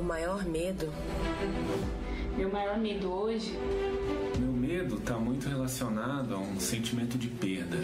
meu 0.00 0.08
maior 0.08 0.46
medo? 0.46 0.90
Meu 2.34 2.50
maior 2.50 2.78
medo 2.78 3.12
hoje? 3.12 3.52
Meu 4.38 4.50
medo 4.50 4.96
está 4.96 5.18
muito 5.18 5.46
relacionado 5.46 6.34
a 6.34 6.38
um 6.38 6.58
sentimento 6.58 7.18
de 7.18 7.28
perda. 7.28 7.76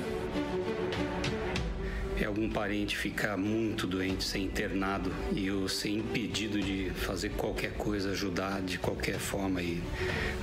É 2.19 2.25
algum 2.25 2.49
parente 2.49 2.97
ficar 2.97 3.37
muito 3.37 3.87
doente, 3.87 4.25
ser 4.25 4.39
internado 4.39 5.13
e 5.31 5.47
eu 5.47 5.69
ser 5.69 5.91
impedido 5.91 6.59
de 6.59 6.91
fazer 6.95 7.31
qualquer 7.33 7.75
coisa, 7.75 8.13
ajudar 8.13 8.63
de 8.63 8.79
qualquer 8.79 9.19
forma 9.19 9.61
e 9.61 9.83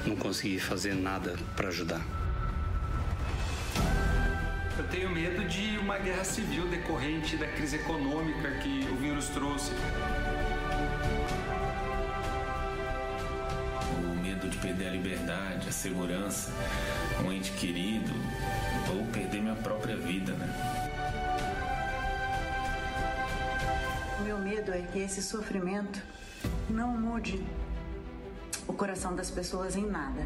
não 0.06 0.16
conseguir 0.16 0.60
fazer 0.60 0.94
nada 0.94 1.36
para 1.56 1.70
ajudar. 1.70 2.06
Eu 4.78 4.88
tenho 4.90 5.10
medo 5.10 5.44
de 5.46 5.80
uma 5.80 5.98
guerra 5.98 6.24
civil 6.24 6.68
decorrente 6.68 7.36
da 7.36 7.48
crise 7.48 7.78
econômica 7.78 8.52
que 8.62 8.88
o 8.92 8.96
vírus 8.96 9.28
trouxe. 9.30 9.72
Perder 14.64 14.88
a 14.88 14.92
liberdade, 14.92 15.68
a 15.68 15.72
segurança, 15.74 16.50
um 17.22 17.34
ente 17.34 17.52
querido, 17.52 18.14
ou 18.90 19.06
perder 19.08 19.42
minha 19.42 19.56
própria 19.56 19.98
vida, 19.98 20.32
né? 20.32 20.48
O 24.22 24.24
meu 24.24 24.40
medo 24.40 24.72
é 24.72 24.82
que 24.84 25.00
esse 25.00 25.22
sofrimento 25.22 26.02
não 26.70 26.98
mude 26.98 27.46
o 28.66 28.72
coração 28.72 29.14
das 29.14 29.30
pessoas 29.30 29.76
em 29.76 29.86
nada. 29.86 30.26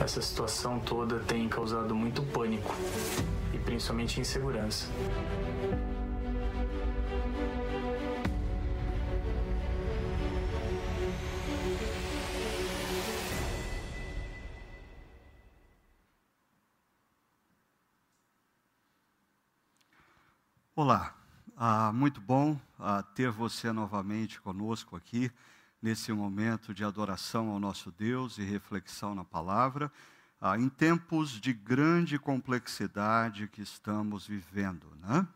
Essa 0.00 0.22
situação 0.22 0.80
toda 0.80 1.18
tem 1.20 1.46
causado 1.46 1.94
muito 1.94 2.22
pânico 2.22 2.74
e 3.52 3.58
principalmente 3.58 4.18
insegurança. 4.18 4.86
Olá, 20.88 21.14
ah, 21.54 21.92
muito 21.92 22.18
bom 22.18 22.58
ah, 22.78 23.02
ter 23.02 23.30
você 23.30 23.70
novamente 23.72 24.40
conosco 24.40 24.96
aqui 24.96 25.30
nesse 25.82 26.10
momento 26.12 26.72
de 26.72 26.82
adoração 26.82 27.50
ao 27.50 27.60
nosso 27.60 27.90
Deus 27.90 28.38
e 28.38 28.42
reflexão 28.42 29.14
na 29.14 29.22
palavra, 29.22 29.92
ah, 30.40 30.58
em 30.58 30.66
tempos 30.66 31.32
de 31.32 31.52
grande 31.52 32.18
complexidade 32.18 33.48
que 33.48 33.60
estamos 33.60 34.26
vivendo. 34.26 34.96
Né? 35.02 35.28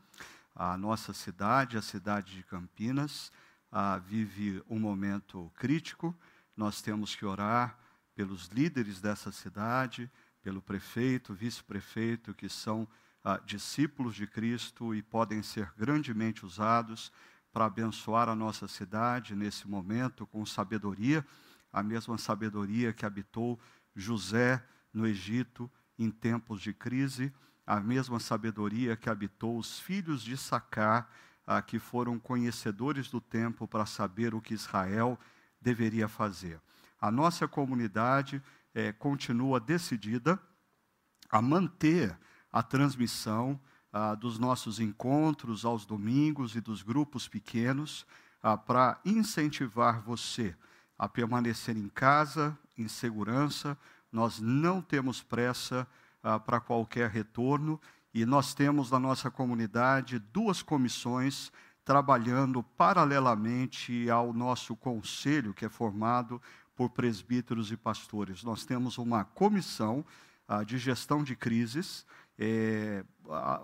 A 0.57 0.75
nossa 0.79 1.13
cidade, 1.13 1.77
a 1.77 1.83
cidade 1.83 2.35
de 2.35 2.43
Campinas, 2.45 3.31
ah, 3.71 3.99
vive 3.99 4.65
um 4.71 4.79
momento 4.79 5.53
crítico. 5.55 6.17
Nós 6.57 6.81
temos 6.81 7.15
que 7.15 7.27
orar 7.27 7.79
pelos 8.15 8.47
líderes 8.47 9.03
dessa 9.03 9.31
cidade, 9.31 10.11
pelo 10.43 10.63
prefeito, 10.63 11.35
vice-prefeito, 11.35 12.33
que 12.33 12.49
são 12.49 12.89
ah, 13.25 13.41
discípulos 13.45 14.15
de 14.15 14.27
Cristo 14.27 14.95
e 14.95 15.03
podem 15.03 15.43
ser 15.43 15.73
grandemente 15.77 16.45
usados 16.45 17.13
para 17.53 17.67
abençoar 17.67 18.29
a 18.29 18.35
nossa 18.35 18.67
cidade 18.67 19.37
nesse 19.37 19.69
momento 19.69 20.27
com 20.27 20.45
sabedoria, 20.47 21.25
a 21.73 21.83
mesma 21.83 22.19
sabedoria 22.19 22.93
que 22.93 23.05
habitou 23.05 23.61
José 23.95 24.63
no 24.93 25.07
Egito 25.07 25.71
em 25.99 26.11
tempos 26.11 26.61
de 26.61 26.73
crise, 26.73 27.33
a 27.67 27.79
mesma 27.79 28.19
sabedoria 28.19 28.97
que 28.97 29.09
habitou 29.09 29.59
os 29.59 29.79
filhos 29.79 30.23
de 30.23 30.37
Sacá, 30.37 31.09
ah, 31.47 31.61
que 31.61 31.79
foram 31.79 32.19
conhecedores 32.19 33.09
do 33.09 33.21
tempo 33.21 33.69
para 33.69 33.87
saber 33.87 34.35
o 34.35 34.41
que 34.41 34.55
Israel 34.55 35.19
deveria 35.61 36.09
fazer. 36.09 36.61
A 37.01 37.11
nossa 37.11 37.47
comunidade 37.49 38.43
eh, 38.75 38.93
continua 38.93 39.61
decidida 39.61 40.41
a 41.31 41.43
manter 41.43 42.17
a 42.53 42.63
transmissão 42.63 43.59
ah, 43.93 44.15
dos 44.15 44.39
nossos 44.39 44.79
encontros 44.79 45.65
aos 45.65 45.87
domingos 45.87 46.55
e 46.55 46.61
dos 46.61 46.83
grupos 46.83 47.27
pequenos 47.27 48.07
ah, 48.43 48.57
para 48.57 49.01
incentivar 49.05 50.01
você 50.01 50.55
a 50.99 51.09
permanecer 51.09 51.77
em 51.77 51.89
casa, 51.89 52.57
em 52.77 52.87
segurança. 52.87 53.77
Nós 54.11 54.39
não 54.39 54.81
temos 54.81 55.23
pressa 55.23 55.87
ah, 56.23 56.39
para 56.39 56.61
qualquer 56.61 57.11
retorno 57.11 57.81
e 58.15 58.27
nós 58.27 58.55
temos 58.55 58.91
na 58.91 58.99
nossa 58.99 59.31
comunidade 59.31 60.19
duas 60.19 60.63
comissões 60.63 61.51
trabalhando 61.85 62.63
paralelamente 62.63 64.09
ao 64.09 64.33
nosso 64.33 64.77
conselho, 64.77 65.53
que 65.53 65.65
é 65.65 65.69
formado 65.69 66.41
por 66.77 66.91
presbíteros 66.91 67.73
e 67.73 67.77
pastores. 67.77 68.45
Nós 68.45 68.65
temos 68.65 68.99
uma 68.99 69.25
comissão 69.25 70.05
ah, 70.47 70.63
de 70.63 70.79
gestão 70.79 71.25
de 71.25 71.35
crises 71.35 72.07
é, 72.45 73.05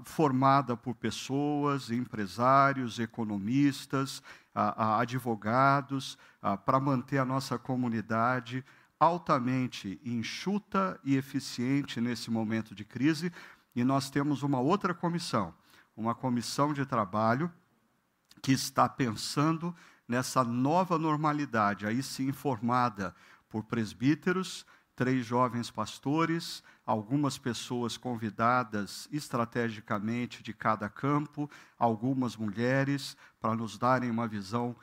formada 0.05 0.77
por 0.77 0.95
pessoas, 0.95 1.91
empresários, 1.91 3.01
economistas, 3.01 4.23
advogados, 4.55 6.17
para 6.65 6.79
manter 6.79 7.19
a 7.19 7.25
nossa 7.25 7.59
comunidade 7.59 8.65
altamente 9.01 10.01
enxuta 10.05 10.99
e 11.03 11.17
eficiente 11.17 12.01
nesse 12.01 12.31
momento 12.31 12.73
de 12.73 12.85
crise. 12.85 13.33
E 13.75 13.83
nós 13.83 14.11
temos 14.11 14.45
uma 14.45 14.61
outra 14.61 14.95
comissão, 14.95 15.53
uma 15.97 16.15
comissão 16.15 16.73
de 16.73 16.87
trabalho 16.87 17.53
que 18.41 18.53
está 18.53 18.89
pensando 18.89 19.75
nessa 20.07 20.45
nova 20.45 20.97
normalidade, 20.97 21.85
aí 21.85 22.01
sim 22.01 22.33
formada 22.33 23.13
por 23.49 23.65
presbíteros, 23.65 24.65
três 24.95 25.27
jovens 25.27 25.69
pastores, 25.69 26.63
algumas 26.89 27.37
pessoas 27.37 27.99
convidadas 27.99 29.07
estrategicamente 29.13 30.43
de 30.43 30.55
cada 30.55 30.89
campo, 30.89 31.51
algumas 31.79 32.35
mulheres, 32.35 33.15
para 33.39 33.55
nos 33.55 33.77
darem 33.77 34.11
uma 34.11 34.27
visão 34.27 34.75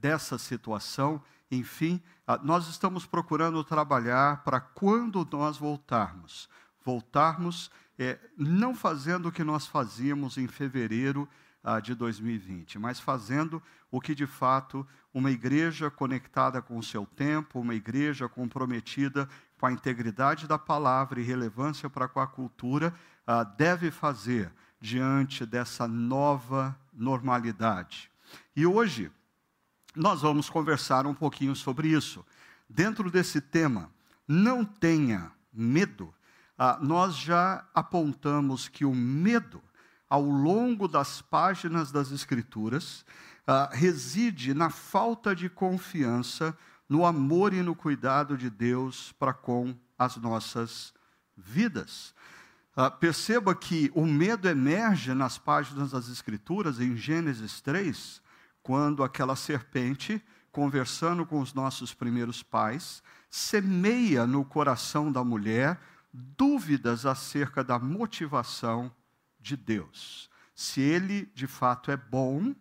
dessa 0.00 0.38
situação. 0.38 1.20
Enfim, 1.50 2.00
nós 2.44 2.68
estamos 2.68 3.04
procurando 3.04 3.64
trabalhar 3.64 4.44
para 4.44 4.60
quando 4.60 5.26
nós 5.32 5.58
voltarmos. 5.58 6.48
Voltarmos 6.84 7.68
é, 7.98 8.20
não 8.38 8.72
fazendo 8.72 9.26
o 9.26 9.32
que 9.32 9.42
nós 9.42 9.66
fazíamos 9.66 10.38
em 10.38 10.46
fevereiro 10.46 11.28
ah, 11.64 11.80
de 11.80 11.96
2020, 11.96 12.78
mas 12.78 13.00
fazendo 13.00 13.60
o 13.90 14.00
que 14.00 14.14
de 14.14 14.26
fato 14.26 14.86
uma 15.16 15.30
igreja 15.30 15.90
conectada 15.90 16.60
com 16.60 16.76
o 16.76 16.82
seu 16.82 17.06
tempo, 17.06 17.58
uma 17.58 17.74
igreja 17.74 18.28
comprometida 18.28 19.26
com 19.58 19.64
a 19.64 19.72
integridade 19.72 20.46
da 20.46 20.58
palavra 20.58 21.18
e 21.18 21.24
relevância 21.24 21.88
para 21.88 22.06
com 22.06 22.20
a 22.20 22.26
cultura, 22.26 22.92
ah, 23.26 23.42
deve 23.42 23.90
fazer 23.90 24.52
diante 24.78 25.46
dessa 25.46 25.88
nova 25.88 26.78
normalidade. 26.92 28.10
E 28.54 28.66
hoje 28.66 29.10
nós 29.94 30.20
vamos 30.20 30.50
conversar 30.50 31.06
um 31.06 31.14
pouquinho 31.14 31.56
sobre 31.56 31.88
isso. 31.88 32.22
Dentro 32.68 33.10
desse 33.10 33.40
tema, 33.40 33.90
não 34.28 34.66
tenha 34.66 35.32
medo, 35.50 36.12
ah, 36.58 36.78
nós 36.82 37.16
já 37.16 37.64
apontamos 37.74 38.68
que 38.68 38.84
o 38.84 38.94
medo 38.94 39.62
ao 40.10 40.22
longo 40.22 40.86
das 40.86 41.22
páginas 41.22 41.90
das 41.90 42.10
Escrituras 42.10 43.02
uh, 43.46 43.68
reside 43.72 44.52
na 44.52 44.70
falta 44.70 45.34
de 45.34 45.48
confiança 45.48 46.56
no 46.88 47.04
amor 47.04 47.52
e 47.52 47.62
no 47.62 47.74
cuidado 47.74 48.36
de 48.36 48.50
Deus 48.50 49.12
para 49.18 49.32
com 49.32 49.74
as 49.98 50.16
nossas 50.16 50.92
vidas. 51.36 52.14
Uh, 52.76 52.90
perceba 52.98 53.54
que 53.54 53.90
o 53.94 54.04
medo 54.04 54.48
emerge 54.48 55.14
nas 55.14 55.38
páginas 55.38 55.92
das 55.92 56.08
Escrituras, 56.08 56.80
em 56.80 56.96
Gênesis 56.96 57.60
3, 57.60 58.20
quando 58.62 59.02
aquela 59.02 59.36
serpente, 59.36 60.22
conversando 60.52 61.24
com 61.24 61.40
os 61.40 61.54
nossos 61.54 61.94
primeiros 61.94 62.42
pais, 62.42 63.02
semeia 63.30 64.26
no 64.26 64.44
coração 64.44 65.10
da 65.10 65.24
mulher 65.24 65.80
dúvidas 66.12 67.04
acerca 67.04 67.62
da 67.62 67.78
motivação 67.78 68.90
de 69.40 69.56
Deus. 69.56 70.30
Se 70.54 70.80
ele 70.80 71.30
de 71.34 71.46
fato 71.46 71.90
é 71.90 71.96
bom, 71.96 72.54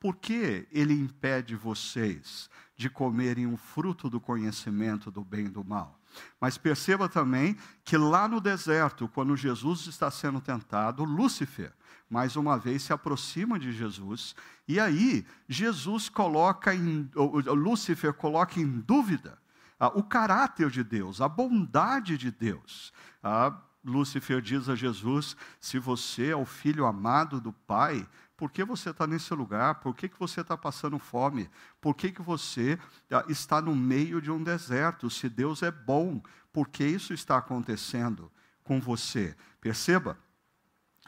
por 0.00 0.16
que 0.16 0.66
ele 0.72 0.94
impede 0.94 1.54
vocês 1.54 2.48
de 2.74 2.88
comerem 2.88 3.46
o 3.46 3.58
fruto 3.58 4.08
do 4.08 4.18
conhecimento 4.18 5.10
do 5.10 5.22
bem 5.22 5.44
e 5.44 5.50
do 5.50 5.62
mal? 5.62 6.00
Mas 6.40 6.58
perceba 6.58 7.08
também 7.08 7.56
que 7.84 7.96
lá 7.96 8.26
no 8.26 8.40
deserto, 8.40 9.06
quando 9.06 9.36
Jesus 9.36 9.86
está 9.86 10.10
sendo 10.10 10.40
tentado, 10.40 11.04
Lúcifer, 11.04 11.72
mais 12.08 12.34
uma 12.34 12.58
vez, 12.58 12.82
se 12.82 12.92
aproxima 12.92 13.58
de 13.58 13.72
Jesus, 13.72 14.34
e 14.66 14.80
aí 14.80 15.24
Jesus 15.48 16.08
coloca 16.08 16.74
em, 16.74 17.08
Lúcifer 17.14 18.12
coloca 18.14 18.58
em 18.58 18.80
dúvida 18.80 19.38
ah, 19.78 19.88
o 19.88 20.02
caráter 20.02 20.70
de 20.70 20.82
Deus, 20.82 21.20
a 21.20 21.28
bondade 21.28 22.18
de 22.18 22.30
Deus. 22.30 22.92
Ah, 23.22 23.56
Lúcifer 23.84 24.40
diz 24.40 24.68
a 24.68 24.74
Jesus: 24.74 25.36
se 25.58 25.78
você 25.78 26.30
é 26.30 26.36
o 26.36 26.44
filho 26.44 26.84
amado 26.84 27.40
do 27.40 27.52
Pai, 27.52 28.06
por 28.40 28.50
que 28.50 28.64
você 28.64 28.88
está 28.88 29.06
nesse 29.06 29.34
lugar? 29.34 29.80
Por 29.80 29.94
que, 29.94 30.08
que 30.08 30.18
você 30.18 30.40
está 30.40 30.56
passando 30.56 30.98
fome? 30.98 31.50
Por 31.78 31.94
que, 31.94 32.10
que 32.10 32.22
você 32.22 32.78
ah, 33.10 33.22
está 33.28 33.60
no 33.60 33.76
meio 33.76 34.18
de 34.18 34.30
um 34.30 34.42
deserto? 34.42 35.10
Se 35.10 35.28
Deus 35.28 35.62
é 35.62 35.70
bom, 35.70 36.22
por 36.50 36.66
que 36.66 36.82
isso 36.82 37.12
está 37.12 37.36
acontecendo 37.36 38.32
com 38.64 38.80
você? 38.80 39.36
Perceba, 39.60 40.16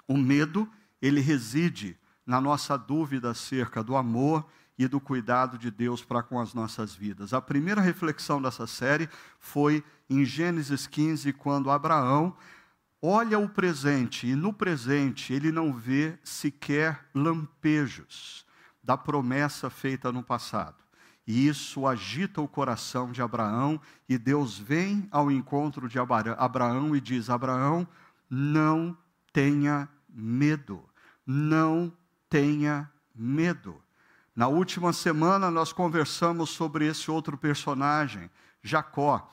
o 0.06 0.14
medo, 0.18 0.70
ele 1.00 1.22
reside 1.22 1.98
na 2.26 2.38
nossa 2.38 2.76
dúvida 2.76 3.30
acerca 3.30 3.82
do 3.82 3.96
amor 3.96 4.46
e 4.78 4.86
do 4.86 5.00
cuidado 5.00 5.56
de 5.56 5.70
Deus 5.70 6.04
para 6.04 6.22
com 6.22 6.38
as 6.38 6.52
nossas 6.52 6.94
vidas. 6.94 7.32
A 7.32 7.40
primeira 7.40 7.80
reflexão 7.80 8.42
dessa 8.42 8.66
série 8.66 9.08
foi 9.38 9.82
em 10.10 10.22
Gênesis 10.22 10.86
15, 10.86 11.32
quando 11.32 11.70
Abraão 11.70 12.36
olha 13.02 13.36
o 13.38 13.48
presente 13.48 14.28
e 14.28 14.36
no 14.36 14.52
presente 14.52 15.32
ele 15.32 15.50
não 15.50 15.74
vê 15.74 16.16
sequer 16.22 17.04
lampejos 17.12 18.46
da 18.82 18.96
promessa 18.96 19.68
feita 19.68 20.12
no 20.12 20.22
passado. 20.22 20.76
E 21.26 21.46
isso 21.46 21.86
agita 21.86 22.40
o 22.40 22.48
coração 22.48 23.12
de 23.12 23.22
Abraão, 23.22 23.80
e 24.08 24.18
Deus 24.18 24.58
vem 24.58 25.06
ao 25.10 25.30
encontro 25.30 25.88
de 25.88 25.98
Abraão 25.98 26.96
e 26.96 27.00
diz: 27.00 27.30
Abraão, 27.30 27.86
não 28.28 28.96
tenha 29.32 29.88
medo, 30.08 30.82
não 31.24 31.92
tenha 32.28 32.90
medo. 33.14 33.80
Na 34.34 34.48
última 34.48 34.92
semana 34.92 35.50
nós 35.50 35.72
conversamos 35.72 36.50
sobre 36.50 36.86
esse 36.86 37.10
outro 37.10 37.36
personagem, 37.36 38.30
Jacó, 38.62 39.30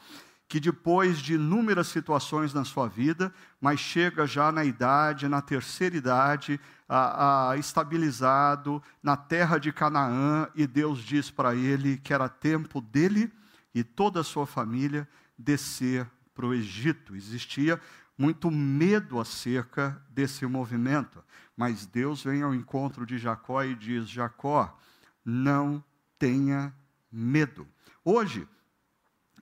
que 0.50 0.60
depois 0.60 1.20
de 1.20 1.36
inúmeras 1.36 1.90
situações 1.90 2.56
na 2.56 2.66
sua 2.66 2.90
vida, 2.90 3.32
mas 3.62 3.80
chega 3.80 4.26
já 4.26 4.52
na 4.52 4.66
idade, 4.66 5.28
na 5.28 5.44
terceira 5.44 5.96
idade, 5.96 6.60
a, 6.88 7.52
a, 7.52 7.58
estabilizado 7.58 8.82
na 9.02 9.16
terra 9.16 9.60
de 9.60 9.72
Canaã, 9.72 10.50
e 10.56 10.66
Deus 10.66 11.04
diz 11.04 11.30
para 11.30 11.54
ele 11.54 11.98
que 11.98 12.12
era 12.12 12.28
tempo 12.28 12.82
dele 12.82 13.32
e 13.76 13.84
toda 13.84 14.22
a 14.22 14.24
sua 14.24 14.48
família 14.48 15.08
descer 15.38 16.10
para 16.34 16.48
o 16.48 16.54
Egito. 16.54 17.16
Existia 17.16 17.80
muito 18.18 18.50
medo 18.50 19.20
acerca 19.20 20.02
desse 20.10 20.48
movimento, 20.48 21.24
mas 21.56 21.86
Deus 21.86 22.24
vem 22.24 22.42
ao 22.42 22.56
encontro 22.56 23.06
de 23.06 23.20
Jacó 23.20 23.64
e 23.64 23.76
diz: 23.76 24.10
Jacó, 24.10 24.76
não 25.24 25.84
tenha 26.18 26.74
medo. 27.12 27.68
Hoje, 28.04 28.48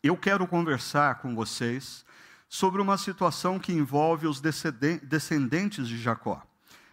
eu 0.03 0.15
quero 0.17 0.47
conversar 0.47 1.15
com 1.15 1.35
vocês 1.35 2.05
sobre 2.49 2.81
uma 2.81 2.97
situação 2.97 3.59
que 3.59 3.73
envolve 3.73 4.27
os 4.27 4.41
descendentes 4.41 5.87
de 5.87 5.97
Jacó. 5.97 6.41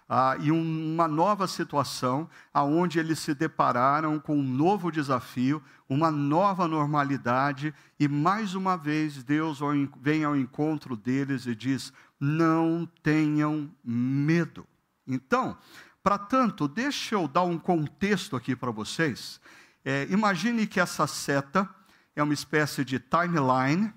Ah, 0.06 0.36
e 0.38 0.50
uma 0.50 1.08
nova 1.08 1.48
situação 1.48 2.28
aonde 2.52 2.98
eles 2.98 3.18
se 3.18 3.34
depararam 3.34 4.20
com 4.20 4.36
um 4.36 4.42
novo 4.42 4.90
desafio, 4.90 5.62
uma 5.88 6.10
nova 6.10 6.68
normalidade, 6.68 7.74
e 7.98 8.06
mais 8.06 8.54
uma 8.54 8.76
vez 8.76 9.22
Deus 9.22 9.60
vem 10.00 10.22
ao 10.22 10.36
encontro 10.36 10.94
deles 10.94 11.46
e 11.46 11.54
diz: 11.54 11.90
não 12.20 12.86
tenham 13.02 13.70
medo. 13.82 14.66
Então, 15.08 15.56
para 16.02 16.18
tanto, 16.18 16.68
deixa 16.68 17.14
eu 17.14 17.26
dar 17.26 17.44
um 17.44 17.58
contexto 17.58 18.36
aqui 18.36 18.54
para 18.54 18.70
vocês. 18.70 19.40
É, 19.82 20.06
imagine 20.10 20.66
que 20.66 20.80
essa 20.80 21.06
seta 21.06 21.68
é 22.16 22.22
uma 22.22 22.34
espécie 22.34 22.84
de 22.84 22.98
timeline 22.98 23.92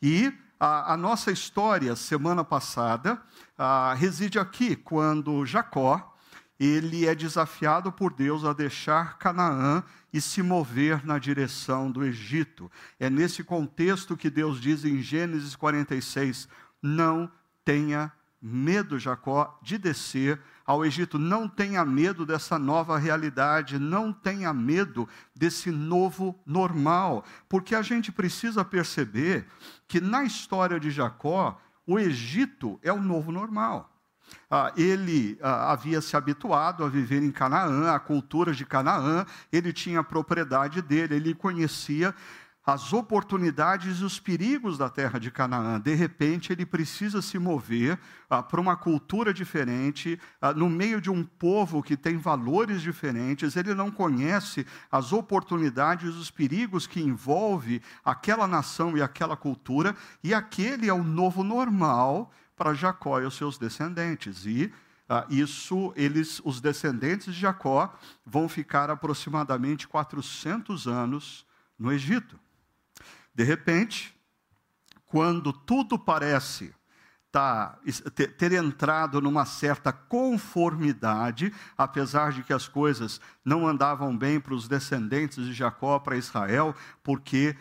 e 0.00 0.32
a, 0.58 0.92
a 0.92 0.96
nossa 0.96 1.32
história 1.32 1.96
semana 1.96 2.44
passada 2.44 3.20
a, 3.56 3.94
reside 3.94 4.38
aqui 4.38 4.76
quando 4.76 5.44
Jacó 5.44 6.12
ele 6.60 7.06
é 7.06 7.14
desafiado 7.14 7.90
por 7.90 8.12
Deus 8.12 8.44
a 8.44 8.52
deixar 8.52 9.18
Canaã 9.18 9.82
e 10.12 10.20
se 10.20 10.42
mover 10.42 11.04
na 11.04 11.18
direção 11.18 11.90
do 11.90 12.04
Egito. 12.04 12.70
É 13.00 13.10
nesse 13.10 13.42
contexto 13.42 14.16
que 14.16 14.30
Deus 14.30 14.60
diz 14.60 14.84
em 14.84 15.02
Gênesis 15.02 15.56
46: 15.56 16.48
não 16.80 17.28
tenha 17.64 18.12
medo, 18.40 18.98
Jacó, 18.98 19.58
de 19.60 19.76
descer 19.76 20.40
ao 20.66 20.84
Egito. 20.84 21.18
Não 21.18 21.48
tenha 21.48 21.84
medo 21.84 22.24
dessa 22.24 22.58
nova 22.58 22.98
realidade, 22.98 23.78
não 23.78 24.12
tenha 24.12 24.52
medo 24.52 25.08
desse 25.34 25.70
novo 25.70 26.38
normal, 26.46 27.24
porque 27.48 27.74
a 27.74 27.82
gente 27.82 28.10
precisa 28.12 28.64
perceber 28.64 29.46
que 29.86 30.00
na 30.00 30.24
história 30.24 30.78
de 30.78 30.90
Jacó, 30.90 31.60
o 31.86 31.98
Egito 31.98 32.78
é 32.82 32.92
o 32.92 33.02
novo 33.02 33.32
normal. 33.32 33.92
Ah, 34.50 34.72
ele 34.76 35.38
ah, 35.42 35.72
havia 35.72 36.00
se 36.00 36.16
habituado 36.16 36.84
a 36.84 36.88
viver 36.88 37.22
em 37.22 37.30
Canaã, 37.30 37.92
a 37.92 37.98
cultura 37.98 38.52
de 38.52 38.64
Canaã, 38.64 39.26
ele 39.50 39.72
tinha 39.72 40.00
a 40.00 40.04
propriedade 40.04 40.80
dele, 40.80 41.16
ele 41.16 41.34
conhecia 41.34 42.14
as 42.64 42.92
oportunidades 42.92 43.98
e 43.98 44.04
os 44.04 44.20
perigos 44.20 44.78
da 44.78 44.88
terra 44.88 45.18
de 45.18 45.30
Canaã. 45.30 45.80
De 45.80 45.94
repente, 45.94 46.52
ele 46.52 46.64
precisa 46.64 47.20
se 47.20 47.38
mover 47.38 47.98
ah, 48.30 48.42
para 48.42 48.60
uma 48.60 48.76
cultura 48.76 49.34
diferente, 49.34 50.18
ah, 50.40 50.52
no 50.52 50.70
meio 50.70 51.00
de 51.00 51.10
um 51.10 51.24
povo 51.24 51.82
que 51.82 51.96
tem 51.96 52.16
valores 52.16 52.80
diferentes. 52.80 53.56
Ele 53.56 53.74
não 53.74 53.90
conhece 53.90 54.64
as 54.90 55.12
oportunidades 55.12 56.14
e 56.14 56.18
os 56.18 56.30
perigos 56.30 56.86
que 56.86 57.00
envolve 57.00 57.82
aquela 58.04 58.46
nação 58.46 58.96
e 58.96 59.02
aquela 59.02 59.36
cultura, 59.36 59.96
e 60.22 60.32
aquele 60.32 60.88
é 60.88 60.94
o 60.94 61.02
novo 61.02 61.42
normal 61.42 62.30
para 62.54 62.74
Jacó 62.74 63.20
e 63.20 63.26
os 63.26 63.34
seus 63.34 63.58
descendentes. 63.58 64.46
E 64.46 64.72
ah, 65.08 65.26
isso, 65.28 65.92
eles, 65.96 66.40
os 66.44 66.60
descendentes 66.60 67.34
de 67.34 67.40
Jacó, 67.40 67.92
vão 68.24 68.48
ficar 68.48 68.88
aproximadamente 68.88 69.88
400 69.88 70.86
anos 70.86 71.44
no 71.76 71.92
Egito. 71.92 72.38
De 73.34 73.44
repente, 73.44 74.14
quando 75.06 75.52
tudo 75.52 75.98
parece 75.98 76.74
tá, 77.32 77.78
ter 78.36 78.52
entrado 78.52 79.18
numa 79.18 79.46
certa 79.46 79.90
conformidade, 79.90 81.50
apesar 81.78 82.30
de 82.30 82.42
que 82.42 82.52
as 82.52 82.68
coisas 82.68 83.22
não 83.42 83.66
andavam 83.66 84.14
bem 84.14 84.38
para 84.38 84.52
os 84.52 84.68
descendentes 84.68 85.46
de 85.46 85.54
Jacó, 85.54 85.98
para 85.98 86.18
Israel, 86.18 86.76
porque 87.02 87.56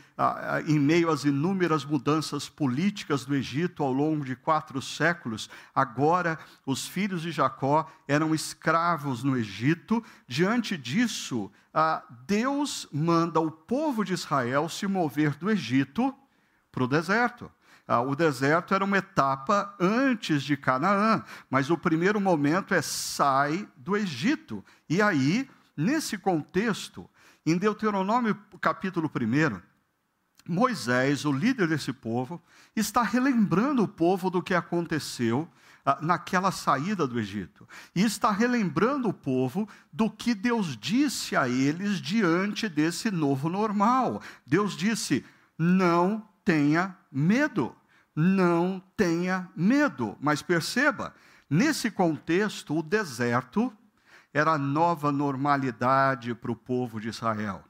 em 0.68 0.78
meio 0.78 1.10
às 1.10 1.24
inúmeras 1.24 1.86
mudanças 1.86 2.50
políticas 2.50 3.24
do 3.24 3.34
Egito 3.34 3.82
ao 3.82 3.94
longo 3.94 4.26
de 4.26 4.36
quatro 4.36 4.82
séculos, 4.82 5.50
agora 5.74 6.38
os 6.66 6.86
filhos 6.86 7.22
de 7.22 7.32
Jacó 7.32 7.90
eram 8.06 8.36
escravos 8.36 9.24
no 9.24 9.38
Egito. 9.38 10.04
Diante 10.28 10.78
disso, 10.78 11.50
Deus 12.28 12.90
manda 12.92 13.40
o 13.40 13.50
povo 13.50 14.04
de 14.04 14.14
Israel 14.14 14.68
se 14.68 14.86
mover 14.86 15.36
do 15.36 15.50
Egito 15.50 16.14
para 16.70 16.84
o 16.84 16.88
deserto. 16.88 17.50
Ah, 17.88 18.02
o 18.02 18.16
deserto 18.16 18.74
era 18.74 18.86
uma 18.86 18.98
etapa 18.98 19.76
antes 19.80 20.44
de 20.44 20.56
Canaã, 20.56 21.24
mas 21.50 21.70
o 21.70 21.78
primeiro 21.78 22.22
momento 22.22 22.74
é 22.74 22.82
sai 22.82 23.68
do 23.76 23.98
Egito. 23.98 24.64
E 24.90 25.02
aí, 25.02 25.50
nesse 25.76 26.18
contexto, 26.18 27.10
em 27.46 27.58
Deuteronômio 27.58 28.38
capítulo 28.60 29.10
1, 29.14 29.62
Moisés, 30.48 31.26
o 31.26 31.32
líder 31.32 31.68
desse 31.68 31.94
povo, 31.94 32.42
está 32.76 33.02
relembrando 33.02 33.84
o 33.84 33.88
povo 33.88 34.30
do 34.30 34.42
que 34.42 34.54
aconteceu 34.54 35.48
ah, 35.86 35.98
naquela 36.02 36.52
saída 36.52 37.08
do 37.08 37.20
Egito. 37.20 37.68
E 37.96 38.04
está 38.04 38.32
relembrando 38.32 39.10
o 39.10 39.14
povo 39.14 39.68
do 39.92 40.10
que 40.10 40.34
Deus 40.34 40.78
disse 40.78 41.36
a 41.36 41.48
eles 41.50 42.00
diante 42.00 42.70
desse 42.70 43.12
novo 43.12 43.50
normal. 43.50 44.22
Deus 44.46 44.76
disse: 44.76 45.26
não 45.58 46.28
tenha 46.44 46.98
medo 47.12 47.76
não 48.16 48.82
tenha 48.96 49.50
medo. 49.56 50.18
Mas 50.20 50.42
perceba, 50.42 51.14
nesse 51.50 51.90
contexto, 51.90 52.78
o 52.78 52.84
deserto 52.84 53.74
era 54.34 54.54
a 54.54 54.58
nova 54.58 55.12
normalidade 55.12 56.34
para 56.34 56.52
o 56.52 56.56
povo 56.56 57.00
de 57.00 57.10
Israel. 57.10 57.64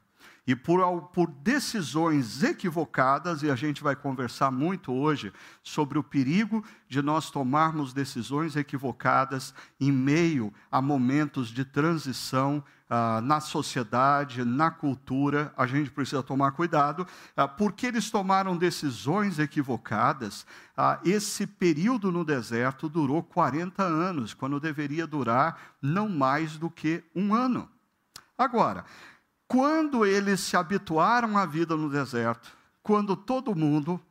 E 0.45 0.55
por, 0.55 1.03
por, 1.09 1.27
decisões 1.27 2.41
equivocadas, 2.41 3.43
e 3.43 3.49
a 3.51 3.55
gente 3.55 3.83
vai 3.83 3.95
conversar 3.95 4.49
muito 4.49 4.91
hoje 4.91 5.31
sobre 5.61 5.99
o 5.99 6.03
perigo 6.03 6.65
de 6.89 7.01
nós 7.01 7.29
tomarmos 7.29 7.93
decisões 7.93 8.55
equivocadas 8.55 9.53
em 9.79 9.91
meio 9.91 10.51
a 10.71 10.81
momentos 10.81 11.49
de 11.49 11.63
transição 11.63 12.63
ah, 12.93 13.21
na 13.21 13.39
sociedade, 13.39 14.43
na 14.43 14.69
cultura, 14.69 15.53
a 15.55 15.65
gente 15.65 15.89
precisa 15.89 16.21
tomar 16.21 16.51
cuidado, 16.51 17.07
ah, 17.37 17.47
porque 17.47 17.87
eles 17.87 18.11
tomaram 18.11 18.57
decisões 18.57 19.39
equivocadas. 19.39 20.45
Ah, 20.75 20.99
esse 21.05 21.47
período 21.47 22.11
no 22.11 22.25
deserto 22.25 22.89
durou 22.89 23.23
40 23.23 23.81
anos, 23.81 24.33
quando 24.33 24.59
deveria 24.59 25.07
durar 25.07 25.57
não 25.81 26.09
mais 26.09 26.57
do 26.57 26.69
que 26.69 27.01
um 27.15 27.33
ano. 27.33 27.69
Agora, 28.37 28.83
quando 29.47 30.05
eles 30.05 30.41
se 30.41 30.57
habituaram 30.57 31.37
à 31.37 31.45
vida 31.45 31.77
no 31.77 31.89
deserto, 31.89 32.51
quando 32.83 33.15
todo 33.15 33.55
mundo 33.55 34.01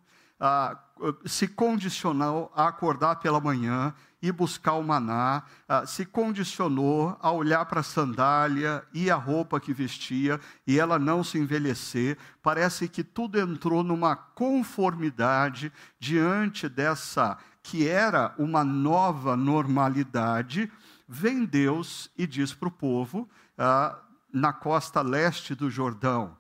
ah, 0.41 0.79
se 1.27 1.47
condicionou 1.47 2.51
a 2.55 2.69
acordar 2.69 3.17
pela 3.17 3.41
manhã 3.41 3.95
e 4.23 4.33
buscar 4.33 4.75
o 4.75 4.83
maná, 4.83 5.43
ah, 5.69 5.87
se 5.87 6.07
condicionou 6.07 7.17
a 7.21 7.31
olhar 7.31 7.65
para 7.67 7.81
a 7.81 7.85
sandália 7.85 8.83
e 8.93 9.11
a 9.11 9.17
roupa 9.17 9.61
que 9.61 9.73
vestia 9.73 10.41
e 10.67 10.79
ela 10.79 10.99
não 10.99 11.23
se 11.23 11.39
envelhecer. 11.39 12.17
Parece 12.43 12.89
que 12.89 13.05
tudo 13.05 13.39
entrou 13.39 13.83
numa 13.83 14.17
conformidade 14.17 15.71
diante 15.99 16.69
dessa 16.69 17.37
que 17.63 17.87
era 17.87 18.35
uma 18.39 18.65
nova 18.65 19.37
normalidade. 19.37 20.73
Vem 21.07 21.45
Deus 21.45 22.11
e 22.17 22.27
diz 22.27 22.55
para 22.55 22.69
o 22.69 22.73
povo, 22.73 23.29
ah, 23.59 23.99
na 24.33 24.53
costa 24.53 25.03
leste 25.03 25.55
do 25.55 25.71
Jordão: 25.71 26.37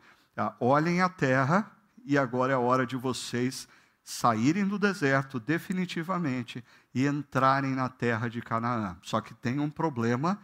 olhem 0.59 1.02
a 1.02 1.09
terra 1.09 1.71
e 2.04 2.16
agora 2.16 2.52
é 2.52 2.57
a 2.57 2.59
hora 2.59 2.87
de 2.87 2.97
vocês 2.97 3.69
saírem 4.11 4.67
do 4.67 4.76
deserto 4.76 5.38
definitivamente 5.38 6.64
e 6.93 7.07
entrarem 7.07 7.76
na 7.76 7.88
terra 7.88 8.29
de 8.29 8.43
Canaã. 8.43 8.97
Só 9.02 9.21
que 9.21 9.33
tem 9.35 9.61
um 9.61 9.71
problema 9.71 10.40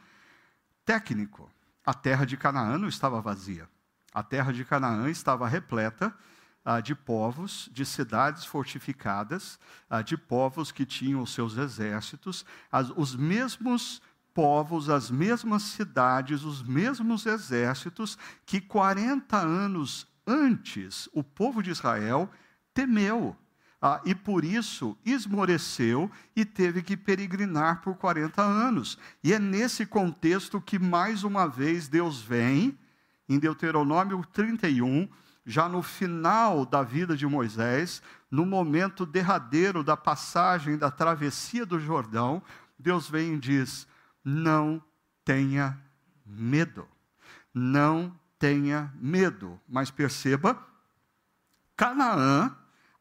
técnico. 0.84 1.50
A 1.84 1.92
terra 1.92 2.24
de 2.24 2.36
Canaã 2.36 2.78
não 2.78 2.86
estava 2.86 3.20
vazia. 3.20 3.68
A 4.14 4.22
terra 4.22 4.52
de 4.52 4.64
Canaã 4.64 5.10
estava 5.10 5.48
repleta 5.48 6.14
ah, 6.64 6.80
de 6.80 6.94
povos, 6.94 7.68
de 7.72 7.84
cidades 7.84 8.44
fortificadas, 8.44 9.58
ah, 9.90 10.00
de 10.00 10.16
povos 10.16 10.70
que 10.70 10.86
tinham 10.86 11.20
os 11.20 11.34
seus 11.34 11.56
exércitos, 11.56 12.46
as, 12.70 12.90
os 12.90 13.16
mesmos 13.16 14.00
povos, 14.32 14.88
as 14.88 15.10
mesmas 15.10 15.62
cidades, 15.64 16.44
os 16.44 16.62
mesmos 16.62 17.26
exércitos 17.26 18.16
que 18.44 18.60
40 18.60 19.36
anos 19.36 20.06
antes 20.24 21.08
o 21.12 21.24
povo 21.24 21.62
de 21.62 21.70
Israel 21.70 22.30
temeu 22.72 23.36
ah, 23.80 24.00
e 24.04 24.14
por 24.14 24.44
isso 24.44 24.96
esmoreceu 25.04 26.10
e 26.34 26.44
teve 26.44 26.82
que 26.82 26.96
peregrinar 26.96 27.82
por 27.82 27.96
40 27.96 28.42
anos. 28.42 28.98
E 29.22 29.32
é 29.32 29.38
nesse 29.38 29.84
contexto 29.84 30.60
que, 30.60 30.78
mais 30.78 31.24
uma 31.24 31.46
vez, 31.46 31.86
Deus 31.86 32.22
vem, 32.22 32.78
em 33.28 33.38
Deuteronômio 33.38 34.24
31, 34.32 35.08
já 35.44 35.68
no 35.68 35.82
final 35.82 36.64
da 36.64 36.82
vida 36.82 37.16
de 37.16 37.26
Moisés, 37.26 38.02
no 38.30 38.46
momento 38.46 39.04
derradeiro 39.04 39.84
da 39.84 39.96
passagem 39.96 40.76
da 40.76 40.90
travessia 40.90 41.66
do 41.66 41.78
Jordão, 41.78 42.42
Deus 42.78 43.08
vem 43.08 43.34
e 43.34 43.38
diz: 43.38 43.86
Não 44.24 44.82
tenha 45.24 45.78
medo. 46.24 46.88
Não 47.52 48.18
tenha 48.38 48.92
medo. 48.96 49.60
Mas 49.68 49.90
perceba, 49.90 50.58
Canaã 51.76 52.56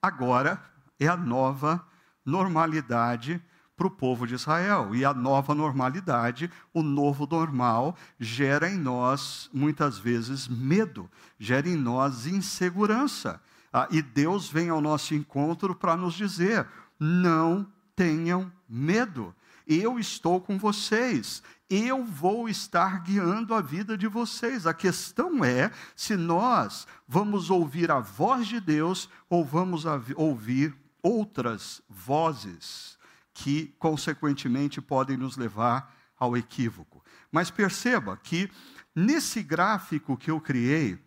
agora 0.05 0.61
é 0.99 1.07
a 1.07 1.17
nova 1.17 1.85
normalidade 2.25 3.41
para 3.75 3.87
o 3.87 3.91
povo 3.91 4.25
de 4.25 4.35
Israel. 4.35 4.95
E 4.95 5.03
a 5.03 5.13
nova 5.13 5.53
normalidade, 5.53 6.49
o 6.73 6.81
novo 6.81 7.27
normal, 7.29 7.95
gera 8.19 8.69
em 8.69 8.77
nós, 8.77 9.49
muitas 9.53 9.97
vezes, 9.97 10.47
medo, 10.47 11.09
gera 11.37 11.67
em 11.67 11.75
nós 11.75 12.25
insegurança. 12.25 13.41
Ah, 13.71 13.87
e 13.91 14.01
Deus 14.01 14.49
vem 14.49 14.69
ao 14.69 14.79
nosso 14.79 15.13
encontro 15.13 15.75
para 15.75 15.97
nos 15.97 16.13
dizer: 16.13 16.65
não 16.99 17.67
tenham 17.95 18.51
medo. 18.69 19.35
Eu 19.67 19.99
estou 19.99 20.39
com 20.39 20.57
vocês 20.57 21.41
eu 21.69 22.03
vou 22.03 22.47
estar 22.47 23.01
guiando 23.01 23.53
a 23.53 23.61
vida 23.61 23.97
de 23.97 24.07
vocês. 24.07 24.67
A 24.67 24.73
questão 24.73 25.43
é 25.43 25.71
se 25.95 26.15
nós 26.15 26.87
vamos 27.07 27.49
ouvir 27.49 27.89
a 27.89 27.99
voz 27.99 28.47
de 28.47 28.59
Deus 28.59 29.09
ou 29.27 29.43
vamos 29.43 29.83
ouvir 30.15 30.75
outras 31.01 31.81
vozes 31.89 32.97
que, 33.33 33.75
consequentemente, 33.79 34.79
podem 34.79 35.17
nos 35.17 35.37
levar 35.37 35.93
ao 36.17 36.37
equívoco. 36.37 37.03
Mas 37.31 37.49
perceba 37.49 38.15
que 38.15 38.49
nesse 38.95 39.41
gráfico 39.41 40.15
que 40.15 40.29
eu 40.29 40.39
criei, 40.39 41.03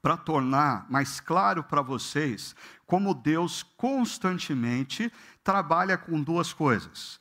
para 0.00 0.16
tornar 0.18 0.86
mais 0.90 1.18
claro 1.18 1.64
para 1.64 1.80
vocês 1.80 2.54
como 2.84 3.14
Deus 3.14 3.62
constantemente 3.62 5.10
trabalha 5.42 5.96
com 5.96 6.22
duas 6.22 6.52
coisas. 6.52 7.18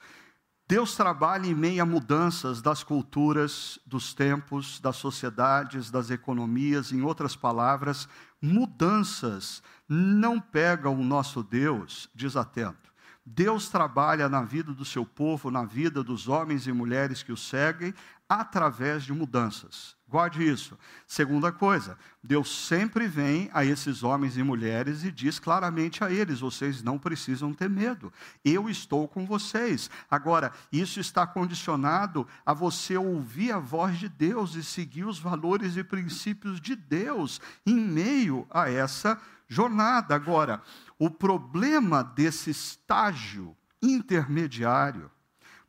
Deus 0.68 0.96
trabalha 0.96 1.48
em 1.48 1.54
meio 1.54 1.84
a 1.84 1.86
mudanças 1.86 2.62
das 2.62 2.84
culturas, 2.84 3.78
dos 3.86 4.14
tempos, 4.14 4.80
das 4.80 4.96
sociedades, 4.96 5.92
das 5.92 6.10
economias, 6.10 6.92
em 6.92 7.02
outras 7.02 7.36
palavras, 7.36 8.08
mudanças 8.42 9.62
não 9.88 10.40
pegam 10.40 11.00
o 11.00 11.04
nosso 11.04 11.44
Deus 11.44 12.10
desatento. 12.16 12.94
Deus 13.26 13.70
trabalha 13.70 14.28
na 14.28 14.42
vida 14.42 14.74
do 14.74 14.84
seu 14.84 15.06
povo, 15.06 15.52
na 15.52 15.64
vida 15.64 16.04
dos 16.04 16.28
homens 16.28 16.68
e 16.68 16.74
mulheres 16.74 17.24
que 17.24 17.32
o 17.32 17.38
seguem, 17.38 17.94
através 18.28 19.04
de 19.04 19.14
mudanças. 19.14 19.96
Guarde 20.14 20.48
isso. 20.48 20.78
Segunda 21.08 21.52
coisa, 21.52 21.98
Deus 22.22 22.68
sempre 22.68 23.08
vem 23.08 23.50
a 23.52 23.66
esses 23.66 24.04
homens 24.04 24.38
e 24.38 24.44
mulheres 24.44 25.04
e 25.04 25.12
diz 25.12 25.40
claramente 25.40 26.04
a 26.04 26.12
eles: 26.12 26.42
vocês 26.42 26.84
não 26.84 27.00
precisam 27.00 27.52
ter 27.52 27.68
medo, 27.68 28.14
eu 28.46 28.70
estou 28.70 29.08
com 29.08 29.26
vocês. 29.26 29.90
Agora, 30.12 30.52
isso 30.72 31.00
está 31.00 31.26
condicionado 31.26 32.28
a 32.46 32.54
você 32.54 32.96
ouvir 32.96 33.54
a 33.54 33.58
voz 33.58 33.98
de 33.98 34.08
Deus 34.08 34.54
e 34.54 34.64
seguir 34.64 35.04
os 35.04 35.18
valores 35.18 35.78
e 35.78 35.84
princípios 35.84 36.62
de 36.62 36.76
Deus 36.76 37.42
em 37.66 37.74
meio 37.74 38.46
a 38.52 38.70
essa 38.70 39.20
jornada. 39.48 40.14
Agora, 40.14 40.62
o 41.00 41.10
problema 41.10 42.04
desse 42.04 42.52
estágio 42.52 43.58
intermediário, 43.82 45.10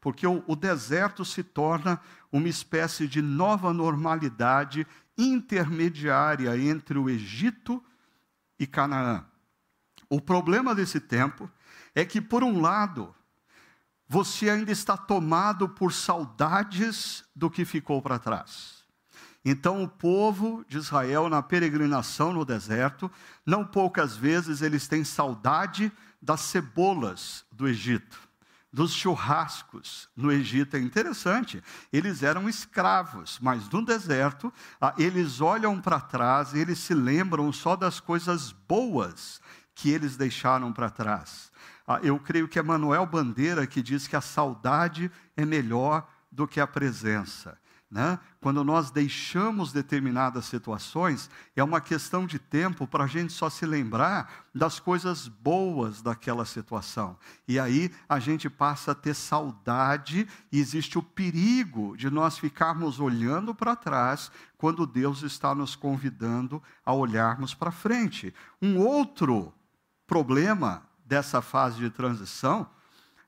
porque 0.03 0.27
o, 0.27 0.45
o 0.47 0.55
deserto 0.55 1.25
se 1.25 1.43
torna 1.43 1.99
uma 2.35 2.49
espécie 2.49 3.07
de 3.07 3.23
nova 3.23 3.73
normalidade 3.73 4.85
intermediária 5.17 6.59
entre 6.59 6.99
o 6.99 7.09
Egito 7.09 7.81
e 8.59 8.67
Canaã. 8.67 9.25
O 10.11 10.21
problema 10.21 10.75
desse 10.75 10.99
tempo 10.99 11.49
é 11.95 12.05
que, 12.05 12.21
por 12.21 12.43
um 12.43 12.61
lado, 12.61 13.14
você 14.09 14.50
ainda 14.50 14.73
está 14.73 14.97
tomado 14.97 15.69
por 15.69 15.93
saudades 15.93 17.23
do 17.37 17.49
que 17.49 17.64
ficou 17.64 18.03
para 18.03 18.19
trás. 18.19 18.83
Então, 19.45 19.85
o 19.85 19.88
povo 19.88 20.64
de 20.69 20.76
Israel, 20.76 21.29
na 21.29 21.41
peregrinação 21.41 22.33
no 22.33 22.45
deserto, 22.45 23.09
não 23.47 23.64
poucas 23.64 24.17
vezes 24.17 24.61
eles 24.61 24.88
têm 24.88 25.05
saudade 25.05 25.93
das 26.21 26.41
cebolas 26.41 27.45
do 27.53 27.69
Egito 27.69 28.24
dos 28.75 28.93
churrascos 28.93 30.09
no 30.16 30.33
Egito 30.33 30.76
é 30.76 30.81
interessante. 30.81 31.62
Eles 31.93 32.25
eram 32.25 32.49
escravos, 32.49 33.38
mas 33.40 33.71
no 33.71 33.85
deserto, 33.85 34.52
ah, 34.81 34.93
eles 34.99 35.40
olham 35.40 35.81
para 35.81 36.00
trás 36.00 36.52
e 36.52 36.59
eles 36.59 36.81
se 36.81 36.93
lembram 36.93 37.52
só 37.52 37.76
das 37.76 38.00
coisas 38.00 38.50
boas 38.50 39.40
que 39.76 39.90
eles 39.90 40.16
deixaram 40.16 40.73
para 40.73 40.90
trás. 40.90 41.52
Ah, 41.87 42.00
eu 42.02 42.19
creio 42.19 42.49
que 42.49 42.59
é 42.59 42.62
Manuel 42.64 43.07
Bandeira 43.07 43.64
que 43.64 43.81
diz 43.81 44.09
que 44.09 44.16
a 44.16 44.21
saudade 44.21 45.09
é 45.37 45.45
melhor 45.45 46.11
do 46.33 46.49
que 46.49 46.59
a 46.59 46.66
presença. 46.66 47.57
Né? 47.91 48.19
Quando 48.41 48.64
nós 48.64 48.91
deixamos 48.91 49.73
determinadas 49.73 50.47
situações, 50.47 51.31
é 51.55 51.62
uma 51.62 51.81
questão 51.81 52.26
de 52.26 52.41
tempo 52.41 52.88
para 52.88 53.05
a 53.05 53.07
gente 53.07 53.33
só 53.33 53.49
se 53.49 53.64
lembrar 53.64 54.47
das 54.53 54.81
coisas 54.81 55.29
boas 55.29 56.03
daquela 56.03 56.45
situação. 56.45 57.17
E 57.47 57.57
aí 57.59 57.93
a 58.09 58.19
gente 58.19 58.50
passa 58.50 58.91
a 58.91 58.95
ter 58.97 59.14
saudade 59.14 60.26
e 60.50 60.59
existe 60.59 60.99
o 60.99 61.03
perigo 61.03 61.97
de 61.97 62.11
nós 62.11 62.37
ficarmos 62.37 62.99
olhando 62.99 63.55
para 63.55 63.76
trás 63.76 64.33
quando 64.59 64.87
Deus 64.87 65.23
está 65.23 65.55
nos 65.55 65.76
convidando 65.76 66.61
a 66.85 66.93
olharmos 66.93 67.55
para 67.55 67.71
frente. 67.71 68.35
Um 68.61 68.79
outro 68.79 69.55
problema 70.05 70.83
dessa 71.05 71.41
fase 71.41 71.79
de 71.79 71.91
transição 71.91 72.69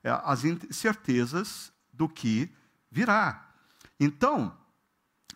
é 0.02 0.10
as 0.24 0.44
incertezas 0.44 1.72
do 1.92 2.08
que 2.08 2.50
virá. 2.90 3.45
Então, 3.98 4.56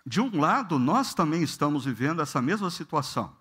de 0.06 0.20
um 0.20 0.40
lado, 0.40 0.78
nós 0.78 1.14
também 1.14 1.42
estamos 1.42 1.84
vivendo 1.84 2.22
essa 2.22 2.40
mesma 2.40 2.70
situação. 2.70 3.36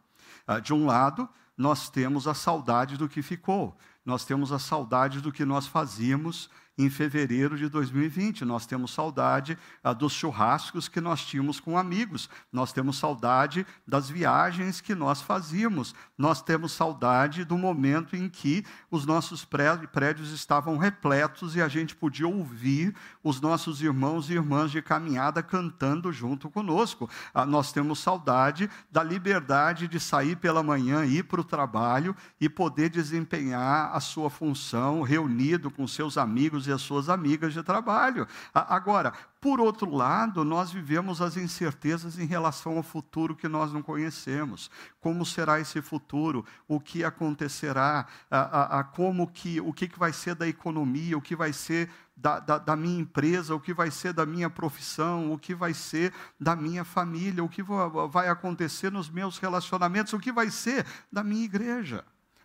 Ah, 0.45 0.59
de 0.59 0.73
um 0.73 0.85
lado, 0.85 1.27
nós 1.57 1.89
temos 1.89 2.27
a 2.27 2.33
saudade 2.33 2.97
do 2.97 3.09
que 3.09 3.21
ficou, 3.21 3.77
nós 4.09 4.25
temos 4.25 4.51
a 4.51 4.57
saudade 4.57 5.21
do 5.21 5.31
que 5.31 5.45
nós 5.45 5.67
fazíamos 5.67 6.49
em 6.79 6.89
fevereiro 6.89 7.57
de 7.57 7.67
2020. 7.67 8.45
Nós 8.45 8.65
temos 8.65 8.91
saudade 8.91 9.57
ah, 9.83 9.91
dos 9.91 10.13
churrascos 10.13 10.87
que 10.87 11.01
nós 11.01 11.21
tínhamos 11.25 11.59
com 11.59 11.77
amigos, 11.77 12.29
nós 12.51 12.71
temos 12.71 12.97
saudade 12.97 13.67
das 13.85 14.09
viagens 14.09 14.79
que 14.79 14.95
nós 14.95 15.21
fazíamos, 15.21 15.93
nós 16.17 16.41
temos 16.41 16.71
saudade 16.71 17.43
do 17.43 17.57
momento 17.57 18.15
em 18.15 18.29
que 18.29 18.65
os 18.89 19.05
nossos 19.05 19.43
prédios 19.43 20.31
estavam 20.31 20.77
repletos 20.77 21.55
e 21.55 21.61
a 21.61 21.67
gente 21.67 21.95
podia 21.95 22.27
ouvir 22.27 22.95
os 23.21 23.41
nossos 23.41 23.81
irmãos 23.81 24.29
e 24.29 24.33
irmãs 24.33 24.71
de 24.71 24.81
caminhada 24.81 25.43
cantando 25.43 26.13
junto 26.13 26.49
conosco. 26.49 27.09
Ah, 27.33 27.45
nós 27.45 27.73
temos 27.73 27.99
saudade 27.99 28.69
da 28.89 29.03
liberdade 29.03 29.85
de 29.85 29.99
sair 29.99 30.37
pela 30.37 30.63
manhã, 30.63 31.05
ir 31.05 31.23
para 31.23 31.41
o 31.41 31.43
trabalho 31.43 32.15
e 32.39 32.47
poder 32.47 32.89
desempenhar 32.89 33.93
sua 33.99 34.29
função 34.29 35.01
reunido 35.01 35.69
com 35.71 35.87
seus 35.87 36.17
amigos 36.17 36.67
e 36.67 36.71
as 36.71 36.81
suas 36.81 37.09
amigas 37.09 37.53
de 37.53 37.63
trabalho. 37.63 38.27
Agora, 38.53 39.13
por 39.41 39.61
outro 39.61 39.89
lado, 39.95 40.43
nós 40.43 40.69
vivemos 40.69 41.21
as 41.21 41.37
incertezas 41.37 42.19
em 42.19 42.25
relação 42.25 42.75
ao 42.75 42.83
futuro 42.83 43.35
que 43.35 43.47
nós 43.47 43.71
não 43.71 43.81
conhecemos. 43.81 44.69
Como 44.99 45.25
será 45.25 45.61
esse 45.61 45.81
futuro? 45.81 46.45
O 46.67 46.77
que 46.77 47.05
acontecerá? 47.05 48.05
A, 48.29 48.39
a, 48.39 48.79
a 48.79 48.83
como 48.83 49.27
que, 49.27 49.61
o 49.61 49.71
que, 49.71 49.87
que 49.87 49.97
vai 49.97 50.11
ser 50.11 50.35
da 50.35 50.45
economia? 50.45 51.17
O 51.17 51.21
que 51.21 51.37
vai 51.37 51.53
ser 51.53 51.89
da, 52.17 52.39
da, 52.39 52.57
da, 52.57 52.75
minha 52.75 52.99
empresa? 52.99 53.55
O 53.55 53.61
que 53.61 53.73
vai 53.73 53.89
ser 53.89 54.11
da 54.11 54.25
minha 54.25 54.49
profissão? 54.49 55.31
O 55.31 55.39
que 55.39 55.55
vai 55.55 55.73
ser 55.73 56.13
da 56.37 56.53
minha 56.53 56.83
família? 56.83 57.41
O 57.41 57.47
que 57.47 57.63
vai 58.11 58.27
acontecer 58.27 58.91
nos 58.91 59.09
meus 59.09 59.37
relacionamentos? 59.37 60.11
O 60.11 60.19
que 60.19 60.33
vai 60.33 60.51
ser 60.51 60.85
da 61.09 61.23
minha 61.23 61.45
igreja? 61.45 62.03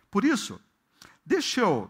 Por 0.09 0.23
isso, 0.23 0.61
deixa 1.25 1.61
eu 1.61 1.89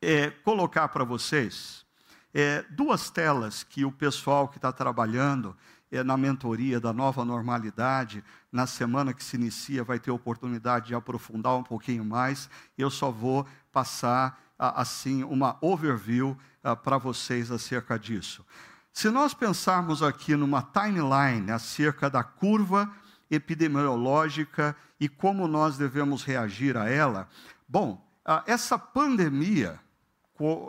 é, 0.00 0.30
colocar 0.30 0.88
para 0.88 1.04
vocês 1.04 1.84
é, 2.32 2.64
duas 2.70 3.10
telas 3.10 3.62
que 3.62 3.84
o 3.84 3.92
pessoal 3.92 4.48
que 4.48 4.56
está 4.56 4.72
trabalhando 4.72 5.54
é, 5.90 6.02
na 6.02 6.16
mentoria 6.16 6.80
da 6.80 6.92
nova 6.92 7.24
normalidade, 7.24 8.24
na 8.50 8.66
semana 8.66 9.12
que 9.12 9.22
se 9.22 9.36
inicia, 9.36 9.84
vai 9.84 9.98
ter 9.98 10.10
oportunidade 10.10 10.88
de 10.88 10.94
aprofundar 10.94 11.56
um 11.56 11.62
pouquinho 11.62 12.04
mais. 12.04 12.48
Eu 12.78 12.90
só 12.90 13.10
vou 13.10 13.46
passar 13.70 14.40
assim 14.58 15.24
uma 15.24 15.56
overview 15.60 16.36
para 16.84 16.98
vocês 16.98 17.50
acerca 17.50 17.98
disso. 17.98 18.44
Se 18.92 19.08
nós 19.08 19.32
pensarmos 19.32 20.02
aqui 20.02 20.36
numa 20.36 20.62
timeline 20.62 21.50
acerca 21.50 22.10
da 22.10 22.22
curva 22.22 22.92
epidemiológica 23.30 24.76
e 24.98 25.08
como 25.08 25.48
nós 25.48 25.78
devemos 25.78 26.24
reagir 26.24 26.76
a 26.76 26.88
ela, 26.88 27.28
bom, 27.68 28.09
essa 28.46 28.78
pandemia 28.78 29.80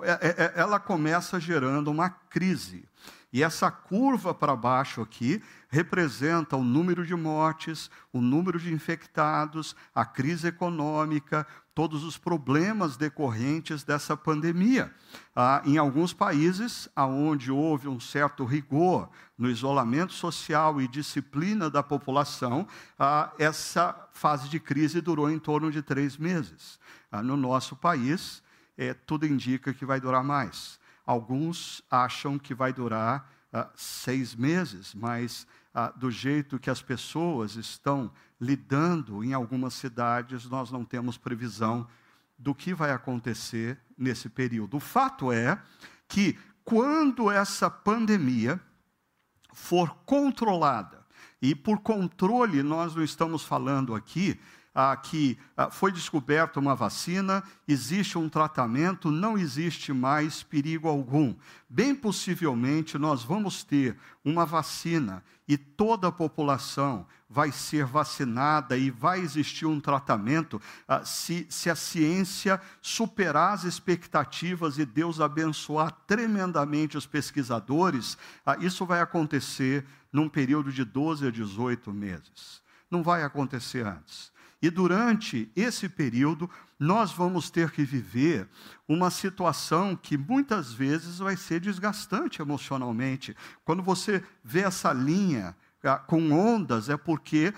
é, 0.04 0.28
é, 0.28 0.44
é, 0.46 0.54
ela 0.56 0.80
começa 0.80 1.40
gerando 1.40 1.90
uma 1.90 2.10
crise. 2.10 2.84
E 3.34 3.44
essa 3.44 3.72
curva 3.72 4.34
para 4.34 4.56
baixo 4.56 5.02
aqui 5.02 5.42
representa 5.70 6.58
o 6.58 6.64
número 6.64 7.06
de 7.06 7.16
mortes, 7.16 7.90
o 8.12 8.20
número 8.20 8.60
de 8.60 8.74
infectados, 8.74 9.74
a 9.96 10.04
crise 10.04 10.48
econômica, 10.48 11.48
todos 11.74 12.04
os 12.04 12.18
problemas 12.18 12.98
decorrentes 12.98 13.84
dessa 13.84 14.18
pandemia. 14.18 14.94
Ah, 15.34 15.62
em 15.66 15.78
alguns 15.78 16.14
países, 16.14 16.90
onde 16.98 17.50
houve 17.50 17.88
um 17.88 18.02
certo 18.02 18.44
rigor 18.44 19.10
no 19.38 19.50
isolamento 19.50 20.12
social 20.12 20.82
e 20.82 20.88
disciplina 20.88 21.70
da 21.70 21.82
população, 21.82 22.68
ah, 23.00 23.32
essa 23.40 24.10
fase 24.12 24.50
de 24.50 24.60
crise 24.60 25.00
durou 25.00 25.32
em 25.32 25.40
torno 25.40 25.72
de 25.72 25.82
três 25.82 26.18
meses. 26.18 26.78
Ah, 27.10 27.24
no 27.24 27.38
nosso 27.38 27.78
país, 27.78 28.44
é, 28.78 28.94
tudo 28.94 29.26
indica 29.26 29.74
que 29.74 29.86
vai 29.86 30.02
durar 30.02 30.24
mais. 30.24 30.81
Alguns 31.12 31.84
acham 31.92 32.40
que 32.40 32.56
vai 32.56 32.72
durar 32.72 33.30
ah, 33.52 33.70
seis 33.76 34.34
meses, 34.34 34.96
mas 34.96 35.46
ah, 35.74 35.90
do 35.90 36.10
jeito 36.10 36.58
que 36.58 36.70
as 36.70 36.82
pessoas 36.82 37.58
estão 37.58 38.10
lidando 38.40 39.22
em 39.22 39.34
algumas 39.34 39.74
cidades, 39.74 40.46
nós 40.46 40.72
não 40.72 40.86
temos 40.86 41.18
previsão 41.18 41.86
do 42.38 42.56
que 42.56 42.74
vai 42.74 42.92
acontecer 42.92 43.78
nesse 43.98 44.30
período. 44.30 44.78
O 44.78 44.80
fato 44.80 45.34
é 45.34 45.62
que 46.08 46.40
quando 46.64 47.30
essa 47.30 47.70
pandemia 47.70 48.58
for 49.54 49.94
controlada, 50.06 51.06
e 51.42 51.54
por 51.54 51.80
controle 51.80 52.64
nós 52.64 52.96
não 52.96 53.04
estamos 53.04 53.44
falando 53.44 53.94
aqui 53.94 54.40
ah, 54.74 54.96
que 54.96 55.38
ah, 55.56 55.70
foi 55.70 55.92
descoberta 55.92 56.60
uma 56.60 56.76
vacina, 56.76 57.44
existe 57.68 58.18
um 58.18 58.30
tratamento, 58.30 59.12
não 59.12 59.38
existe 59.38 59.92
mais 59.92 60.44
perigo 60.44 60.88
algum. 60.88 61.36
Bem 61.70 61.94
possivelmente 61.94 62.98
nós 62.98 63.24
vamos 63.24 63.64
ter 63.64 63.98
uma 64.24 64.46
vacina 64.46 65.24
e 65.48 65.58
toda 65.58 66.08
a 66.08 66.12
população 66.12 67.06
vai 67.30 67.52
ser 67.52 67.86
vacinada 67.86 68.78
e 68.78 68.90
vai 68.90 69.20
existir 69.20 69.66
um 69.66 69.80
tratamento 69.80 70.62
ah, 70.88 71.04
se, 71.04 71.46
se 71.50 71.70
a 71.70 71.76
ciência 71.76 72.60
superar 72.82 73.54
as 73.54 73.64
expectativas 73.64 74.78
e 74.78 74.86
Deus 74.86 75.20
abençoar 75.20 75.92
tremendamente 76.08 76.98
os 76.98 77.06
pesquisadores, 77.06 78.18
isso 78.60 78.86
vai 78.86 79.02
acontecer 79.02 79.86
num 80.12 80.28
período 80.28 80.72
de 80.72 80.84
12 80.84 81.28
a 81.28 81.32
18 81.32 81.92
meses. 81.94 82.62
Não 82.90 83.02
vai 83.02 83.24
acontecer 83.24 83.86
antes. 83.86 84.31
E 84.62 84.70
durante 84.70 85.52
esse 85.56 85.90
período, 85.90 86.50
nós 86.80 87.12
vamos 87.12 87.50
ter 87.50 87.72
que 87.72 87.84
viver 87.84 88.48
uma 88.88 89.10
situação 89.10 89.96
que 89.96 90.18
muitas 90.18 90.72
vezes 90.72 91.18
vai 91.18 91.36
ser 91.36 91.60
desgastante 91.60 92.42
emocionalmente. 92.42 93.36
Quando 93.64 93.82
você 93.82 94.24
vê 94.44 94.62
essa 94.62 94.94
linha 94.94 95.56
ah, 95.84 95.98
com 95.98 96.32
ondas, 96.32 96.90
é 96.90 96.98
porque 96.98 97.54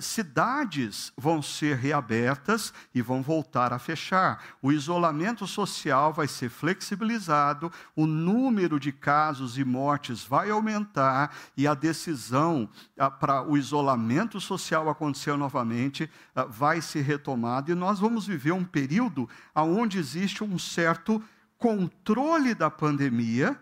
cidades 0.00 1.12
vão 1.16 1.42
ser 1.42 1.76
reabertas 1.76 2.72
e 2.94 3.02
vão 3.02 3.22
voltar 3.22 3.72
a 3.72 3.78
fechar. 3.78 4.42
O 4.62 4.70
isolamento 4.70 5.46
social 5.46 6.12
vai 6.12 6.28
ser 6.28 6.48
flexibilizado, 6.48 7.72
o 7.96 8.06
número 8.06 8.78
de 8.78 8.92
casos 8.92 9.58
e 9.58 9.64
mortes 9.64 10.22
vai 10.22 10.50
aumentar 10.50 11.34
e 11.56 11.66
a 11.66 11.74
decisão 11.74 12.68
uh, 12.96 13.10
para 13.18 13.42
o 13.42 13.56
isolamento 13.56 14.40
social 14.40 14.88
acontecer 14.88 15.36
novamente 15.36 16.08
uh, 16.36 16.48
vai 16.48 16.80
ser 16.80 17.02
retomada 17.02 17.72
e 17.72 17.74
nós 17.74 17.98
vamos 17.98 18.26
viver 18.26 18.52
um 18.52 18.64
período 18.64 19.28
onde 19.54 19.98
existe 19.98 20.44
um 20.44 20.58
certo 20.58 21.22
controle 21.58 22.54
da 22.54 22.70
pandemia 22.70 23.58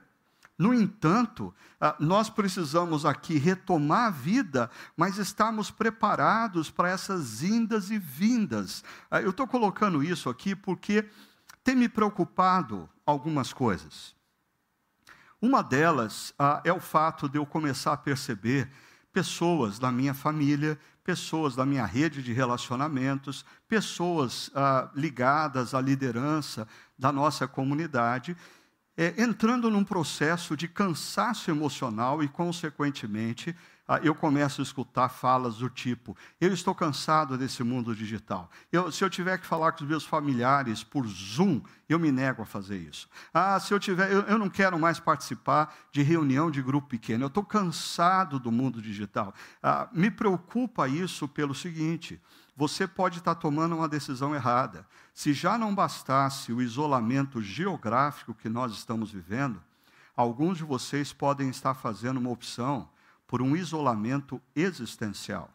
no 0.61 0.75
entanto, 0.75 1.55
ah, 1.81 1.97
nós 1.99 2.29
precisamos 2.29 3.07
aqui 3.07 3.39
retomar 3.39 4.09
a 4.09 4.11
vida, 4.11 4.71
mas 4.95 5.17
estarmos 5.17 5.71
preparados 5.71 6.71
para 6.71 6.91
essas 6.91 7.43
indas 7.43 7.91
e 7.91 7.99
vindas. 7.99 8.85
Ah, 9.11 9.23
eu 9.23 9.31
estou 9.31 9.47
colocando 9.47 10.05
isso 10.05 10.29
aqui 10.29 10.55
porque 10.55 11.09
tem 11.65 11.75
me 11.75 11.89
preocupado 11.89 12.87
algumas 13.07 13.55
coisas. 13.55 14.15
Uma 15.41 15.63
delas 15.63 16.35
ah, 16.39 16.61
é 16.63 16.71
o 16.71 16.79
fato 16.79 17.27
de 17.27 17.39
eu 17.39 17.47
começar 17.47 17.95
a 17.95 17.97
perceber 17.97 18.71
pessoas 19.15 19.79
da 19.79 19.91
minha 19.91 20.13
família, 20.13 20.79
pessoas 21.03 21.57
da 21.57 21.65
minha 21.65 21.87
rede 21.87 22.23
de 22.23 22.35
relacionamentos, 22.35 23.47
pessoas 23.67 24.53
ligadas 24.95 25.75
à 25.75 25.81
liderança 25.81 26.69
da 26.99 27.11
nossa 27.11 27.49
comunidade 27.49 28.37
é, 29.01 29.15
entrando 29.17 29.71
num 29.71 29.83
processo 29.83 30.55
de 30.55 30.69
cansaço 30.69 31.51
emocional 31.51 32.23
e, 32.23 32.29
consequentemente, 32.29 33.57
eu 34.03 34.15
começo 34.15 34.61
a 34.61 34.63
escutar 34.63 35.09
falas 35.09 35.57
do 35.57 35.71
tipo: 35.71 36.17
eu 36.39 36.53
estou 36.53 36.75
cansado 36.75 37.37
desse 37.37 37.65
mundo 37.65 37.97
digital. 37.97 38.51
Eu, 38.71 38.93
se 38.93 39.03
eu 39.03 39.11
tiver 39.11 39.39
que 39.39 39.47
falar 39.47 39.73
com 39.73 39.83
os 39.83 39.89
meus 39.89 40.05
familiares 40.05 40.85
por 40.85 41.07
Zoom, 41.09 41.63
eu 41.89 41.99
me 41.99 42.13
nego 42.13 42.43
a 42.43 42.47
fazer 42.47 42.77
isso. 42.77 43.09
Ah, 43.35 43.59
se 43.59 43.73
eu 43.75 43.81
tiver, 43.81 44.13
eu, 44.13 44.21
eu 44.21 44.39
não 44.39 44.49
quero 44.49 44.79
mais 44.79 45.01
participar 45.01 45.75
de 45.91 46.03
reunião 46.03 46.51
de 46.51 46.63
grupo 46.63 46.89
pequeno. 46.89 47.25
Eu 47.25 47.29
estou 47.29 47.43
cansado 47.43 48.39
do 48.39 48.53
mundo 48.53 48.81
digital. 48.81 49.35
Ah, 49.63 49.89
me 49.93 50.11
preocupa 50.11 50.87
isso 50.87 51.27
pelo 51.27 51.55
seguinte: 51.55 52.21
você 52.57 52.87
pode 52.87 53.19
estar 53.19 53.35
tomando 53.35 53.77
uma 53.77 53.89
decisão 53.89 54.35
errada. 54.35 54.87
Se 55.15 55.33
já 55.33 55.57
não 55.57 55.75
bastasse 55.75 56.53
o 56.53 56.61
isolamento 56.61 57.41
geográfico 57.41 58.35
que 58.35 58.49
nós 58.49 58.73
estamos 58.73 59.11
vivendo, 59.11 59.63
alguns 60.17 60.59
de 60.59 60.65
vocês 60.65 61.13
podem 61.13 61.49
estar 61.49 61.75
fazendo 61.75 62.19
uma 62.19 62.31
opção 62.31 62.89
por 63.27 63.41
um 63.41 63.57
isolamento 63.57 64.41
existencial. 64.55 65.51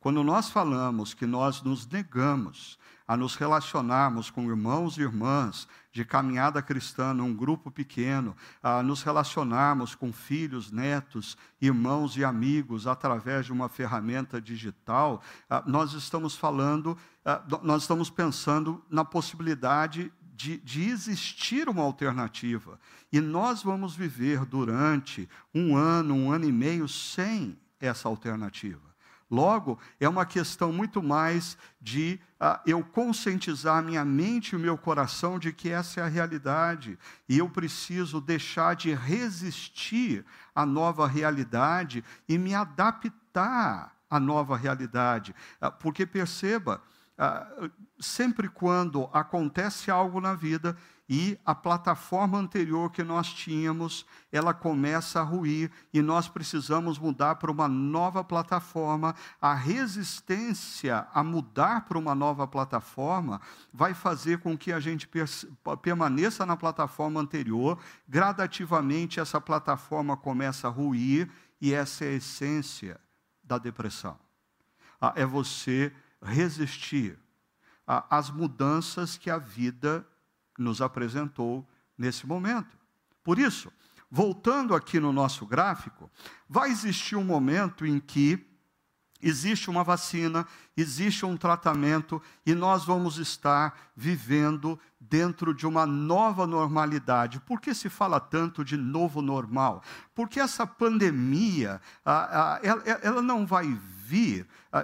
Quando 0.00 0.22
nós 0.22 0.48
falamos 0.48 1.14
que 1.14 1.26
nós 1.26 1.62
nos 1.62 1.86
negamos 1.86 2.78
a 3.06 3.16
nos 3.16 3.34
relacionarmos 3.34 4.30
com 4.30 4.48
irmãos 4.48 4.98
e 4.98 5.00
irmãs 5.00 5.66
de 5.98 6.04
caminhada 6.04 6.62
cristã 6.62 7.12
num 7.12 7.34
grupo 7.34 7.72
pequeno, 7.72 8.36
a 8.62 8.84
nos 8.84 9.02
relacionarmos 9.02 9.96
com 9.96 10.12
filhos, 10.12 10.70
netos, 10.70 11.36
irmãos 11.60 12.16
e 12.16 12.24
amigos 12.24 12.86
através 12.86 13.46
de 13.46 13.52
uma 13.52 13.68
ferramenta 13.68 14.40
digital, 14.40 15.20
nós 15.66 15.94
estamos 15.94 16.36
falando, 16.36 16.96
nós 17.64 17.82
estamos 17.82 18.10
pensando 18.10 18.80
na 18.88 19.04
possibilidade 19.04 20.12
de, 20.36 20.58
de 20.58 20.88
existir 20.88 21.68
uma 21.68 21.82
alternativa. 21.82 22.78
E 23.12 23.20
nós 23.20 23.64
vamos 23.64 23.96
viver 23.96 24.44
durante 24.44 25.28
um 25.52 25.76
ano, 25.76 26.14
um 26.14 26.30
ano 26.30 26.44
e 26.44 26.52
meio 26.52 26.86
sem 26.86 27.58
essa 27.80 28.08
alternativa. 28.08 28.86
Logo, 29.28 29.80
é 29.98 30.08
uma 30.08 30.24
questão 30.24 30.72
muito 30.72 31.02
mais 31.02 31.58
de 31.80 32.20
uh, 32.40 32.58
eu 32.66 32.82
conscientizar 32.82 33.82
minha 33.82 34.04
mente 34.04 34.52
e 34.52 34.56
o 34.56 34.60
meu 34.60 34.76
coração 34.78 35.38
de 35.38 35.52
que 35.52 35.70
essa 35.70 36.00
é 36.00 36.04
a 36.04 36.08
realidade. 36.08 36.98
E 37.28 37.38
eu 37.38 37.48
preciso 37.48 38.20
deixar 38.20 38.74
de 38.74 38.94
resistir 38.94 40.24
à 40.54 40.64
nova 40.64 41.06
realidade 41.06 42.04
e 42.28 42.38
me 42.38 42.54
adaptar 42.54 43.94
à 44.10 44.18
nova 44.18 44.56
realidade. 44.56 45.34
Uh, 45.60 45.70
porque 45.72 46.06
perceba, 46.06 46.82
uh, 47.18 47.70
sempre 48.00 48.48
quando 48.48 49.08
acontece 49.12 49.90
algo 49.90 50.20
na 50.20 50.34
vida, 50.34 50.76
e 51.08 51.38
a 51.44 51.54
plataforma 51.54 52.36
anterior 52.36 52.92
que 52.92 53.02
nós 53.02 53.32
tínhamos, 53.32 54.04
ela 54.30 54.52
começa 54.52 55.20
a 55.20 55.22
ruir 55.22 55.70
e 55.92 56.02
nós 56.02 56.28
precisamos 56.28 56.98
mudar 56.98 57.36
para 57.36 57.50
uma 57.50 57.66
nova 57.66 58.22
plataforma. 58.22 59.14
A 59.40 59.54
resistência 59.54 61.06
a 61.14 61.24
mudar 61.24 61.86
para 61.86 61.98
uma 61.98 62.14
nova 62.14 62.46
plataforma 62.46 63.40
vai 63.72 63.94
fazer 63.94 64.40
com 64.40 64.56
que 64.56 64.70
a 64.70 64.78
gente 64.78 65.08
permaneça 65.80 66.44
na 66.44 66.58
plataforma 66.58 67.20
anterior, 67.20 67.78
gradativamente 68.06 69.18
essa 69.18 69.40
plataforma 69.40 70.14
começa 70.14 70.68
a 70.68 70.70
ruir 70.70 71.30
e 71.58 71.72
essa 71.72 72.04
é 72.04 72.08
a 72.08 72.12
essência 72.12 73.00
da 73.42 73.56
depressão. 73.56 74.18
Ah, 75.00 75.14
é 75.16 75.24
você 75.24 75.90
resistir 76.22 77.18
às 77.86 78.30
mudanças 78.30 79.16
que 79.16 79.30
a 79.30 79.38
vida 79.38 80.06
nos 80.58 80.82
apresentou 80.82 81.66
nesse 81.96 82.26
momento. 82.26 82.76
Por 83.24 83.38
isso, 83.38 83.72
voltando 84.10 84.74
aqui 84.74 85.00
no 85.00 85.12
nosso 85.12 85.46
gráfico, 85.46 86.10
vai 86.48 86.70
existir 86.70 87.16
um 87.16 87.24
momento 87.24 87.86
em 87.86 87.98
que 87.98 88.44
existe 89.20 89.68
uma 89.68 89.82
vacina, 89.82 90.46
existe 90.76 91.26
um 91.26 91.36
tratamento 91.36 92.22
e 92.46 92.54
nós 92.54 92.84
vamos 92.84 93.18
estar 93.18 93.90
vivendo 93.96 94.78
dentro 95.00 95.52
de 95.52 95.66
uma 95.66 95.86
nova 95.86 96.46
normalidade. 96.46 97.40
Por 97.40 97.60
que 97.60 97.74
se 97.74 97.88
fala 97.88 98.20
tanto 98.20 98.64
de 98.64 98.76
novo 98.76 99.20
normal? 99.20 99.82
Porque 100.14 100.38
essa 100.38 100.66
pandemia, 100.66 101.80
ela 103.02 103.22
não 103.22 103.46
vai 103.46 103.66
vir 103.66 103.97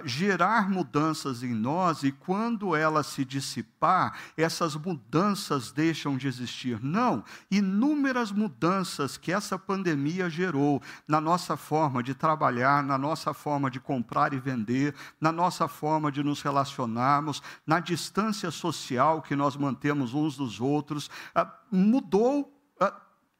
gerar 0.03 0.69
mudanças 0.69 1.43
em 1.43 1.53
nós 1.53 2.03
e 2.03 2.11
quando 2.11 2.75
ela 2.75 3.03
se 3.03 3.23
dissipar, 3.23 4.17
essas 4.35 4.75
mudanças 4.75 5.71
deixam 5.71 6.17
de 6.17 6.27
existir. 6.27 6.83
Não, 6.83 7.23
inúmeras 7.49 8.31
mudanças 8.31 9.17
que 9.17 9.31
essa 9.31 9.57
pandemia 9.57 10.29
gerou 10.29 10.81
na 11.07 11.21
nossa 11.21 11.55
forma 11.55 12.01
de 12.01 12.13
trabalhar, 12.13 12.83
na 12.83 12.97
nossa 12.97 13.33
forma 13.33 13.69
de 13.69 13.79
comprar 13.79 14.33
e 14.33 14.39
vender, 14.39 14.95
na 15.19 15.31
nossa 15.31 15.67
forma 15.67 16.11
de 16.11 16.23
nos 16.23 16.41
relacionarmos, 16.41 17.41
na 17.65 17.79
distância 17.79 18.51
social 18.51 19.21
que 19.21 19.35
nós 19.35 19.55
mantemos 19.55 20.13
uns 20.13 20.35
dos 20.37 20.59
outros, 20.59 21.09
mudou 21.71 22.51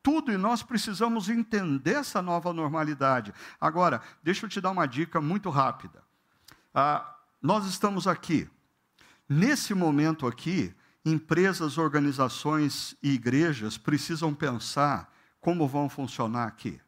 tudo 0.06 0.32
e 0.32 0.38
nós 0.38 0.62
precisamos 0.62 1.30
entender 1.30 1.96
essa 1.96 2.22
nova 2.22 2.54
normalidade. 2.54 3.34
Agora, 3.60 4.04
deixa 4.22 4.46
eu 4.46 4.50
te 4.50 4.62
dar 4.62 4.70
uma 4.70 4.86
dica 4.86 5.20
muito 5.20 5.50
rápida. 5.50 6.04
Ah, 6.72 7.16
nós 7.42 7.66
estamos 7.66 8.06
aqui. 8.06 8.48
Nesse 9.28 9.74
momento 9.74 10.28
aqui, 10.28 10.72
empresas, 11.04 11.80
organizações 11.80 12.96
e 13.02 13.14
igrejas 13.16 13.80
precisam 13.80 14.32
pensar 14.32 15.12
como 15.42 15.68
vão 15.68 15.90
funcionar 15.90 16.48
aqui. 16.48 16.80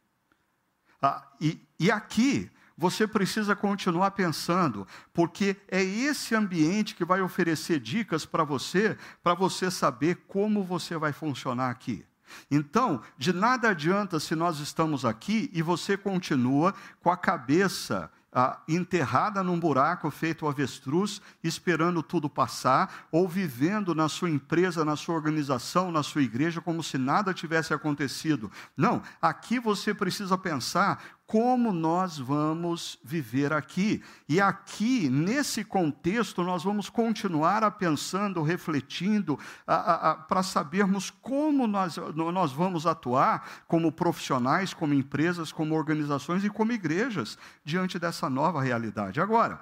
Ah, 1.02 1.28
e, 1.42 1.60
e 1.80 1.90
aqui 1.90 2.52
você 2.78 3.08
precisa 3.08 3.56
continuar 3.56 4.12
pensando, 4.12 4.88
porque 5.12 5.58
é 5.68 5.84
esse 5.84 6.36
ambiente 6.36 6.94
que 6.94 7.04
vai 7.04 7.22
oferecer 7.22 7.80
dicas 7.80 8.28
para 8.28 8.44
você, 8.44 8.96
para 9.24 9.34
você 9.34 9.72
saber 9.72 10.18
como 10.28 10.64
você 10.64 10.96
vai 10.98 11.12
funcionar 11.12 11.72
aqui. 11.72 12.06
Então, 12.50 13.02
de 13.18 13.34
nada 13.34 13.70
adianta 13.70 14.20
se 14.20 14.36
nós 14.36 14.60
estamos 14.60 15.06
aqui 15.06 15.50
e 15.54 15.62
você 15.62 15.98
continua 15.98 16.74
com 17.02 17.12
a 17.12 17.18
cabeça 17.18 18.12
ah, 18.40 18.60
enterrada 18.68 19.42
num 19.42 19.60
buraco 19.60 20.12
feito 20.12 20.48
avestruz, 20.48 21.20
esperando 21.44 22.04
tudo 22.04 22.30
passar, 22.30 23.08
ou 23.12 23.28
vivendo 23.28 23.96
na 23.96 24.08
sua 24.08 24.30
empresa, 24.30 24.86
na 24.86 24.96
sua 24.96 25.16
organização, 25.16 25.92
na 25.92 26.04
sua 26.04 26.22
igreja, 26.22 26.62
como 26.62 26.84
se 26.84 27.00
nada 27.00 27.34
tivesse 27.34 27.74
acontecido. 27.74 28.52
Não, 28.76 29.02
aqui 29.20 29.60
você 29.60 29.92
precisa 29.94 30.38
pensar 30.38 31.04
como 31.28 31.74
nós 31.74 32.18
vamos 32.18 32.98
viver 33.04 33.52
aqui. 33.52 34.02
E 34.30 34.40
aqui, 34.40 35.10
nesse 35.10 35.62
contexto, 35.62 36.42
nós 36.42 36.64
vamos 36.64 36.90
continuar 36.90 37.66
a 37.66 37.70
pensando, 37.70 38.42
refletindo, 38.42 39.38
para 39.66 40.42
sabermos 40.42 41.10
como 41.10 41.68
nós, 41.68 41.98
nós 42.16 42.54
vamos 42.54 42.88
atuar 42.88 43.66
como 43.68 43.92
profissionais, 43.92 44.74
como 44.74 44.94
empresas, 44.94 45.52
como 45.52 45.76
organizações 45.76 46.46
e 46.46 46.50
como 46.50 46.72
igrejas 46.72 47.38
diante 47.62 48.00
dessa 48.00 48.30
nova 48.30 48.62
realidade. 48.62 49.20
Agora, 49.20 49.60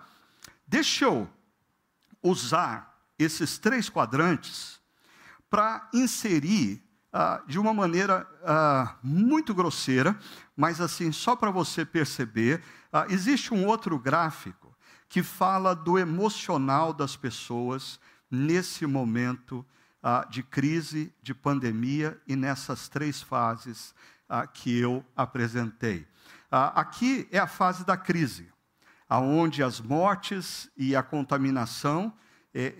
deixa 0.67 1.05
eu 1.05 1.27
usar 2.21 2.95
esses 3.17 3.57
três 3.57 3.89
quadrantes 3.89 4.79
para 5.49 5.89
inserir 5.91 6.85
ah, 7.17 7.41
de 7.47 7.57
uma 7.57 7.73
maneira 7.73 8.27
ah, 8.43 8.95
muito 9.01 9.53
grosseira, 9.53 10.19
mas 10.55 10.79
assim, 10.79 11.11
só 11.11 11.35
para 11.35 11.51
você 11.51 11.85
perceber, 11.85 12.63
ah, 12.91 13.05
existe 13.09 13.53
um 13.53 13.65
outro 13.65 13.99
gráfico 13.99 14.75
que 15.09 15.21
fala 15.21 15.75
do 15.75 15.99
emocional 15.99 16.93
das 16.93 17.15
pessoas 17.15 17.99
nesse 18.31 18.85
momento 18.85 19.65
ah, 20.01 20.25
de 20.29 20.41
crise, 20.41 21.13
de 21.21 21.33
pandemia 21.33 22.19
e 22.27 22.35
nessas 22.35 22.87
três 22.87 23.21
fases 23.21 23.93
ah, 24.29 24.47
que 24.47 24.77
eu 24.77 25.05
apresentei. 25.15 26.07
Aqui 26.49 27.27
é 27.31 27.37
a 27.37 27.47
fase 27.47 27.85
da 27.85 27.97
crise, 27.97 28.49
aonde 29.09 29.61
as 29.61 29.81
mortes 29.81 30.71
e 30.77 30.95
a 30.95 31.03
contaminação 31.03 32.13
é, 32.57 32.73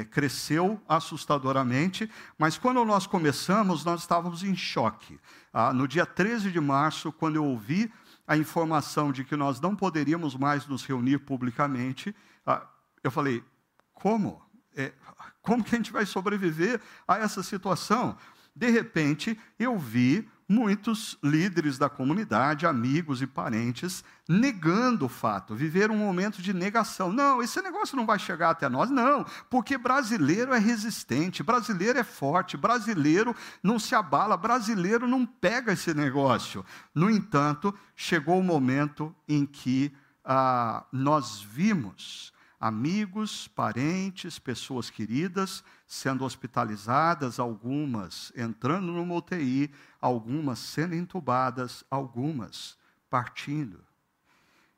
é, 0.00 0.04
cresceu 0.10 0.82
assustadoramente, 0.88 2.10
mas 2.36 2.58
quando 2.58 2.84
nós 2.84 3.06
começamos, 3.06 3.84
nós 3.84 4.00
estávamos 4.00 4.42
em 4.42 4.56
choque. 4.56 5.20
Ah, 5.52 5.72
no 5.72 5.86
dia 5.86 6.04
13 6.04 6.50
de 6.50 6.60
março, 6.60 7.12
quando 7.12 7.36
eu 7.36 7.44
ouvi 7.44 7.92
a 8.26 8.36
informação 8.36 9.12
de 9.12 9.22
que 9.22 9.36
nós 9.36 9.60
não 9.60 9.76
poderíamos 9.76 10.34
mais 10.34 10.66
nos 10.66 10.84
reunir 10.84 11.18
publicamente, 11.18 12.12
ah, 12.44 12.66
eu 13.04 13.10
falei: 13.12 13.44
como? 13.92 14.42
É, 14.74 14.92
como 15.40 15.62
que 15.62 15.76
a 15.76 15.78
gente 15.78 15.92
vai 15.92 16.04
sobreviver 16.04 16.80
a 17.06 17.18
essa 17.18 17.40
situação? 17.40 18.16
De 18.54 18.68
repente, 18.68 19.38
eu 19.60 19.78
vi 19.78 20.28
muitos 20.50 21.16
líderes 21.22 21.78
da 21.78 21.88
comunidade, 21.88 22.66
amigos 22.66 23.22
e 23.22 23.26
parentes, 23.26 24.02
negando 24.28 25.06
o 25.06 25.08
fato, 25.08 25.54
viveram 25.54 25.94
um 25.94 25.98
momento 25.98 26.42
de 26.42 26.52
negação. 26.52 27.12
Não, 27.12 27.40
esse 27.40 27.62
negócio 27.62 27.96
não 27.96 28.04
vai 28.04 28.18
chegar 28.18 28.50
até 28.50 28.68
nós. 28.68 28.90
Não, 28.90 29.24
porque 29.48 29.78
brasileiro 29.78 30.52
é 30.52 30.58
resistente, 30.58 31.44
brasileiro 31.44 32.00
é 32.00 32.02
forte, 32.02 32.56
brasileiro 32.56 33.32
não 33.62 33.78
se 33.78 33.94
abala, 33.94 34.36
brasileiro 34.36 35.06
não 35.06 35.24
pega 35.24 35.72
esse 35.72 35.94
negócio. 35.94 36.66
No 36.92 37.08
entanto, 37.08 37.72
chegou 37.94 38.40
o 38.40 38.42
momento 38.42 39.14
em 39.28 39.46
que 39.46 39.92
ah, 40.24 40.84
nós 40.90 41.40
vimos 41.40 42.32
amigos, 42.58 43.46
parentes, 43.46 44.36
pessoas 44.40 44.90
queridas 44.90 45.62
sendo 45.90 46.24
hospitalizadas, 46.24 47.40
algumas 47.40 48.32
entrando 48.36 48.92
numa 48.92 49.16
UTI, 49.16 49.74
algumas 50.00 50.60
sendo 50.60 50.94
entubadas, 50.94 51.82
algumas 51.90 52.78
partindo. 53.10 53.84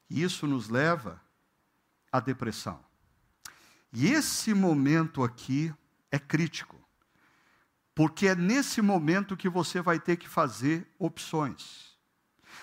Isso 0.09 0.46
nos 0.46 0.70
leva 0.70 1.20
à 2.11 2.18
depressão. 2.18 2.83
E 3.92 4.09
esse 4.09 4.55
momento 4.55 5.22
aqui 5.22 5.70
é 6.11 6.18
crítico, 6.18 6.81
porque 7.94 8.29
é 8.29 8.35
nesse 8.35 8.81
momento 8.81 9.37
que 9.37 9.51
você 9.51 9.83
vai 9.83 10.01
ter 10.01 10.16
que 10.16 10.27
fazer 10.27 10.90
opções. 10.98 11.94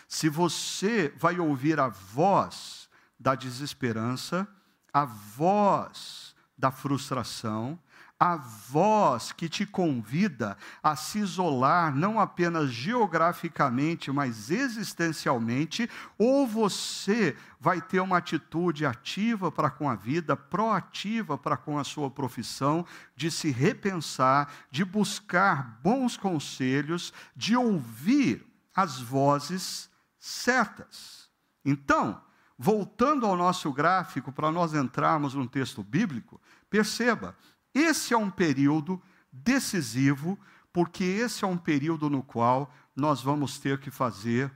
Se 0.08 0.28
você 0.28 1.14
vai 1.18 1.40
ouvir 1.40 1.80
a 1.80 1.88
voz 1.88 2.90
da 3.20 3.36
desesperança, 3.36 4.48
a 4.92 5.06
voz 5.06 6.36
da 6.58 6.72
frustração, 6.72 7.80
a 8.20 8.36
voz 8.36 9.32
que 9.32 9.48
te 9.48 9.66
convida 9.66 10.58
a 10.84 10.94
se 10.96 11.20
isolar, 11.20 11.96
não 11.96 12.20
apenas 12.20 12.70
geograficamente, 12.70 14.12
mas 14.12 14.52
existencialmente, 14.52 15.90
ou 16.18 16.46
você 16.46 17.38
vai 17.62 17.82
ter 17.82 18.02
uma 18.02 18.18
atitude 18.18 18.86
ativa 18.86 19.50
para 19.50 19.70
com 19.70 19.90
a 19.90 19.96
vida, 19.96 20.36
proativa 20.36 21.38
para 21.38 21.56
com 21.56 21.80
a 21.80 21.84
sua 21.86 22.12
profissão, 22.12 22.86
de 23.16 23.32
se 23.32 23.52
repensar, 23.52 24.52
de 24.70 24.84
buscar 24.84 25.80
bons 25.82 26.18
conselhos, 26.18 27.14
de 27.34 27.56
ouvir 27.56 28.46
as 28.76 29.00
vozes 29.00 29.90
certas. 30.20 31.30
Então, 31.64 32.22
voltando 32.58 33.26
ao 33.26 33.38
nosso 33.38 33.72
gráfico, 33.72 34.34
para 34.34 34.52
nós 34.52 34.74
entrarmos 34.74 35.34
no 35.34 35.48
texto 35.48 35.82
bíblico, 35.82 36.42
perceba, 36.70 37.34
esse 37.74 38.14
é 38.14 38.18
um 38.18 38.30
período 38.30 39.02
decisivo, 39.32 40.38
porque 40.72 41.04
esse 41.04 41.44
é 41.44 41.48
um 41.48 41.58
período 41.58 42.10
no 42.10 42.24
qual 42.24 42.74
nós 42.96 43.22
vamos 43.22 43.60
ter 43.60 43.80
que 43.80 43.92
fazer 43.92 44.52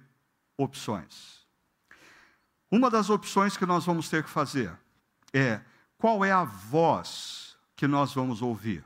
opções. 0.58 1.44
Uma 2.70 2.90
das 2.90 3.10
opções 3.10 3.56
que 3.56 3.66
nós 3.66 3.86
vamos 3.86 4.10
ter 4.10 4.24
que 4.24 4.30
fazer 4.30 4.76
é 5.32 5.62
qual 5.98 6.26
é 6.26 6.32
a 6.32 6.44
voz 6.44 7.56
que 7.76 7.88
nós 7.88 8.14
vamos 8.14 8.42
ouvir. 8.42 8.84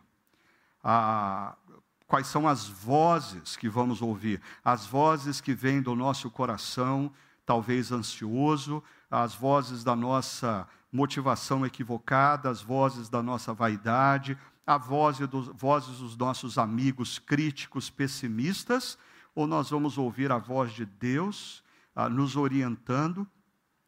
Quais 2.06 2.28
são 2.28 2.48
as 2.48 2.68
vozes 2.68 3.56
que 3.58 3.68
vamos 3.68 4.02
ouvir? 4.02 4.42
As 4.64 4.86
vozes 4.86 5.42
que 5.42 5.54
vêm 5.54 5.82
do 5.82 5.96
nosso 5.96 6.30
coração, 6.30 7.12
talvez 7.46 7.92
ansioso, 7.92 8.84
as 9.10 9.34
vozes 9.34 9.84
da 9.84 9.96
nossa 9.96 10.68
motivação 10.92 11.66
equivocada, 11.66 12.50
as 12.50 12.62
vozes 12.62 13.10
da 13.10 13.22
nossa 13.22 13.54
vaidade, 13.54 14.38
a 14.66 14.78
voz 14.78 15.20
dos, 15.20 15.48
vozes 15.48 16.00
dos 16.00 16.18
nossos 16.18 16.58
amigos 16.58 17.20
críticos, 17.20 17.90
pessimistas, 17.90 18.98
ou 19.34 19.48
nós 19.48 19.70
vamos 19.70 19.98
ouvir 19.98 20.32
a 20.32 20.38
voz 20.38 20.74
de 20.74 20.86
Deus 20.86 21.64
ah, 21.96 22.10
nos 22.10 22.36
orientando, 22.36 23.28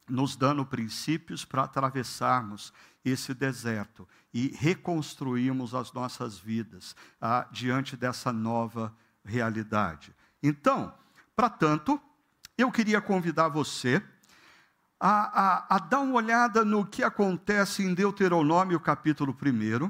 nos 0.08 0.36
dando 0.36 0.66
princípios 0.66 1.44
para 1.44 1.64
atravessarmos 1.64 2.74
esse 3.04 3.34
deserto 3.34 4.08
e 4.34 4.50
reconstruirmos 4.56 5.74
as 5.74 5.92
nossas 5.92 6.38
vidas 6.38 6.96
ah, 7.20 7.48
diante 7.52 7.98
dessa 7.98 8.32
nova 8.32 8.96
realidade. 9.24 10.16
Então, 10.42 10.94
para 11.36 11.50
tanto, 11.50 12.00
eu 12.58 12.72
queria 12.72 13.02
convidar 13.02 13.50
você 13.50 14.04
a, 15.00 15.68
a, 15.70 15.76
a 15.76 15.80
dar 15.80 16.00
uma 16.00 16.16
olhada 16.16 16.66
no 16.66 16.86
que 16.86 17.04
acontece 17.04 17.84
em 17.84 17.94
Deuteronômio 17.94 18.80
capítulo 18.80 19.36
1. 19.42 19.90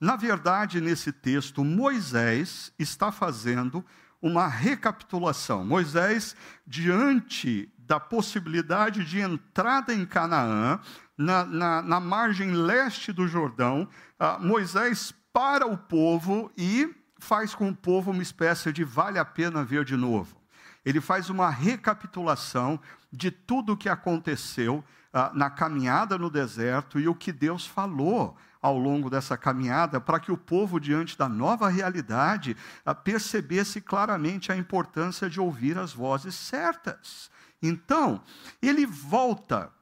Na 0.00 0.16
verdade, 0.16 0.80
nesse 0.80 1.12
texto, 1.12 1.62
Moisés 1.62 2.72
está 2.78 3.12
fazendo 3.12 3.84
uma 4.22 4.46
recapitulação. 4.46 5.64
Moisés, 5.64 6.34
diante 6.66 7.70
da 7.78 8.00
possibilidade 8.00 9.04
de 9.04 9.20
entrada 9.20 9.92
em 9.92 10.06
Canaã, 10.06 10.80
na, 11.18 11.44
na, 11.44 11.82
na 11.82 12.00
margem 12.00 12.52
leste 12.52 13.12
do 13.12 13.28
Jordão, 13.28 13.86
uh, 14.18 14.42
Moisés 14.42 15.12
para 15.32 15.66
o 15.66 15.76
povo 15.76 16.50
e 16.56 16.94
faz 17.18 17.54
com 17.54 17.68
o 17.68 17.76
povo 17.76 18.10
uma 18.10 18.22
espécie 18.22 18.72
de 18.72 18.84
vale 18.84 19.18
a 19.18 19.24
pena 19.24 19.62
ver 19.62 19.84
de 19.84 19.96
novo. 19.96 20.40
Ele 20.84 21.00
faz 21.00 21.28
uma 21.28 21.50
recapitulação 21.50 22.80
de 23.12 23.30
tudo 23.30 23.72
o 23.72 23.76
que 23.76 23.88
aconteceu 23.88 24.84
ah, 25.12 25.30
na 25.34 25.50
caminhada 25.50 26.16
no 26.16 26.30
deserto 26.30 27.00
e 27.00 27.08
o 27.08 27.14
que 27.14 27.32
Deus 27.32 27.66
falou 27.66 28.36
ao 28.62 28.78
longo 28.78 29.08
dessa 29.08 29.36
caminhada, 29.36 30.00
para 30.00 30.20
que 30.20 30.30
o 30.30 30.36
povo, 30.36 30.78
diante 30.78 31.16
da 31.16 31.28
nova 31.28 31.68
realidade, 31.68 32.56
ah, 32.84 32.94
percebesse 32.94 33.80
claramente 33.80 34.52
a 34.52 34.56
importância 34.56 35.28
de 35.28 35.40
ouvir 35.40 35.78
as 35.78 35.92
vozes 35.92 36.34
certas. 36.34 37.30
Então, 37.62 38.22
ele 38.60 38.86
volta 38.86 39.72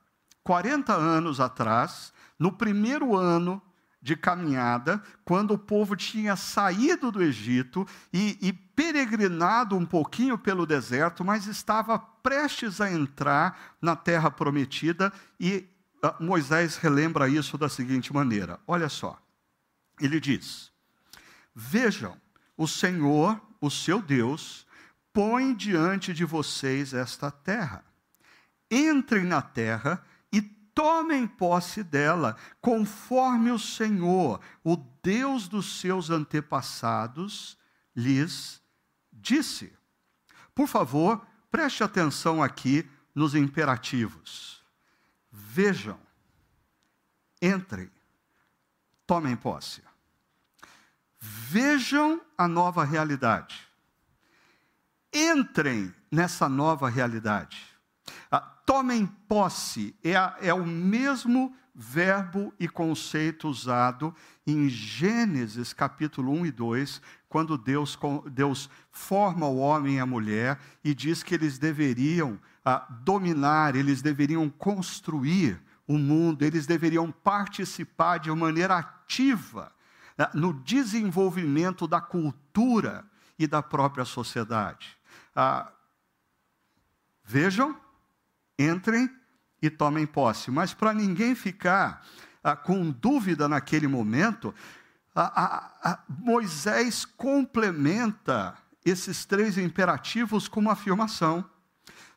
40 0.42 0.94
anos 0.94 1.40
atrás, 1.40 2.12
no 2.38 2.52
primeiro 2.52 3.16
ano 3.16 3.60
de 4.00 4.16
caminhada, 4.16 5.02
quando 5.24 5.52
o 5.52 5.58
povo 5.58 5.96
tinha 5.96 6.36
saído 6.36 7.10
do 7.10 7.22
Egito 7.22 7.86
e, 8.12 8.38
e, 8.40 8.52
peregrinado 8.52 9.76
um 9.76 9.84
pouquinho 9.84 10.38
pelo 10.38 10.64
deserto, 10.64 11.24
mas 11.24 11.46
estava 11.46 11.98
prestes 11.98 12.80
a 12.80 12.90
entrar 12.90 13.76
na 13.82 13.96
terra 13.96 14.30
prometida, 14.30 15.12
e 15.38 15.68
uh, 16.02 16.22
Moisés 16.22 16.76
relembra 16.76 17.28
isso 17.28 17.58
da 17.58 17.68
seguinte 17.68 18.12
maneira: 18.12 18.60
olha 18.66 18.88
só, 18.88 19.20
ele 20.00 20.20
diz: 20.20 20.70
Vejam, 21.54 22.16
o 22.56 22.68
Senhor, 22.68 23.40
o 23.60 23.68
seu 23.68 24.00
Deus, 24.00 24.64
põe 25.12 25.54
diante 25.54 26.14
de 26.14 26.24
vocês 26.24 26.94
esta 26.94 27.30
terra. 27.30 27.84
Entrem 28.70 29.24
na 29.24 29.42
terra 29.42 30.04
tomem 30.78 31.26
posse 31.26 31.82
dela, 31.82 32.36
conforme 32.60 33.50
o 33.50 33.58
Senhor, 33.58 34.40
o 34.62 34.76
Deus 35.02 35.48
dos 35.48 35.80
seus 35.80 36.08
antepassados, 36.08 37.58
lhes 37.96 38.62
disse. 39.12 39.76
Por 40.54 40.68
favor, 40.68 41.26
preste 41.50 41.82
atenção 41.82 42.40
aqui 42.40 42.88
nos 43.12 43.34
imperativos. 43.34 44.62
Vejam, 45.32 45.98
entrem, 47.42 47.90
tomem 49.04 49.34
posse. 49.34 49.82
Vejam 51.18 52.20
a 52.36 52.46
nova 52.46 52.84
realidade. 52.84 53.66
Entrem 55.12 55.92
nessa 56.08 56.48
nova 56.48 56.88
realidade. 56.88 57.60
Ah, 58.30 58.57
tomem 58.68 59.06
posse 59.26 59.96
é, 60.04 60.14
a, 60.14 60.36
é 60.42 60.52
o 60.52 60.66
mesmo 60.66 61.56
verbo 61.74 62.52
e 62.60 62.68
conceito 62.68 63.48
usado 63.48 64.14
em 64.46 64.68
Gênesis 64.68 65.72
capítulo 65.72 66.32
1 66.32 66.44
e 66.44 66.50
2, 66.50 67.02
quando 67.30 67.56
Deus, 67.56 67.98
Deus 68.30 68.68
forma 68.90 69.46
o 69.46 69.56
homem 69.56 69.96
e 69.96 70.00
a 70.00 70.04
mulher 70.04 70.60
e 70.84 70.94
diz 70.94 71.22
que 71.22 71.34
eles 71.34 71.56
deveriam 71.58 72.38
ah, 72.62 72.86
dominar, 73.02 73.74
eles 73.74 74.02
deveriam 74.02 74.50
construir 74.50 75.58
o 75.86 75.96
mundo, 75.96 76.42
eles 76.42 76.66
deveriam 76.66 77.10
participar 77.10 78.18
de 78.18 78.30
maneira 78.32 78.76
ativa 78.76 79.72
ah, 80.18 80.30
no 80.34 80.52
desenvolvimento 80.52 81.88
da 81.88 82.02
cultura 82.02 83.02
e 83.38 83.46
da 83.46 83.62
própria 83.62 84.04
sociedade. 84.04 84.94
Ah, 85.34 85.72
vejam, 87.24 87.74
entrem 88.58 89.10
e 89.62 89.70
tomem 89.70 90.06
posse. 90.06 90.50
Mas 90.50 90.74
para 90.74 90.92
ninguém 90.92 91.34
ficar 91.34 92.04
ah, 92.42 92.56
com 92.56 92.90
dúvida 92.90 93.48
naquele 93.48 93.86
momento, 93.86 94.54
Moisés 96.08 97.04
complementa 97.04 98.56
esses 98.84 99.24
três 99.24 99.58
imperativos 99.58 100.48
com 100.48 100.60
uma 100.60 100.72
afirmação: 100.72 101.44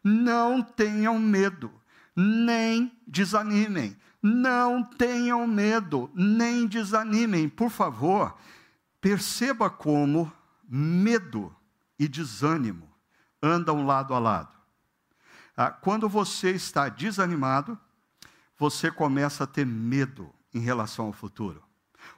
não 0.03 0.61
tenham 0.61 1.19
medo, 1.19 1.71
nem 2.15 2.91
desanimem. 3.07 3.97
Não 4.23 4.83
tenham 4.83 5.47
medo, 5.47 6.11
nem 6.13 6.67
desanimem. 6.67 7.49
Por 7.49 7.71
favor, 7.71 8.37
perceba 9.01 9.67
como 9.67 10.31
medo 10.69 11.55
e 11.97 12.07
desânimo 12.07 12.87
andam 13.41 13.83
lado 13.83 14.13
a 14.13 14.19
lado. 14.19 14.60
Ah, 15.63 15.69
quando 15.69 16.09
você 16.09 16.49
está 16.49 16.89
desanimado, 16.89 17.77
você 18.57 18.89
começa 18.89 19.43
a 19.43 19.47
ter 19.47 19.63
medo 19.63 20.33
em 20.51 20.59
relação 20.59 21.05
ao 21.05 21.13
futuro. 21.13 21.63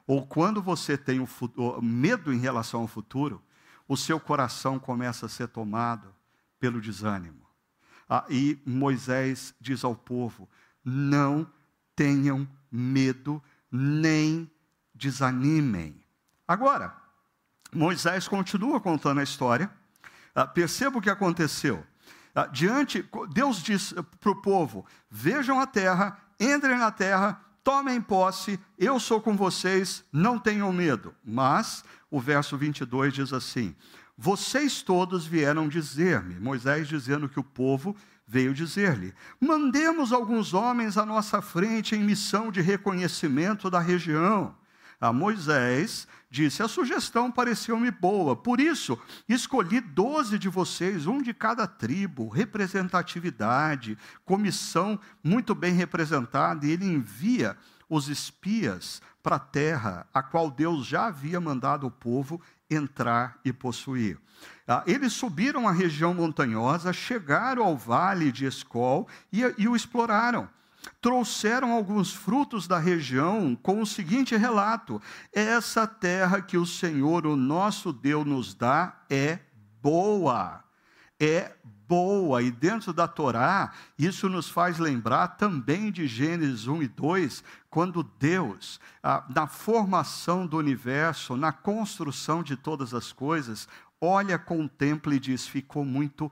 Ou 0.07 0.25
quando 0.25 0.61
você 0.61 0.97
tem 0.97 1.25
futuro, 1.25 1.81
medo 1.81 2.31
em 2.31 2.37
relação 2.37 2.79
ao 2.79 2.87
futuro, 2.87 3.43
o 3.85 3.97
seu 3.97 4.17
coração 4.17 4.79
começa 4.79 5.25
a 5.25 5.29
ser 5.29 5.49
tomado 5.49 6.15
pelo 6.57 6.79
desânimo. 6.79 7.45
Ah, 8.09 8.23
e 8.29 8.57
Moisés 8.65 9.53
diz 9.59 9.83
ao 9.83 9.93
povo: 9.93 10.47
não 10.81 11.45
tenham 11.97 12.47
medo, 12.71 13.43
nem 13.69 14.49
desanimem. 14.95 16.01
Agora, 16.47 16.95
Moisés 17.73 18.25
continua 18.25 18.79
contando 18.79 19.19
a 19.19 19.23
história. 19.23 19.69
Ah, 20.33 20.47
perceba 20.47 20.97
o 20.97 21.01
que 21.01 21.09
aconteceu. 21.09 21.85
Ah, 22.35 22.47
diante, 22.47 23.05
Deus 23.31 23.61
diz 23.61 23.93
para 24.19 24.31
o 24.31 24.41
povo: 24.41 24.85
vejam 25.09 25.59
a 25.59 25.67
terra, 25.67 26.17
entrem 26.39 26.77
na 26.77 26.91
terra, 26.91 27.39
tomem 27.63 28.01
posse, 28.01 28.59
eu 28.77 28.99
sou 28.99 29.21
com 29.21 29.35
vocês, 29.37 30.03
não 30.11 30.39
tenham 30.39 30.71
medo. 30.73 31.13
Mas 31.23 31.83
o 32.09 32.19
verso 32.19 32.57
22 32.57 33.13
diz 33.13 33.33
assim: 33.33 33.75
Vocês 34.17 34.81
todos 34.81 35.25
vieram 35.25 35.67
dizer-me, 35.67 36.39
Moisés 36.39 36.87
dizendo 36.87 37.29
que 37.29 37.39
o 37.39 37.43
povo 37.43 37.95
veio 38.27 38.53
dizer-lhe: 38.53 39.13
Mandemos 39.39 40.11
alguns 40.11 40.53
homens 40.53 40.97
à 40.97 41.05
nossa 41.05 41.41
frente 41.41 41.95
em 41.95 42.03
missão 42.03 42.51
de 42.51 42.61
reconhecimento 42.61 43.69
da 43.69 43.79
região. 43.79 44.55
a 44.99 45.11
Moisés 45.11 46.07
disse: 46.33 46.63
A 46.63 46.67
sugestão 46.67 47.31
pareceu-me 47.31 47.91
boa, 47.91 48.35
por 48.35 48.59
isso 48.59 48.99
escolhi 49.29 49.79
doze 49.79 50.39
de 50.39 50.49
vocês, 50.49 51.05
um 51.05 51.21
de 51.21 51.31
cada 51.31 51.67
tribo, 51.67 52.27
representatividade, 52.27 53.95
comissão 54.25 54.99
muito 55.23 55.53
bem 55.53 55.73
representada, 55.73 56.65
e 56.65 56.71
ele 56.71 56.85
envia 56.85 57.55
os 57.87 58.09
espias 58.09 58.99
para 59.21 59.35
a 59.35 59.39
terra, 59.39 60.07
a 60.11 60.23
qual 60.23 60.49
Deus 60.49 60.87
já 60.87 61.05
havia 61.05 61.39
mandado 61.39 61.85
o 61.85 61.91
povo 61.91 62.41
entrar 62.67 63.39
e 63.45 63.53
possuir. 63.53 64.17
Ah, 64.67 64.83
eles 64.87 65.13
subiram 65.13 65.67
a 65.67 65.71
região 65.71 66.15
montanhosa, 66.15 66.91
chegaram 66.91 67.63
ao 67.63 67.77
vale 67.77 68.31
de 68.31 68.45
Escol 68.45 69.07
e, 69.31 69.41
e 69.57 69.67
o 69.67 69.75
exploraram 69.75 70.49
trouxeram 71.01 71.71
alguns 71.71 72.13
frutos 72.13 72.67
da 72.67 72.79
região 72.79 73.55
com 73.55 73.81
o 73.81 73.85
seguinte 73.85 74.35
relato: 74.35 75.01
essa 75.31 75.85
terra 75.87 76.41
que 76.41 76.57
o 76.57 76.65
Senhor, 76.65 77.25
o 77.25 77.35
nosso 77.35 77.91
Deus, 77.91 78.25
nos 78.25 78.53
dá 78.53 79.03
é 79.09 79.39
boa. 79.81 80.63
É 81.19 81.53
boa. 81.87 82.41
E 82.41 82.49
dentro 82.49 82.91
da 82.91 83.07
Torá, 83.07 83.71
isso 83.97 84.27
nos 84.27 84.49
faz 84.49 84.79
lembrar 84.79 85.29
também 85.29 85.91
de 85.91 86.07
Gênesis 86.07 86.67
1 86.67 86.83
e 86.83 86.87
2, 86.87 87.43
quando 87.69 88.03
Deus, 88.19 88.79
ah, 89.01 89.23
na 89.29 89.47
formação 89.47 90.47
do 90.47 90.57
universo, 90.57 91.35
na 91.35 91.51
construção 91.51 92.41
de 92.41 92.55
todas 92.55 92.93
as 92.93 93.11
coisas, 93.11 93.67
olha, 94.01 94.39
contempla 94.39 95.15
e 95.15 95.19
diz: 95.19 95.47
ficou 95.47 95.85
muito 95.85 96.31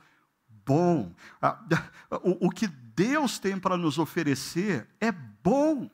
bom. 0.65 1.13
Ah, 1.41 1.59
o, 2.23 2.47
o 2.47 2.49
que 2.49 2.67
Deus 2.95 3.39
tem 3.39 3.57
para 3.57 3.77
nos 3.77 3.97
oferecer 3.97 4.87
é 4.99 5.11
bom. 5.11 5.89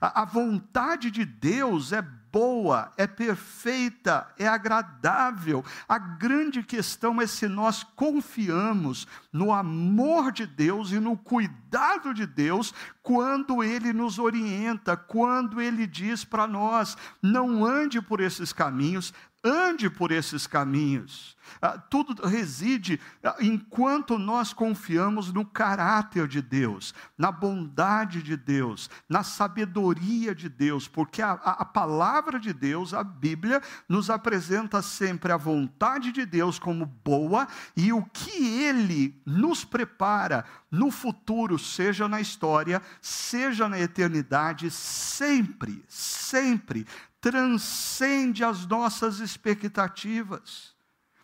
A, 0.00 0.22
a 0.22 0.24
vontade 0.24 1.10
de 1.10 1.24
Deus 1.24 1.92
é 1.92 2.02
boa, 2.34 2.90
é 2.96 3.06
perfeita, 3.06 4.26
é 4.36 4.48
agradável. 4.48 5.64
A 5.88 5.98
grande 5.98 6.64
questão 6.64 7.20
é 7.20 7.28
se 7.28 7.46
nós 7.46 7.84
confiamos 7.84 9.06
no 9.32 9.52
amor 9.52 10.32
de 10.32 10.44
Deus 10.44 10.90
e 10.90 10.98
no 10.98 11.16
cuidado 11.16 12.12
de 12.12 12.26
Deus 12.26 12.74
quando 13.02 13.62
Ele 13.62 13.92
nos 13.92 14.18
orienta, 14.18 14.96
quando 14.96 15.60
Ele 15.60 15.86
diz 15.86 16.24
para 16.24 16.46
nós: 16.46 16.96
não 17.22 17.64
ande 17.64 18.02
por 18.02 18.20
esses 18.20 18.52
caminhos, 18.52 19.14
ande 19.44 19.90
por 19.90 20.10
esses 20.10 20.46
caminhos. 20.46 21.36
Ah, 21.60 21.78
tudo 21.78 22.26
reside 22.26 22.98
ah, 23.22 23.36
enquanto 23.40 24.18
nós 24.18 24.52
confiamos 24.52 25.32
no 25.32 25.44
caráter 25.44 26.26
de 26.26 26.40
Deus, 26.40 26.94
na 27.18 27.30
bondade 27.30 28.22
de 28.22 28.36
Deus, 28.36 28.88
na 29.08 29.22
sabedoria 29.22 30.34
de 30.34 30.48
Deus, 30.48 30.88
porque 30.88 31.20
a, 31.20 31.32
a, 31.32 31.50
a 31.62 31.64
palavra 31.64 32.40
de 32.40 32.52
Deus, 32.52 32.94
a 32.94 33.04
Bíblia, 33.04 33.60
nos 33.86 34.08
apresenta 34.08 34.80
sempre 34.80 35.32
a 35.32 35.36
vontade 35.36 36.12
de 36.12 36.24
Deus 36.24 36.58
como 36.58 36.86
boa 36.86 37.46
e 37.76 37.92
o 37.92 38.02
que 38.04 38.62
Ele 38.62 39.20
nos 39.26 39.64
prepara 39.64 40.44
no 40.70 40.90
futuro, 40.90 41.58
seja 41.58 42.08
na 42.08 42.20
história, 42.20 42.80
seja 43.00 43.68
na 43.68 43.78
eternidade, 43.78 44.70
sempre, 44.70 45.84
sempre 45.86 46.86
transcende 47.24 48.44
as 48.44 48.66
nossas 48.66 49.18
expectativas. 49.18 50.74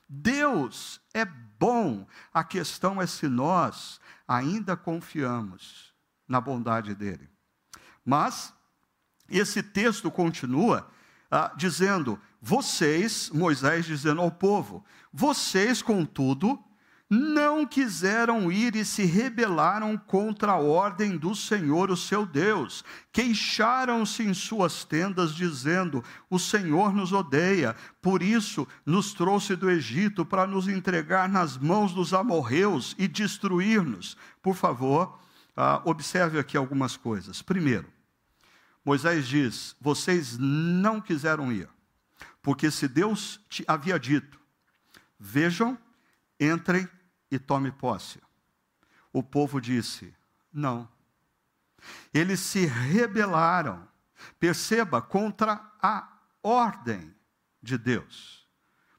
Deus 0.09 0.99
é 1.13 1.27
bom, 1.27 2.07
a 2.33 2.43
questão 2.43 3.03
é 3.03 3.07
se 3.07 3.29
nós 3.29 4.01
ainda 4.27 4.79
confiamos 4.79 5.93
na 6.27 6.41
bondade 6.41 6.95
dele. 6.95 7.29
Mas 8.03 8.51
esse 9.29 9.63
texto 9.63 10.11
continua 10.11 10.91
ah, 11.31 11.53
dizendo: 11.55 12.19
vocês, 12.41 13.29
Moisés 13.29 13.85
dizendo 13.85 14.23
ao 14.23 14.31
povo, 14.31 14.83
vocês, 15.13 15.83
contudo, 15.83 16.59
não 17.11 17.67
quiseram 17.67 18.53
ir 18.53 18.77
e 18.77 18.85
se 18.85 19.05
rebelaram 19.05 19.99
contra 19.99 20.53
a 20.53 20.61
ordem 20.61 21.17
do 21.17 21.35
Senhor, 21.35 21.91
o 21.91 21.97
seu 21.97 22.25
Deus. 22.25 22.85
Queixaram-se 23.11 24.23
em 24.23 24.33
suas 24.33 24.85
tendas, 24.85 25.35
dizendo: 25.35 26.05
O 26.31 26.39
Senhor 26.39 26.95
nos 26.95 27.13
odeia, 27.13 27.75
por 28.01 28.23
isso 28.23 28.67
nos 28.87 29.13
trouxe 29.13 29.57
do 29.57 29.69
Egito 29.69 30.25
para 30.25 30.47
nos 30.47 30.69
entregar 30.69 31.29
nas 31.29 31.59
mãos 31.59 31.93
dos 31.93 32.15
amorreus 32.15 32.95
e 32.97 33.09
destruir-nos. 33.09 34.17
Por 34.41 34.55
favor, 34.55 35.19
uh, 35.57 35.91
observe 35.91 36.39
aqui 36.39 36.57
algumas 36.57 36.97
coisas. 36.97 37.43
Primeiro, 37.43 37.89
Moisés 38.85 39.27
diz: 39.27 39.75
Vocês 39.81 40.39
não 40.39 41.01
quiseram 41.01 41.53
ir, 41.53 41.69
porque 42.41 42.71
se 42.71 42.87
Deus 42.87 43.41
te 43.49 43.65
havia 43.67 43.99
dito, 43.99 44.39
vejam, 45.19 45.77
entrem 46.39 46.89
e 47.31 47.39
tome 47.39 47.71
posse. 47.71 48.21
O 49.13 49.23
povo 49.23 49.61
disse: 49.61 50.15
não. 50.53 50.89
Eles 52.13 52.41
se 52.41 52.67
rebelaram, 52.67 53.89
perceba, 54.39 55.01
contra 55.01 55.61
a 55.81 56.09
ordem 56.43 57.15
de 57.63 57.79
Deus. 57.79 58.47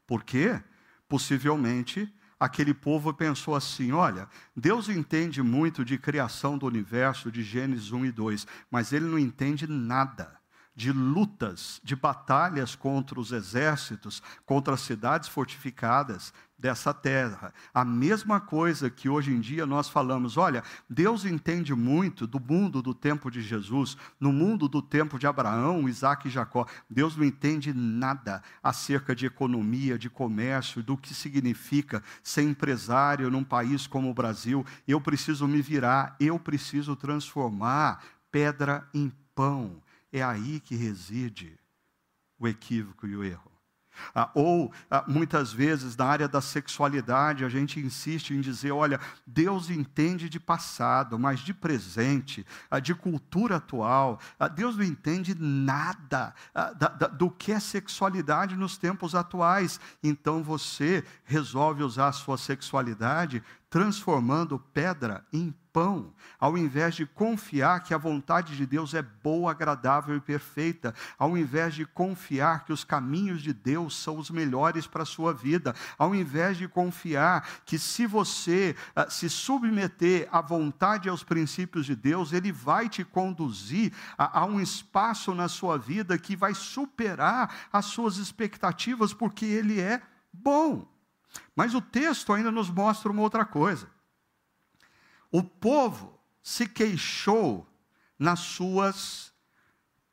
Por 0.08 0.24
quê? 0.24 0.62
Possivelmente 1.08 2.14
aquele 2.40 2.74
povo 2.74 3.14
pensou 3.14 3.56
assim: 3.56 3.92
olha, 3.92 4.28
Deus 4.56 4.90
entende 4.90 5.42
muito 5.42 5.86
de 5.86 5.98
criação 5.98 6.58
do 6.58 6.66
universo, 6.66 7.32
de 7.32 7.44
Gênesis 7.44 7.92
1 7.92 8.06
e 8.06 8.12
2, 8.12 8.48
mas 8.70 8.92
ele 8.92 9.06
não 9.06 9.20
entende 9.20 9.68
nada 9.68 10.42
de 10.74 10.92
lutas, 10.92 11.80
de 11.84 11.96
batalhas 11.96 12.76
contra 12.76 13.20
os 13.20 13.32
exércitos, 13.32 14.24
contra 14.46 14.74
as 14.74 14.82
cidades 14.82 15.28
fortificadas 15.30 16.34
dessa 16.62 16.94
terra. 16.94 17.54
A 17.74 17.84
mesma 17.84 18.40
coisa 18.40 18.90
que 18.90 19.10
hoje 19.10 19.32
em 19.32 19.40
dia 19.40 19.66
nós 19.66 19.90
falamos, 19.90 20.38
olha, 20.38 20.64
Deus 20.90 21.26
entende 21.26 21.74
muito 21.74 22.28
do 22.28 22.40
mundo 22.40 22.82
do 22.82 22.94
tempo 22.94 23.32
de 23.32 23.42
Jesus, 23.42 23.98
no 24.20 24.32
mundo 24.32 24.70
do 24.70 24.82
tempo 24.82 25.18
de 25.18 25.26
Abraão, 25.26 25.90
Isaac 25.90 26.28
e 26.28 26.32
Jacó. 26.32 26.68
Deus 26.90 27.18
não 27.18 27.26
entende 27.26 27.74
nada 27.74 28.44
acerca 28.62 29.16
de 29.16 29.26
economia, 29.26 29.98
de 29.98 30.10
comércio, 30.10 30.84
do 30.84 30.96
que 30.96 31.14
significa 31.14 32.04
ser 32.22 32.44
empresário 32.44 33.30
num 33.32 33.44
país 33.44 33.88
como 33.88 34.10
o 34.10 34.14
Brasil. 34.14 34.66
Eu 34.88 35.02
preciso 35.02 35.48
me 35.48 35.62
virar, 35.62 36.16
eu 36.20 36.40
preciso 36.40 36.96
transformar 36.96 38.04
pedra 38.32 38.88
em 38.94 39.12
pão 39.36 39.82
é 40.12 40.22
aí 40.22 40.60
que 40.60 40.76
reside 40.76 41.58
o 42.38 42.48
equívoco 42.48 43.08
e 43.08 43.16
o 43.16 43.24
erro. 43.24 43.52
Ah, 44.14 44.30
ou, 44.34 44.72
ah, 44.90 45.04
muitas 45.08 45.52
vezes, 45.54 45.96
na 45.96 46.06
área 46.06 46.28
da 46.28 46.42
sexualidade, 46.42 47.46
a 47.46 47.50
gente 47.50 47.80
insiste 47.80 48.32
em 48.32 48.42
dizer: 48.42 48.72
olha, 48.72 49.00
Deus 49.26 49.70
entende 49.70 50.30
de 50.30 50.40
passado, 50.40 51.18
mas 51.20 51.40
de 51.40 51.54
presente, 51.54 52.46
ah, 52.70 52.80
de 52.80 52.96
cultura 52.96 53.58
atual, 53.58 54.20
ah, 54.40 54.48
Deus 54.48 54.76
não 54.76 54.84
entende 54.84 55.36
nada 55.36 56.34
ah, 56.54 56.74
da, 56.74 56.88
da, 56.88 57.08
do 57.08 57.30
que 57.30 57.52
é 57.52 57.60
sexualidade 57.60 58.56
nos 58.56 58.78
tempos 58.78 59.16
atuais. 59.16 59.80
Então 60.04 60.44
você 60.44 61.04
resolve 61.24 61.84
usar 61.84 62.10
a 62.10 62.14
sua 62.14 62.38
sexualidade 62.38 63.44
transformando 63.70 64.60
pedra 64.60 65.26
em 65.32 65.54
pão, 65.74 66.14
ao 66.40 66.58
invés 66.58 66.96
de 66.96 67.06
confiar 67.06 67.84
que 67.84 67.94
a 67.94 67.98
vontade 67.98 68.56
de 68.56 68.66
Deus 68.66 68.94
é 68.94 69.02
boa, 69.02 69.52
agradável 69.52 70.16
e 70.16 70.22
perfeita, 70.22 70.94
ao 71.18 71.38
invés 71.38 71.74
de 71.74 71.86
confiar 71.86 72.66
que 72.66 72.74
os 72.74 72.84
caminhos 72.84 73.42
de 73.42 73.54
Deus 73.54 73.96
são 73.96 74.18
os 74.18 74.30
melhores 74.30 74.88
para 74.88 75.04
a 75.04 75.06
sua 75.06 75.34
vida, 75.34 75.76
ao 75.98 76.14
invés 76.14 76.58
de 76.58 76.68
confiar 76.68 77.48
que 77.66 77.78
se 77.78 78.06
você 78.06 78.76
uh, 78.96 79.10
se 79.10 79.30
submeter 79.30 80.28
à 80.32 80.42
vontade 80.42 81.08
e 81.08 81.10
aos 81.10 81.24
princípios 81.24 81.86
de 81.86 81.96
Deus, 81.96 82.34
Ele 82.34 82.52
vai 82.52 82.90
te 82.90 83.04
conduzir 83.04 83.94
a, 84.18 84.40
a 84.42 84.46
um 84.46 84.60
espaço 84.60 85.34
na 85.34 85.48
sua 85.48 85.78
vida 85.78 86.18
que 86.18 86.36
vai 86.36 86.54
superar 86.54 87.54
as 87.72 87.86
suas 87.86 88.18
expectativas, 88.18 89.14
porque 89.14 89.46
Ele 89.46 89.80
é 89.80 90.02
bom. 90.32 90.88
Mas 91.56 91.74
o 91.74 91.82
texto 91.82 92.34
ainda 92.34 92.52
nos 92.52 92.70
mostra 92.70 93.12
uma 93.12 93.22
outra 93.22 93.46
coisa. 93.46 93.88
O 95.32 95.42
povo 95.42 96.20
se 96.44 96.68
queixou 96.68 97.68
nas 98.20 98.40
suas 98.40 99.32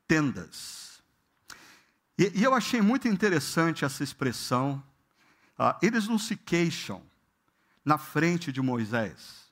tendas. 0.07 1.03
E, 2.17 2.33
e 2.35 2.43
eu 2.43 2.55
achei 2.55 2.81
muito 2.81 3.09
interessante 3.09 3.85
essa 3.85 4.03
expressão. 4.03 4.83
Ah, 5.59 5.79
eles 5.83 6.07
não 6.07 6.19
se 6.19 6.37
queixam 6.37 7.03
na 7.85 7.99
frente 7.99 8.53
de 8.53 8.61
Moisés. 8.61 9.49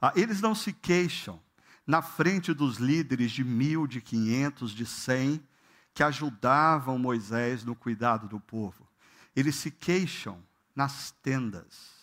Ah, 0.00 0.12
eles 0.14 0.40
não 0.40 0.54
se 0.54 0.72
queixam 0.72 1.40
na 1.86 2.02
frente 2.02 2.52
dos 2.52 2.78
líderes 2.78 3.30
de 3.30 3.44
mil, 3.44 3.86
de 3.86 4.00
quinhentos, 4.00 4.72
de 4.72 4.84
cem, 4.84 5.40
que 5.94 6.02
ajudavam 6.02 6.98
Moisés 6.98 7.64
no 7.64 7.74
cuidado 7.74 8.28
do 8.28 8.40
povo. 8.40 8.86
Eles 9.34 9.56
se 9.56 9.70
queixam 9.70 10.42
nas 10.74 11.12
tendas. 11.22 11.95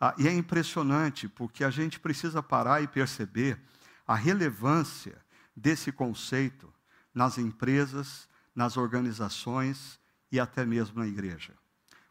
Ah, 0.00 0.14
e 0.16 0.28
é 0.28 0.32
impressionante, 0.32 1.28
porque 1.28 1.64
a 1.64 1.70
gente 1.70 1.98
precisa 1.98 2.42
parar 2.42 2.82
e 2.82 2.86
perceber 2.86 3.60
a 4.06 4.14
relevância 4.14 5.20
desse 5.56 5.90
conceito 5.90 6.72
nas 7.12 7.36
empresas, 7.36 8.28
nas 8.54 8.76
organizações 8.76 9.98
e 10.30 10.38
até 10.38 10.64
mesmo 10.64 11.00
na 11.00 11.06
igreja. 11.06 11.52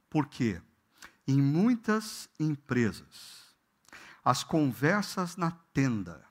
Por 0.10 0.28
quê? 0.28 0.62
Em 1.26 1.42
muitas 1.42 2.30
empresas, 2.40 3.56
as 4.24 4.44
conversas 4.44 5.38
na 5.38 5.52
tenda 5.74 6.26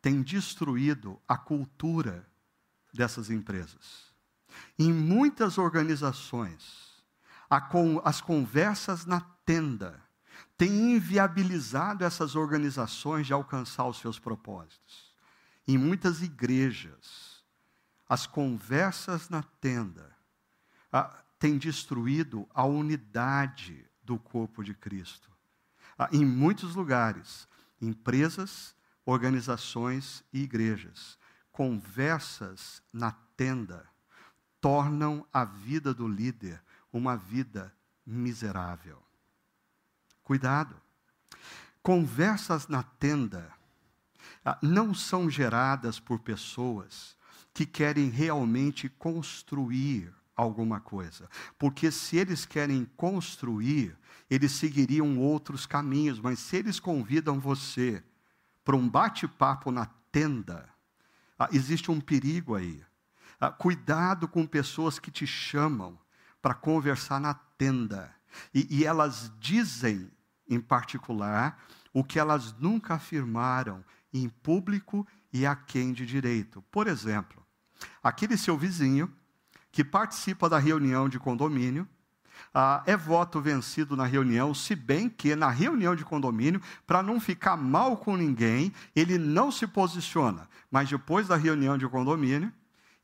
têm 0.00 0.22
destruído 0.22 1.20
a 1.28 1.36
cultura 1.36 2.26
dessas 2.92 3.28
empresas. 3.28 4.12
Em 4.78 4.92
muitas 4.92 5.58
organizações, 5.58 7.02
as 8.04 8.20
conversas 8.20 9.04
na 9.04 9.20
tenda 9.44 10.07
têm 10.56 10.96
inviabilizado 10.96 12.04
essas 12.04 12.34
organizações 12.34 13.26
de 13.26 13.32
alcançar 13.32 13.86
os 13.86 13.98
seus 13.98 14.18
propósitos. 14.18 15.14
Em 15.66 15.76
muitas 15.76 16.22
igrejas, 16.22 17.44
as 18.08 18.26
conversas 18.26 19.28
na 19.28 19.42
tenda 19.42 20.16
ah, 20.92 21.22
têm 21.38 21.58
destruído 21.58 22.48
a 22.54 22.64
unidade 22.64 23.86
do 24.02 24.18
corpo 24.18 24.64
de 24.64 24.74
Cristo. 24.74 25.30
Ah, 25.98 26.08
em 26.12 26.24
muitos 26.24 26.74
lugares, 26.74 27.46
empresas, 27.80 28.74
organizações 29.04 30.24
e 30.32 30.42
igrejas, 30.42 31.18
conversas 31.52 32.82
na 32.92 33.12
tenda 33.36 33.86
tornam 34.60 35.26
a 35.32 35.44
vida 35.44 35.94
do 35.94 36.08
líder 36.08 36.62
uma 36.92 37.16
vida 37.16 37.74
miserável. 38.04 39.02
Cuidado. 40.28 40.76
Conversas 41.82 42.68
na 42.68 42.82
tenda 42.82 43.50
ah, 44.44 44.58
não 44.60 44.92
são 44.92 45.30
geradas 45.30 45.98
por 45.98 46.18
pessoas 46.18 47.16
que 47.54 47.64
querem 47.64 48.10
realmente 48.10 48.90
construir 48.90 50.12
alguma 50.36 50.80
coisa. 50.80 51.30
Porque 51.58 51.90
se 51.90 52.18
eles 52.18 52.44
querem 52.44 52.84
construir, 52.94 53.96
eles 54.28 54.52
seguiriam 54.52 55.18
outros 55.18 55.64
caminhos, 55.64 56.20
mas 56.20 56.40
se 56.40 56.58
eles 56.58 56.78
convidam 56.78 57.40
você 57.40 58.04
para 58.62 58.76
um 58.76 58.86
bate-papo 58.86 59.70
na 59.70 59.86
tenda, 60.12 60.68
ah, 61.38 61.48
existe 61.52 61.90
um 61.90 62.02
perigo 62.02 62.54
aí. 62.54 62.84
Ah, 63.40 63.50
cuidado 63.50 64.28
com 64.28 64.46
pessoas 64.46 64.98
que 64.98 65.10
te 65.10 65.26
chamam 65.26 65.98
para 66.42 66.52
conversar 66.52 67.18
na 67.18 67.32
tenda. 67.32 68.14
E, 68.52 68.66
e 68.80 68.84
elas 68.84 69.32
dizem, 69.40 70.10
em 70.48 70.60
particular, 70.60 71.62
o 71.92 72.02
que 72.02 72.18
elas 72.18 72.54
nunca 72.58 72.94
afirmaram 72.94 73.84
em 74.12 74.28
público 74.28 75.06
e 75.32 75.46
a 75.46 75.54
quem 75.54 75.92
de 75.92 76.06
direito. 76.06 76.62
Por 76.70 76.86
exemplo, 76.86 77.44
aquele 78.02 78.36
seu 78.36 78.56
vizinho 78.56 79.12
que 79.70 79.84
participa 79.84 80.48
da 80.48 80.58
reunião 80.58 81.08
de 81.08 81.18
condomínio 81.18 81.86
ah, 82.54 82.82
é 82.86 82.96
voto 82.96 83.40
vencido 83.40 83.96
na 83.96 84.04
reunião, 84.04 84.54
se 84.54 84.74
bem 84.74 85.08
que 85.08 85.34
na 85.34 85.50
reunião 85.50 85.94
de 85.94 86.04
condomínio, 86.04 86.62
para 86.86 87.02
não 87.02 87.20
ficar 87.20 87.56
mal 87.56 87.96
com 87.96 88.16
ninguém, 88.16 88.72
ele 88.94 89.18
não 89.18 89.50
se 89.50 89.66
posiciona. 89.66 90.48
Mas 90.70 90.88
depois 90.88 91.28
da 91.28 91.36
reunião 91.36 91.76
de 91.76 91.86
condomínio, 91.88 92.52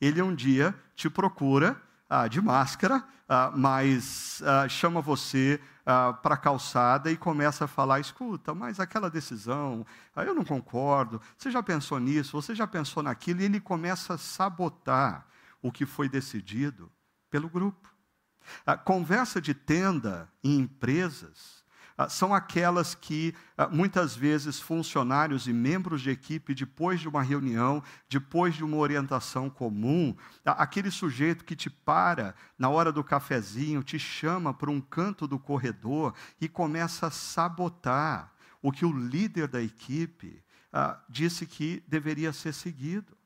ele 0.01 0.23
um 0.23 0.35
dia 0.35 0.75
te 0.95 1.11
procura 1.11 1.81
ah, 2.15 2.29
de 2.29 2.41
máscara, 2.41 3.05
ah, 3.29 3.51
mas 3.57 4.41
ah, 4.47 4.69
chama 4.69 5.01
você 5.01 5.61
ah, 5.85 6.12
para 6.12 6.35
a 6.37 6.39
calçada 6.39 7.11
e 7.11 7.17
começa 7.17 7.65
a 7.65 7.69
falar: 7.69 7.99
escuta, 7.99 8.55
mas 8.55 8.79
aquela 8.79 9.11
decisão, 9.11 9.85
ah, 10.15 10.23
eu 10.23 10.33
não 10.33 10.45
concordo, 10.45 11.21
você 11.37 11.51
já 11.51 11.61
pensou 11.61 11.99
nisso, 11.99 12.41
você 12.41 12.55
já 12.55 12.69
pensou 12.69 13.03
naquilo, 13.03 13.41
e 13.41 13.45
ele 13.45 13.61
começa 13.61 14.15
a 14.15 14.19
sabotar 14.19 15.27
o 15.61 15.73
que 15.73 15.85
foi 15.85 16.09
decidido 16.09 16.89
pelo 17.29 17.49
grupo. 17.49 17.93
A 18.65 18.77
conversa 18.77 19.41
de 19.41 19.53
tenda 19.53 20.31
em 20.43 20.61
empresas 20.61 21.64
ah, 21.64 21.64
são 22.09 22.35
aquelas 22.35 22.95
que 22.95 23.35
ah, 23.57 23.69
muitas 23.69 24.17
vezes 24.17 24.59
funcionários 24.59 25.47
e 25.47 25.53
membros 25.53 26.03
de 26.03 26.11
equipe, 26.11 26.55
depois 26.55 27.01
de 27.01 27.09
uma 27.09 27.23
reunião, 27.23 27.83
depois 28.09 28.55
de 28.55 28.65
uma 28.65 28.77
orientação 28.77 29.49
comum, 29.49 30.15
aquele 30.45 30.91
sujeito 30.91 31.45
que 31.45 31.55
te 31.55 31.71
para 31.71 32.35
na 32.59 32.69
hora 32.69 32.91
do 32.91 33.05
cafezinho, 33.05 33.83
te 33.83 33.99
chama 33.99 34.53
para 34.53 34.71
um 34.71 34.81
canto 34.81 35.27
do 35.29 35.39
corredor 35.39 36.15
e 36.41 36.49
começa 36.49 37.07
a 37.07 37.11
sabotar 37.11 38.33
o 38.61 38.73
que 38.73 38.85
o 38.85 38.93
líder 38.93 39.47
da 39.47 39.63
equipe 39.63 40.43
ah, 40.73 41.01
disse 41.09 41.47
que 41.47 41.83
deveria 41.87 42.33
ser 42.33 42.53
seguido. 42.53 43.17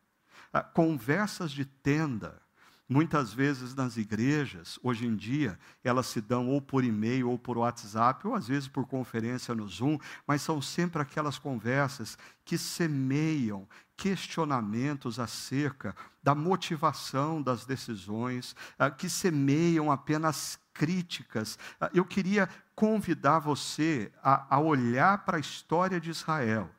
conversas 0.74 1.50
de 1.50 1.64
tenda 1.64 2.47
Muitas 2.90 3.34
vezes 3.34 3.74
nas 3.74 3.98
igrejas, 3.98 4.78
hoje 4.82 5.06
em 5.06 5.14
dia, 5.14 5.58
elas 5.84 6.06
se 6.06 6.22
dão 6.22 6.48
ou 6.48 6.62
por 6.62 6.82
e-mail 6.82 7.28
ou 7.28 7.38
por 7.38 7.58
WhatsApp, 7.58 8.26
ou 8.26 8.34
às 8.34 8.48
vezes 8.48 8.66
por 8.66 8.86
conferência 8.86 9.54
no 9.54 9.68
Zoom, 9.68 9.98
mas 10.26 10.40
são 10.40 10.62
sempre 10.62 11.02
aquelas 11.02 11.38
conversas 11.38 12.16
que 12.46 12.56
semeiam 12.56 13.68
questionamentos 13.94 15.18
acerca 15.18 15.94
da 16.22 16.34
motivação 16.34 17.42
das 17.42 17.66
decisões, 17.66 18.56
ah, 18.78 18.90
que 18.90 19.10
semeiam 19.10 19.92
apenas 19.92 20.58
críticas. 20.72 21.58
Ah, 21.78 21.90
eu 21.92 22.06
queria 22.06 22.48
convidar 22.74 23.38
você 23.38 24.10
a, 24.22 24.56
a 24.56 24.60
olhar 24.60 25.26
para 25.26 25.36
a 25.36 25.40
história 25.40 26.00
de 26.00 26.08
Israel 26.08 26.70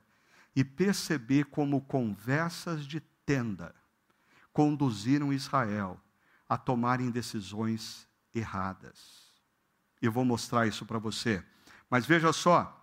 e 0.56 0.64
perceber 0.64 1.46
como 1.46 1.82
conversas 1.82 2.84
de 2.84 3.00
tenda 3.00 3.76
conduziram 4.52 5.34
Israel 5.34 6.00
a 6.48 6.58
tomarem 6.58 7.12
decisões 7.12 8.08
erradas. 8.34 9.30
Eu 10.02 10.12
vou 10.12 10.26
mostrar 10.26 10.68
isso 10.68 10.86
para 10.86 10.98
você. 10.98 11.44
Mas 11.90 12.06
veja 12.06 12.32
só, 12.32 12.76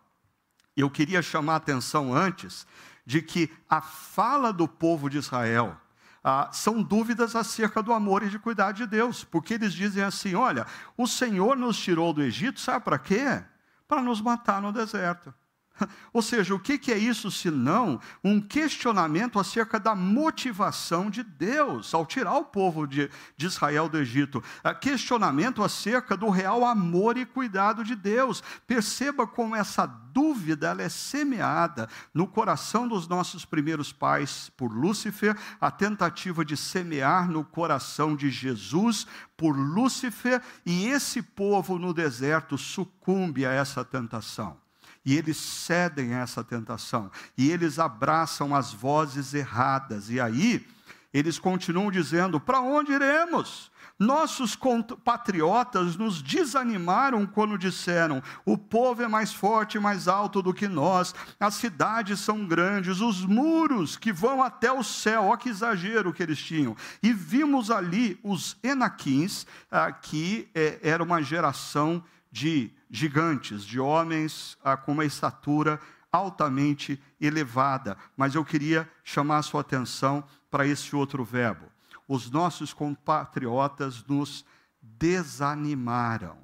eu 0.77 0.91
queria 0.91 1.23
chamar 1.23 1.55
a 1.55 1.57
atenção 1.57 2.15
antes 2.15 2.67
de 3.05 3.23
que 3.23 3.51
a 3.69 3.81
fala 3.81 4.53
do 4.53 4.69
povo 4.69 5.09
de 5.09 5.19
Israel 5.19 5.81
ah, 6.23 6.51
são 6.53 6.83
dúvidas 6.83 7.37
acerca 7.37 7.83
do 7.83 7.93
amor 7.93 8.25
e 8.25 8.29
de 8.29 8.39
cuidar 8.39 8.73
de 8.73 8.85
Deus, 8.85 9.23
porque 9.23 9.55
eles 9.55 9.73
dizem 9.73 10.03
assim: 10.03 10.35
olha, 10.35 10.67
o 10.97 11.07
Senhor 11.07 11.57
nos 11.57 11.79
tirou 11.79 12.13
do 12.13 12.21
Egito, 12.21 12.59
sabe 12.61 12.85
para 12.85 12.99
quê? 12.99 13.45
Para 13.87 14.03
nos 14.03 14.21
matar 14.21 14.61
no 14.61 14.73
deserto. 14.73 15.33
Ou 16.13 16.23
seja, 16.23 16.55
o 16.55 16.59
que 16.59 16.93
é 16.93 16.99
isso 16.99 17.31
senão 17.31 18.01
um 18.23 18.41
questionamento 18.41 19.39
acerca 19.39 19.79
da 19.79 19.95
motivação 19.95 21.11
de 21.11 21.23
Deus 21.23 21.93
ao 21.95 22.07
tirar 22.07 22.37
o 22.37 22.45
povo 22.45 22.87
de, 22.87 23.11
de 23.37 23.47
Israel 23.47 23.89
do 23.89 23.99
Egito? 23.99 24.43
É 24.63 24.73
questionamento 24.75 25.63
acerca 25.63 26.17
do 26.17 26.29
real 26.29 26.65
amor 26.65 27.17
e 27.17 27.27
cuidado 27.27 27.85
de 27.85 27.95
Deus. 27.95 28.43
Perceba 28.67 29.27
como 29.27 29.57
essa 29.57 29.87
dúvida 29.87 30.69
ela 30.69 30.83
é 30.83 30.89
semeada 30.89 31.89
no 32.13 32.27
coração 32.27 32.89
dos 32.89 33.07
nossos 33.07 33.45
primeiros 33.45 33.93
pais 33.93 34.51
por 34.57 34.73
Lúcifer, 34.73 35.37
a 35.61 35.71
tentativa 35.71 36.45
de 36.45 36.57
semear 36.57 37.31
no 37.31 37.45
coração 37.45 38.17
de 38.17 38.31
Jesus 38.31 39.07
por 39.37 39.53
Lúcifer, 39.53 40.41
e 40.65 40.87
esse 40.87 41.21
povo 41.21 41.79
no 41.79 41.93
deserto 41.93 42.57
sucumbe 42.57 43.45
a 43.45 43.53
essa 43.53 43.85
tentação. 43.85 44.66
E 45.07 45.17
eles 45.17 45.37
cedem 45.37 46.13
a 46.13 46.19
essa 46.19 46.43
tentação. 46.43 47.11
E 47.39 47.49
eles 47.51 47.79
abraçam 47.79 48.55
as 48.55 48.73
vozes 48.73 49.33
erradas. 49.33 50.11
E 50.11 50.21
aí, 50.21 50.67
eles 51.15 51.39
continuam 51.39 51.93
dizendo: 51.93 52.41
para 52.41 52.61
onde 52.61 52.93
iremos? 52.93 53.71
Nossos 53.99 54.59
patriotas 55.03 55.97
nos 55.97 56.21
desanimaram 56.21 57.25
quando 57.25 57.57
disseram: 57.57 58.23
o 58.45 58.59
povo 58.59 59.03
é 59.03 59.09
mais 59.09 59.33
forte 59.33 59.77
e 59.77 59.81
mais 59.81 60.07
alto 60.07 60.43
do 60.43 60.53
que 60.53 60.69
nós, 60.69 61.15
as 61.41 61.55
cidades 61.55 62.21
são 62.21 62.45
grandes, 62.45 63.01
os 63.01 63.25
muros 63.25 63.97
que 63.97 64.13
vão 64.13 64.43
até 64.43 64.71
o 64.71 64.83
céu, 64.83 65.25
olha 65.25 65.39
que 65.39 65.49
exagero 65.49 66.13
que 66.13 66.23
eles 66.23 66.39
tinham. 66.39 66.77
E 67.03 67.13
vimos 67.13 67.71
ali 67.71 68.21
os 68.23 68.57
Enaquins, 68.63 69.47
ah, 69.71 69.91
que 69.91 70.47
eh, 70.55 70.79
era 70.83 71.03
uma 71.03 71.23
geração 71.23 72.03
de 72.31 72.73
gigantes, 72.91 73.65
de 73.65 73.81
homens 73.81 74.57
ah, 74.63 74.77
com 74.77 74.93
uma 74.93 75.05
estatura 75.05 75.81
altamente 76.11 77.03
elevada. 77.21 77.97
Mas 78.17 78.35
eu 78.35 78.45
queria 78.45 78.91
chamar 79.05 79.39
a 79.39 79.43
sua 79.43 79.61
atenção 79.61 80.25
para 80.51 80.67
esse 80.67 80.95
outro 80.95 81.25
verbo. 81.25 81.67
Os 82.09 82.31
nossos 82.31 82.73
compatriotas 82.73 84.05
nos 84.05 84.45
desanimaram. 84.81 86.39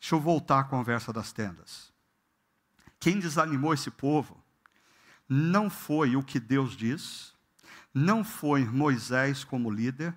Deixa 0.00 0.14
eu 0.14 0.20
voltar 0.20 0.60
à 0.60 0.64
conversa 0.64 1.12
das 1.12 1.32
tendas. 1.32 1.92
Quem 2.98 3.18
desanimou 3.18 3.72
esse 3.72 3.90
povo 3.90 4.42
não 5.28 5.70
foi 5.70 6.16
o 6.16 6.22
que 6.22 6.38
Deus 6.38 6.76
diz, 6.76 7.34
não 7.94 8.24
foi 8.24 8.64
Moisés 8.64 9.44
como 9.44 9.70
líder, 9.70 10.14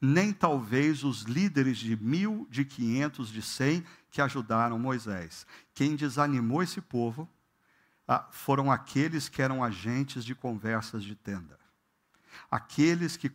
nem 0.00 0.32
talvez 0.32 1.04
os 1.04 1.22
líderes 1.22 1.78
de 1.78 1.96
mil, 1.96 2.46
de 2.50 2.64
quinhentos, 2.64 3.28
de 3.28 3.42
cem 3.42 3.84
que 4.10 4.20
ajudaram 4.20 4.78
Moisés. 4.78 5.46
Quem 5.74 5.96
desanimou 5.96 6.62
esse 6.62 6.80
povo 6.80 7.28
ah, 8.06 8.28
foram 8.30 8.70
aqueles 8.70 9.28
que 9.28 9.42
eram 9.42 9.64
agentes 9.64 10.24
de 10.24 10.34
conversas 10.34 11.02
de 11.02 11.14
tenda. 11.14 11.58
Aqueles 12.50 13.16
que 13.16 13.30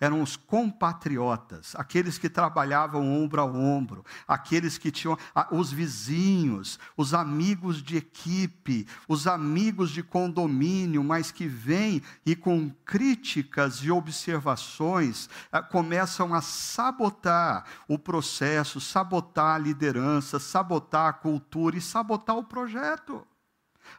eram 0.00 0.22
os 0.22 0.36
compatriotas, 0.36 1.74
aqueles 1.76 2.18
que 2.18 2.28
trabalhavam 2.28 3.02
ombro 3.12 3.40
a 3.40 3.44
ombro, 3.44 4.04
aqueles 4.26 4.78
que 4.78 4.90
tinham 4.90 5.18
os 5.50 5.72
vizinhos, 5.72 6.78
os 6.96 7.14
amigos 7.14 7.82
de 7.82 7.96
equipe, 7.96 8.86
os 9.08 9.26
amigos 9.26 9.90
de 9.90 10.02
condomínio, 10.02 11.02
mas 11.02 11.30
que 11.30 11.46
vêm 11.46 12.02
e 12.24 12.34
com 12.34 12.70
críticas 12.84 13.76
e 13.76 13.90
observações 13.90 15.28
começam 15.70 16.34
a 16.34 16.40
sabotar 16.40 17.64
o 17.88 17.98
processo, 17.98 18.80
sabotar 18.80 19.56
a 19.56 19.58
liderança, 19.58 20.38
sabotar 20.38 21.08
a 21.08 21.12
cultura 21.12 21.76
e 21.76 21.80
sabotar 21.80 22.36
o 22.36 22.44
projeto. 22.44 23.26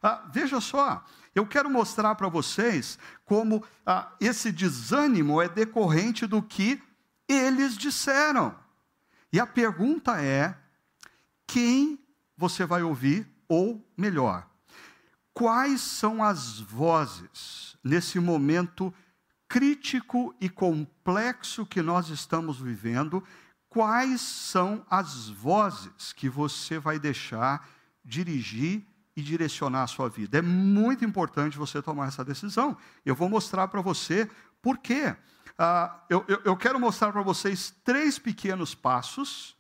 Ah, 0.06 0.22
veja 0.30 0.60
só, 0.60 1.02
eu 1.34 1.48
quero 1.48 1.70
mostrar 1.70 2.14
para 2.16 2.28
vocês 2.28 3.00
como 3.24 3.64
ah, 3.86 4.12
esse 4.20 4.52
desânimo 4.52 5.42
é 5.42 5.48
decorrente 5.48 6.28
do 6.28 6.44
que 6.44 6.84
eles 7.26 7.78
disseram. 7.78 8.54
E 9.32 9.40
a 9.40 9.48
pergunta 9.48 10.22
é: 10.22 10.58
quem 11.48 11.98
você 12.38 12.66
vai 12.66 12.84
ouvir? 12.84 13.26
Ou 13.48 13.82
melhor, 13.96 14.48
quais 15.34 15.80
são 15.80 16.24
as 16.24 16.60
vozes 16.60 17.78
nesse 17.84 18.20
momento 18.20 18.94
crítico 19.48 20.36
e 20.42 20.50
complexo 20.50 21.66
que 21.66 21.82
nós 21.82 22.10
estamos 22.10 22.60
vivendo? 22.60 23.24
Quais 23.70 24.22
são 24.22 24.86
as 24.90 25.30
vozes 25.30 26.12
que 26.14 26.28
você 26.28 26.78
vai 26.78 27.00
deixar 27.00 27.68
dirigir 28.04 28.86
e 29.16 29.22
direcionar 29.22 29.84
a 29.84 29.88
sua 29.88 30.10
vida. 30.10 30.40
É 30.40 30.42
muito 30.42 31.06
importante 31.06 31.58
você 31.58 31.82
tomar 31.82 32.08
essa 32.08 32.24
decisão. 32.24 32.78
Eu 33.06 33.16
vou 33.16 33.30
mostrar 33.30 33.68
para 33.68 33.82
você 33.82 34.30
por 34.62 34.78
quê. 34.78 35.16
Ah, 35.58 36.00
eu, 36.10 36.26
eu, 36.28 36.42
eu 36.46 36.58
quero 36.58 36.80
mostrar 36.80 37.12
para 37.12 37.22
vocês 37.22 37.74
três 37.84 38.18
pequenos 38.18 38.74
passos 38.74 39.56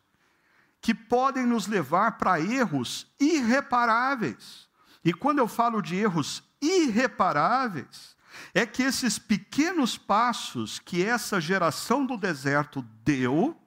que 0.81 0.93
podem 0.93 1.45
nos 1.45 1.67
levar 1.67 2.17
para 2.17 2.41
erros 2.41 3.07
irreparáveis. 3.19 4.67
E 5.03 5.13
quando 5.13 5.39
eu 5.39 5.47
falo 5.47 5.81
de 5.81 5.95
erros 5.95 6.43
irreparáveis, 6.61 8.17
é 8.53 8.65
que 8.65 8.83
esses 8.83 9.19
pequenos 9.19 9.97
passos 9.97 10.79
que 10.79 11.03
essa 11.03 11.39
geração 11.39 12.05
do 12.05 12.17
deserto 12.17 12.81
deu, 13.03 13.57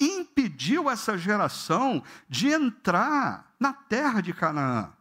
impediu 0.00 0.90
essa 0.90 1.18
geração 1.18 2.02
de 2.28 2.48
entrar 2.48 3.54
na 3.58 3.72
terra 3.72 4.20
de 4.20 4.32
Canaã. 4.32 4.92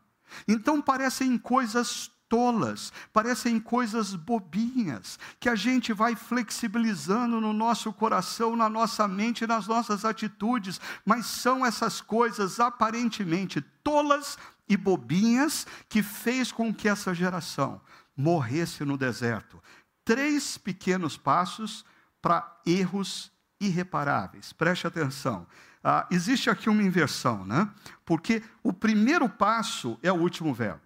Então 0.48 0.82
parecem 0.82 1.38
coisas 1.38 2.12
tolas, 2.32 2.94
parecem 3.12 3.60
coisas 3.60 4.16
bobinhas, 4.16 5.20
que 5.38 5.50
a 5.50 5.56
gente 5.56 5.92
vai 5.92 6.16
flexibilizando 6.16 7.42
no 7.42 7.52
nosso 7.52 7.92
coração, 7.92 8.56
na 8.56 8.70
nossa 8.70 9.06
mente, 9.06 9.46
nas 9.46 9.68
nossas 9.68 10.06
atitudes, 10.06 10.80
mas 11.06 11.26
são 11.26 11.66
essas 11.66 12.00
coisas 12.00 12.58
aparentemente 12.58 13.60
tolas 13.84 14.38
e 14.70 14.78
bobinhas 14.78 15.68
que 15.90 16.02
fez 16.02 16.54
com 16.54 16.74
que 16.74 16.88
essa 16.88 17.14
geração 17.14 17.82
morresse 18.16 18.86
no 18.86 18.98
deserto. 18.98 19.62
Três 20.06 20.58
pequenos 20.58 21.18
passos 21.18 21.84
para 22.22 22.62
erros 22.66 23.30
irreparáveis. 23.60 24.54
Preste 24.54 24.88
atenção. 24.88 25.46
Ah, 25.84 26.08
existe 26.12 26.50
aqui 26.50 26.70
uma 26.70 26.84
inversão, 26.84 27.46
né? 27.46 27.70
Porque 28.06 28.44
o 28.62 28.72
primeiro 28.72 29.28
passo 29.28 29.98
é 30.04 30.12
o 30.12 30.16
último 30.16 30.54
verbo. 30.54 30.82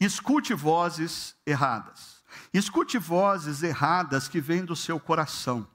Escute 0.00 0.54
vozes 0.54 1.36
erradas. 1.46 2.22
Escute 2.52 2.98
vozes 2.98 3.62
erradas 3.62 4.28
que 4.28 4.40
vêm 4.40 4.64
do 4.64 4.74
seu 4.74 4.98
coração. 4.98 5.66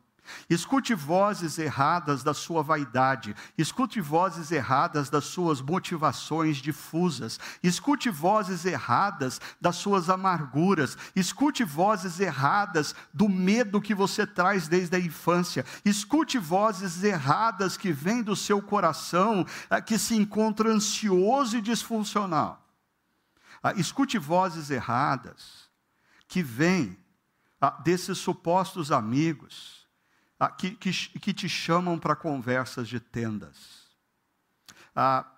Escute 0.49 0.95
vozes 0.95 1.57
erradas 1.57 2.23
da 2.23 2.33
sua 2.33 2.63
vaidade, 2.63 3.35
escute 3.57 4.01
vozes 4.01 4.51
erradas 4.51 5.09
das 5.09 5.25
suas 5.25 5.61
motivações 5.61 6.57
difusas, 6.57 7.39
escute 7.61 8.09
vozes 8.09 8.65
erradas 8.65 9.39
das 9.61 9.75
suas 9.75 10.09
amarguras, 10.09 10.97
escute 11.15 11.63
vozes 11.63 12.19
erradas 12.19 12.95
do 13.13 13.29
medo 13.29 13.81
que 13.81 13.93
você 13.93 14.25
traz 14.25 14.67
desde 14.67 14.95
a 14.95 14.99
infância, 14.99 15.65
escute 15.85 16.37
vozes 16.37 17.03
erradas 17.03 17.77
que 17.77 17.91
vêm 17.91 18.23
do 18.23 18.35
seu 18.35 18.61
coração, 18.61 19.45
eh, 19.69 19.81
que 19.81 19.97
se 19.97 20.15
encontra 20.15 20.69
ansioso 20.69 21.57
e 21.57 21.61
disfuncional. 21.61 22.65
Ah, 23.61 23.73
escute 23.73 24.17
vozes 24.17 24.69
erradas 24.69 25.69
que 26.27 26.41
vêm 26.41 26.97
ah, 27.59 27.71
desses 27.83 28.17
supostos 28.17 28.91
amigos 28.91 29.78
ah, 30.39 30.49
que, 30.49 30.71
que, 30.71 30.91
que, 31.19 31.33
te 31.33 31.49
chamam 31.49 31.99
para 31.99 32.15
conversas 32.15 32.87
de 32.87 32.99
tendas. 32.99 33.89
Ah, 34.95 35.29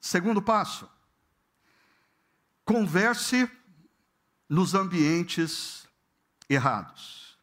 segundo 0.00 0.40
passo, 0.40 0.88
converse 2.64 3.50
nos 4.48 4.74
ambientes 4.74 5.88
errados. 6.48 7.36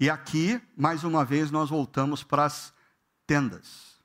E 0.00 0.10
aqui, 0.10 0.60
mais 0.76 1.04
uma 1.04 1.24
vez, 1.24 1.50
nós 1.50 1.70
voltamos 1.70 2.24
para 2.24 2.44
as 2.44 2.72
tendas. 3.26 3.96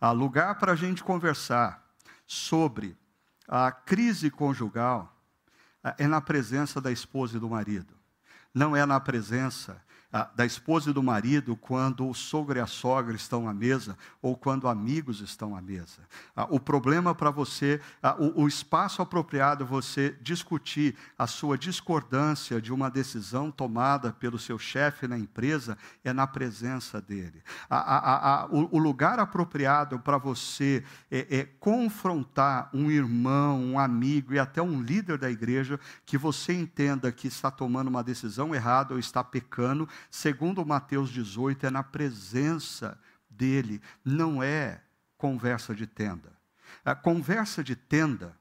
Há 0.00 0.10
lugar 0.10 0.58
para 0.58 0.72
a 0.72 0.76
gente 0.76 1.02
conversar 1.02 1.84
sobre 2.26 2.96
a 3.46 3.70
crise 3.70 4.30
conjugal 4.30 5.14
ah, 5.82 5.94
é 5.98 6.06
na 6.06 6.20
presença 6.20 6.80
da 6.80 6.90
esposa 6.90 7.36
e 7.36 7.40
do 7.40 7.48
marido. 7.48 7.94
Não 8.52 8.74
é 8.74 8.86
na 8.86 8.98
presença 8.98 9.83
da 10.34 10.46
esposa 10.46 10.90
e 10.90 10.92
do 10.92 11.02
marido 11.02 11.56
quando 11.56 12.08
o 12.08 12.14
sogro 12.14 12.58
e 12.58 12.60
a 12.60 12.66
sogra 12.66 13.16
estão 13.16 13.48
à 13.48 13.54
mesa 13.54 13.98
ou 14.22 14.36
quando 14.36 14.68
amigos 14.68 15.20
estão 15.20 15.56
à 15.56 15.60
mesa. 15.60 16.02
o 16.50 16.60
problema 16.60 17.14
para 17.14 17.30
você, 17.30 17.80
o, 18.18 18.42
o, 18.42 18.48
espaço 18.48 19.02
apropriado 19.02 19.66
você 19.66 20.16
discutir 20.22 20.94
a 21.18 21.26
sua 21.26 21.58
discordância 21.58 22.60
de 22.60 22.72
uma 22.72 22.88
decisão 22.88 23.50
tomada 23.50 24.12
pelo 24.12 24.38
seu 24.38 24.58
chefe 24.58 25.08
na 25.08 25.18
empresa 25.18 25.76
é 26.04 26.12
na 26.12 26.26
presença 26.26 27.00
dele. 27.00 27.42
O, 28.50 28.76
o, 28.76 28.78
lugar 28.78 29.18
apropriado 29.18 29.98
para 29.98 30.16
você 30.16 30.84
é, 31.10 31.38
é 31.38 31.44
confrontar 31.58 32.70
um 32.72 32.90
irmão, 32.90 33.60
um 33.60 33.78
amigo 33.78 34.32
e 34.32 34.38
até 34.38 34.62
um 34.62 34.80
líder 34.80 35.18
da 35.18 35.30
igreja 35.30 35.80
que 36.06 36.16
você 36.16 36.52
entenda 36.52 37.10
que 37.10 37.26
está 37.26 37.50
tomando 37.50 37.88
uma 37.88 38.04
decisão 38.04 38.54
errada 38.54 38.94
ou 38.94 39.00
está 39.00 39.24
pecando 39.24 39.88
segundo 40.10 40.64
Mateus 40.64 41.10
18, 41.10 41.66
é 41.66 41.70
na 41.70 41.82
presença 41.82 42.98
dele, 43.28 43.80
não 44.04 44.42
é 44.42 44.82
conversa 45.16 45.74
de 45.74 45.86
tenda. 45.86 46.32
A 46.84 46.94
conversa 46.94 47.62
de 47.64 47.74
tenda 47.74 48.36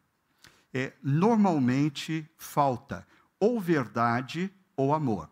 é 0.73 0.93
normalmente 1.01 2.29
falta 2.37 3.07
ou 3.39 3.59
verdade 3.59 4.51
ou 4.75 4.93
amor. 4.93 5.29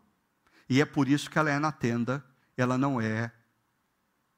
E 0.69 0.79
é 0.81 0.85
por 0.85 1.09
isso 1.09 1.29
que 1.29 1.37
ela 1.37 1.49
é 1.49 1.59
na 1.59 1.71
tenda, 1.71 2.23
ela 2.55 2.77
não 2.77 3.01
é 3.01 3.31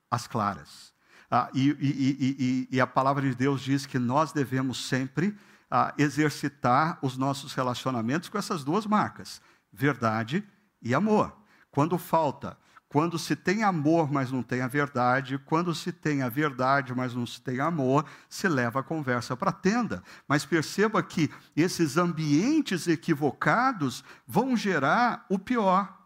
às 0.09 0.27
claras. 0.27 0.93
Ah, 1.29 1.49
e, 1.53 1.69
e, 1.69 2.67
e, 2.69 2.75
e, 2.75 2.81
a 2.81 2.85
palavra 2.85 3.23
de 3.23 3.35
Deus 3.35 3.61
diz 3.61 3.85
que 3.85 3.97
nós 3.97 4.31
devemos 4.31 4.87
sempre 4.87 5.35
ah, 5.69 5.93
exercitar 5.97 6.99
os 7.01 7.17
nossos 7.17 7.53
relacionamentos 7.53 8.29
com 8.29 8.37
essas 8.37 8.63
duas 8.63 8.85
marcas: 8.85 9.41
verdade 9.71 10.43
e 10.81 10.93
amor. 10.93 11.35
Quando 11.73 11.97
falta, 11.97 12.55
quando 12.87 13.17
se 13.17 13.35
tem 13.35 13.63
amor, 13.63 14.11
mas 14.11 14.31
não 14.31 14.43
tem 14.43 14.61
a 14.61 14.67
verdade, 14.67 15.39
quando 15.39 15.73
se 15.73 15.91
tem 15.91 16.21
a 16.21 16.29
verdade, 16.29 16.93
mas 16.93 17.15
não 17.15 17.25
se 17.25 17.41
tem 17.41 17.59
amor, 17.59 18.05
se 18.29 18.47
leva 18.47 18.81
a 18.81 18.83
conversa 18.83 19.35
para 19.35 19.49
a 19.49 19.53
tenda. 19.53 20.03
Mas 20.27 20.45
perceba 20.45 21.01
que 21.01 21.31
esses 21.55 21.97
ambientes 21.97 22.87
equivocados 22.87 24.03
vão 24.27 24.55
gerar 24.55 25.25
o 25.27 25.39
pior: 25.39 25.97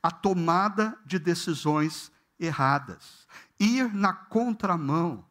a 0.00 0.12
tomada 0.12 0.96
de 1.04 1.18
decisões 1.18 2.12
erradas, 2.38 3.26
ir 3.58 3.92
na 3.92 4.12
contramão 4.12 5.26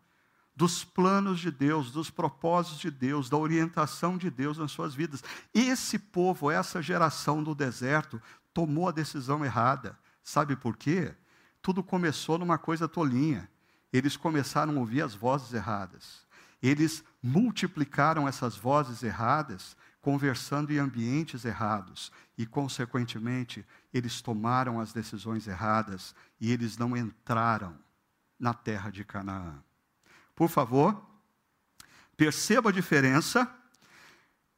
dos 0.58 0.84
planos 0.84 1.40
de 1.40 1.52
Deus, 1.52 1.92
dos 1.92 2.10
propósitos 2.10 2.80
de 2.80 2.90
Deus, 2.90 3.30
da 3.30 3.38
orientação 3.38 4.18
de 4.18 4.32
Deus 4.32 4.58
nas 4.58 4.72
suas 4.72 4.96
vidas. 4.96 5.24
Esse 5.54 6.00
povo, 6.00 6.50
essa 6.50 6.82
geração 6.82 7.44
do 7.44 7.54
deserto, 7.54 8.20
tomou 8.58 8.90
a 8.90 8.92
decisão 8.92 9.46
errada. 9.46 9.96
Sabe 10.24 10.56
por 10.56 10.76
quê? 10.76 11.14
Tudo 11.62 11.84
começou 11.84 12.40
numa 12.40 12.58
coisa 12.58 12.88
tolinha. 12.88 13.48
Eles 13.94 14.18
começaram 14.18 14.76
a 14.76 14.80
ouvir 14.80 15.04
as 15.04 15.14
vozes 15.14 15.54
erradas. 15.54 16.26
Eles 16.60 17.04
multiplicaram 17.22 18.28
essas 18.28 18.56
vozes 18.56 19.04
erradas, 19.04 19.78
conversando 20.02 20.74
em 20.74 20.80
ambientes 20.80 21.46
errados. 21.46 22.12
E, 22.36 22.48
consequentemente, 22.48 23.64
eles 23.94 24.24
tomaram 24.24 24.80
as 24.80 24.92
decisões 24.92 25.48
erradas 25.48 26.16
e 26.42 26.52
eles 26.52 26.80
não 26.80 26.98
entraram 26.98 27.78
na 28.40 28.56
terra 28.56 28.90
de 28.90 29.04
Canaã. 29.04 29.54
Por 30.34 30.50
favor, 30.50 31.00
perceba 32.18 32.72
a 32.72 32.74
diferença 32.74 33.48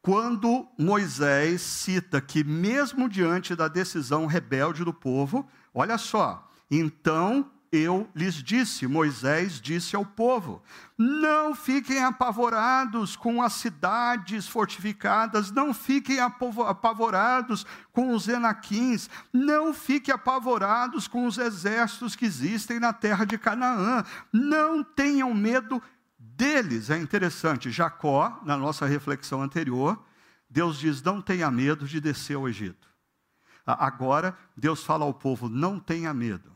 quando 0.01 0.67
Moisés 0.77 1.61
cita 1.61 2.21
que, 2.21 2.43
mesmo 2.43 3.09
diante 3.09 3.55
da 3.55 3.67
decisão 3.67 4.25
rebelde 4.25 4.83
do 4.83 4.93
povo, 4.93 5.47
olha 5.73 5.97
só, 5.97 6.47
então 6.71 7.51
eu 7.71 8.09
lhes 8.15 8.35
disse, 8.35 8.87
Moisés 8.87 9.61
disse 9.61 9.95
ao 9.95 10.05
povo: 10.05 10.63
não 10.97 11.53
fiquem 11.53 12.03
apavorados 12.03 13.15
com 13.15 13.41
as 13.41 13.53
cidades 13.53 14.47
fortificadas, 14.47 15.51
não 15.51 15.73
fiquem 15.73 16.19
apavorados 16.19 17.65
com 17.91 18.13
os 18.13 18.27
enaquins, 18.27 19.09
não 19.31 19.73
fiquem 19.73 20.13
apavorados 20.13 21.07
com 21.07 21.27
os 21.27 21.37
exércitos 21.37 22.15
que 22.15 22.25
existem 22.25 22.79
na 22.79 22.91
terra 22.91 23.25
de 23.25 23.37
Canaã, 23.37 24.03
não 24.33 24.83
tenham 24.83 25.33
medo 25.33 25.81
deles. 26.39 26.89
É 26.89 26.97
interessante, 26.97 27.69
Jacó, 27.69 28.39
na 28.45 28.55
nossa 28.55 28.85
reflexão 28.85 29.43
anterior, 29.43 30.01
Deus 30.49 30.79
diz: 30.79 31.03
não 31.03 31.21
tenha 31.21 31.51
medo 31.51 31.85
de 31.85 31.99
descer 31.99 32.37
ao 32.37 32.47
Egito. 32.47 32.87
Agora, 33.65 34.35
Deus 34.55 34.81
fala 34.81 35.03
ao 35.03 35.13
povo: 35.13 35.49
não 35.49 35.77
tenha 35.77 36.13
medo 36.13 36.49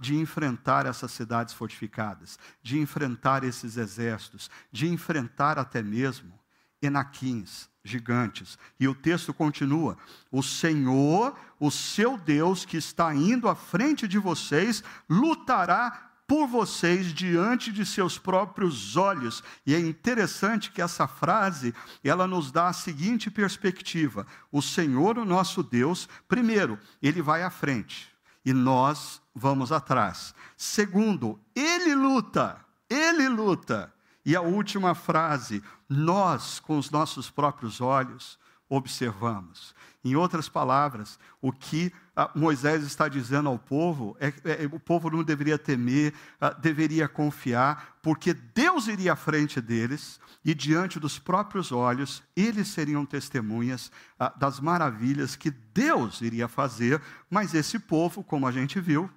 de 0.00 0.16
enfrentar 0.16 0.84
essas 0.84 1.12
cidades 1.12 1.54
fortificadas, 1.54 2.36
de 2.60 2.80
enfrentar 2.80 3.44
esses 3.44 3.76
exércitos, 3.76 4.50
de 4.72 4.88
enfrentar 4.88 5.56
até 5.56 5.80
mesmo 5.80 6.36
enaquins, 6.82 7.68
gigantes. 7.84 8.58
E 8.80 8.88
o 8.88 8.94
texto 8.94 9.32
continua: 9.32 9.96
O 10.32 10.42
Senhor, 10.42 11.38
o 11.60 11.70
seu 11.70 12.18
Deus, 12.18 12.64
que 12.64 12.76
está 12.76 13.14
indo 13.14 13.48
à 13.48 13.54
frente 13.54 14.08
de 14.08 14.18
vocês, 14.18 14.82
lutará 15.08 16.07
por 16.28 16.46
vocês 16.46 17.14
diante 17.14 17.72
de 17.72 17.86
seus 17.86 18.18
próprios 18.18 18.98
olhos. 18.98 19.42
E 19.66 19.74
é 19.74 19.80
interessante 19.80 20.70
que 20.70 20.82
essa 20.82 21.08
frase, 21.08 21.74
ela 22.04 22.26
nos 22.26 22.52
dá 22.52 22.68
a 22.68 22.72
seguinte 22.74 23.30
perspectiva: 23.30 24.26
o 24.52 24.60
Senhor, 24.60 25.16
o 25.16 25.24
nosso 25.24 25.62
Deus, 25.62 26.06
primeiro, 26.28 26.78
ele 27.02 27.22
vai 27.22 27.42
à 27.42 27.50
frente 27.50 28.08
e 28.44 28.52
nós 28.52 29.22
vamos 29.34 29.72
atrás. 29.72 30.34
Segundo, 30.56 31.40
ele 31.54 31.94
luta, 31.94 32.60
ele 32.88 33.26
luta. 33.28 33.92
E 34.24 34.36
a 34.36 34.42
última 34.42 34.94
frase, 34.94 35.62
nós, 35.88 36.60
com 36.60 36.78
os 36.78 36.90
nossos 36.90 37.30
próprios 37.30 37.80
olhos, 37.80 38.38
observamos. 38.68 39.74
Em 40.04 40.14
outras 40.14 40.48
palavras, 40.48 41.18
o 41.40 41.50
que 41.50 41.92
Moisés 42.34 42.82
está 42.82 43.06
dizendo 43.06 43.48
ao 43.48 43.58
povo 43.58 44.16
é 44.18 44.28
é, 44.44 44.66
o 44.66 44.80
povo 44.80 45.08
não 45.08 45.22
deveria 45.22 45.56
temer, 45.56 46.12
ah, 46.40 46.50
deveria 46.50 47.08
confiar, 47.08 47.98
porque 48.02 48.34
Deus 48.34 48.88
iria 48.88 49.12
à 49.12 49.16
frente 49.16 49.60
deles 49.60 50.18
e, 50.44 50.52
diante 50.52 50.98
dos 50.98 51.18
próprios 51.18 51.70
olhos, 51.70 52.22
eles 52.34 52.68
seriam 52.68 53.06
testemunhas 53.06 53.92
ah, 54.18 54.32
das 54.36 54.58
maravilhas 54.58 55.36
que 55.36 55.50
Deus 55.50 56.20
iria 56.20 56.48
fazer, 56.48 57.00
mas 57.30 57.54
esse 57.54 57.78
povo, 57.78 58.24
como 58.24 58.46
a 58.46 58.52
gente 58.52 58.80
viu, 58.80 59.08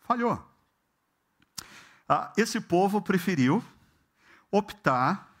falhou. 0.00 0.40
Esse 2.36 2.60
povo 2.60 3.00
preferiu 3.00 3.64
optar 4.50 5.34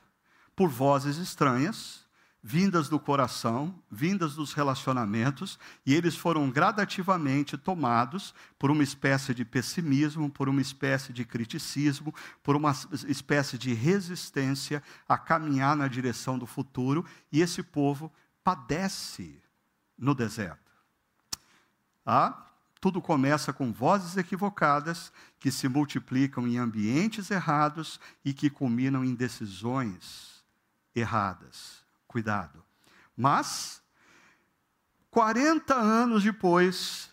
por 0.56 0.68
vozes 0.68 1.18
estranhas 1.18 2.03
vindas 2.46 2.90
do 2.90 3.00
coração, 3.00 3.74
vindas 3.90 4.34
dos 4.34 4.52
relacionamentos, 4.52 5.58
e 5.86 5.94
eles 5.94 6.14
foram 6.14 6.50
gradativamente 6.50 7.56
tomados 7.56 8.34
por 8.58 8.70
uma 8.70 8.82
espécie 8.82 9.34
de 9.34 9.46
pessimismo, 9.46 10.28
por 10.28 10.46
uma 10.46 10.60
espécie 10.60 11.10
de 11.10 11.24
criticismo, 11.24 12.14
por 12.42 12.54
uma 12.54 12.72
espécie 13.08 13.56
de 13.56 13.72
resistência 13.72 14.82
a 15.08 15.16
caminhar 15.16 15.74
na 15.74 15.88
direção 15.88 16.38
do 16.38 16.44
futuro, 16.44 17.02
e 17.32 17.40
esse 17.40 17.62
povo 17.62 18.12
padece 18.44 19.40
no 19.96 20.14
deserto. 20.14 20.70
Ah, 22.04 22.46
tudo 22.78 23.00
começa 23.00 23.54
com 23.54 23.72
vozes 23.72 24.18
equivocadas 24.18 25.10
que 25.40 25.50
se 25.50 25.66
multiplicam 25.66 26.46
em 26.46 26.58
ambientes 26.58 27.30
errados 27.30 27.98
e 28.22 28.34
que 28.34 28.50
culminam 28.50 29.02
em 29.02 29.14
decisões 29.14 30.44
erradas 30.94 31.83
cuidado. 32.14 32.62
Mas, 33.16 33.82
40 35.10 35.74
anos 35.74 36.22
depois, 36.22 37.10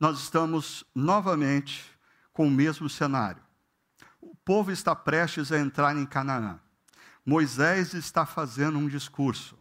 nós 0.00 0.18
estamos 0.18 0.86
novamente 0.94 1.84
com 2.32 2.48
o 2.48 2.50
mesmo 2.50 2.88
cenário. 2.88 3.42
O 4.22 4.34
povo 4.34 4.72
está 4.72 4.96
prestes 4.96 5.52
a 5.52 5.58
entrar 5.58 5.94
em 5.94 6.06
Canaã. 6.06 6.58
Moisés 7.26 7.92
está 7.92 8.24
fazendo 8.24 8.78
um 8.78 8.88
discurso. 8.88 9.58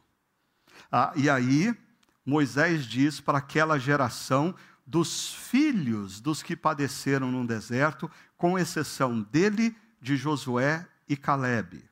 Ah, 0.89 1.11
e 1.17 1.29
aí, 1.29 1.77
Moisés 2.25 2.85
diz 2.85 3.19
para 3.19 3.39
aquela 3.39 3.77
geração 3.77 4.55
dos 4.85 5.33
filhos 5.33 6.21
dos 6.21 6.41
que 6.41 6.55
padeceram 6.55 7.29
no 7.29 7.45
deserto, 7.45 8.09
com 8.38 8.57
exceção 8.57 9.21
dele, 9.21 9.75
de 10.01 10.15
Josué 10.15 10.88
e 11.09 11.17
Caleb. 11.17 11.83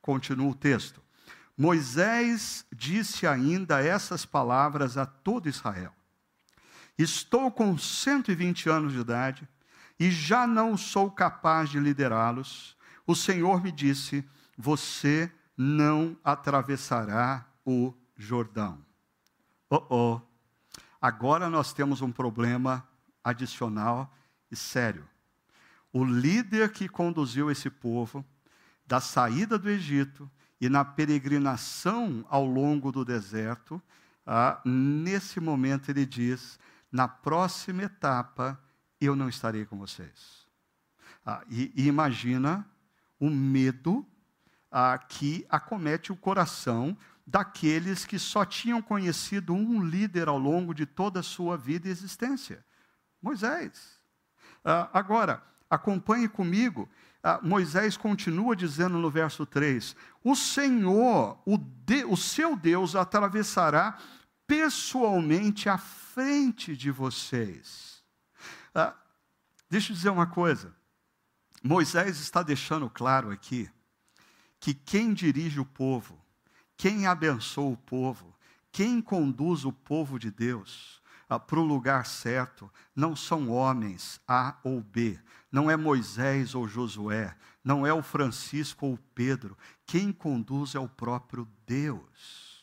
Continua 0.00 0.52
o 0.52 0.54
texto. 0.54 1.03
Moisés 1.56 2.66
disse 2.74 3.26
ainda 3.26 3.80
essas 3.80 4.26
palavras 4.26 4.96
a 4.96 5.06
todo 5.06 5.48
Israel: 5.48 5.92
Estou 6.98 7.50
com 7.50 7.78
120 7.78 8.68
anos 8.68 8.92
de 8.92 9.00
idade 9.00 9.48
e 9.98 10.10
já 10.10 10.46
não 10.46 10.76
sou 10.76 11.10
capaz 11.10 11.70
de 11.70 11.78
liderá-los. 11.78 12.76
O 13.06 13.14
Senhor 13.14 13.62
me 13.62 13.70
disse: 13.70 14.24
Você 14.58 15.32
não 15.56 16.16
atravessará 16.24 17.46
o 17.64 17.94
Jordão. 18.16 18.84
Oh, 19.70 19.86
oh. 19.88 20.20
Agora 21.00 21.48
nós 21.50 21.72
temos 21.72 22.00
um 22.00 22.10
problema 22.10 22.86
adicional 23.22 24.12
e 24.50 24.56
sério. 24.56 25.08
O 25.92 26.04
líder 26.04 26.72
que 26.72 26.88
conduziu 26.88 27.50
esse 27.50 27.70
povo 27.70 28.24
da 28.86 29.00
saída 29.00 29.58
do 29.58 29.70
Egito 29.70 30.30
e 30.64 30.68
na 30.70 30.82
peregrinação 30.82 32.24
ao 32.26 32.46
longo 32.46 32.90
do 32.90 33.04
deserto, 33.04 33.82
ah, 34.24 34.62
nesse 34.64 35.38
momento 35.38 35.90
ele 35.90 36.06
diz: 36.06 36.58
na 36.90 37.06
próxima 37.06 37.82
etapa 37.82 38.58
eu 38.98 39.14
não 39.14 39.28
estarei 39.28 39.66
com 39.66 39.76
vocês. 39.76 40.46
Ah, 41.22 41.42
e, 41.50 41.70
e, 41.76 41.86
imagina 41.86 42.66
o 43.20 43.28
medo 43.28 44.06
ah, 44.70 44.96
que 44.96 45.44
acomete 45.50 46.10
o 46.10 46.16
coração 46.16 46.96
daqueles 47.26 48.06
que 48.06 48.18
só 48.18 48.42
tinham 48.42 48.80
conhecido 48.80 49.52
um 49.52 49.84
líder 49.84 50.28
ao 50.28 50.38
longo 50.38 50.72
de 50.72 50.86
toda 50.86 51.20
a 51.20 51.22
sua 51.22 51.58
vida 51.58 51.88
e 51.88 51.90
existência: 51.90 52.64
Moisés. 53.20 54.00
Ah, 54.64 54.88
agora, 54.94 55.42
acompanhe 55.68 56.26
comigo 56.26 56.88
Moisés 57.42 57.96
continua 57.96 58.54
dizendo 58.54 58.98
no 58.98 59.10
verso 59.10 59.46
3: 59.46 59.96
O 60.22 60.36
Senhor, 60.36 61.40
o, 61.46 61.56
de, 61.56 62.04
o 62.04 62.16
seu 62.16 62.54
Deus, 62.54 62.94
atravessará 62.94 63.98
pessoalmente 64.46 65.68
à 65.68 65.78
frente 65.78 66.76
de 66.76 66.90
vocês. 66.90 68.02
Ah, 68.74 68.94
deixa 69.70 69.90
eu 69.92 69.96
dizer 69.96 70.10
uma 70.10 70.26
coisa. 70.26 70.74
Moisés 71.62 72.20
está 72.20 72.42
deixando 72.42 72.90
claro 72.90 73.30
aqui 73.30 73.70
que 74.60 74.74
quem 74.74 75.14
dirige 75.14 75.58
o 75.58 75.64
povo, 75.64 76.22
quem 76.76 77.06
abençoa 77.06 77.72
o 77.72 77.76
povo, 77.76 78.36
quem 78.70 79.00
conduz 79.00 79.64
o 79.64 79.72
povo 79.72 80.18
de 80.18 80.30
Deus 80.30 81.02
ah, 81.28 81.38
para 81.38 81.58
o 81.58 81.64
lugar 81.64 82.06
certo, 82.06 82.70
não 82.94 83.16
são 83.16 83.50
homens 83.50 84.20
A 84.26 84.56
ou 84.62 84.80
B, 84.80 85.18
não 85.50 85.70
é 85.70 85.76
Moisés 85.76 86.54
ou 86.54 86.68
Josué, 86.68 87.36
não 87.62 87.86
é 87.86 87.92
o 87.92 88.02
Francisco 88.02 88.86
ou 88.86 88.98
Pedro. 89.14 89.56
Quem 89.86 90.12
conduz 90.12 90.74
é 90.74 90.78
o 90.78 90.88
próprio 90.88 91.48
Deus. 91.66 92.54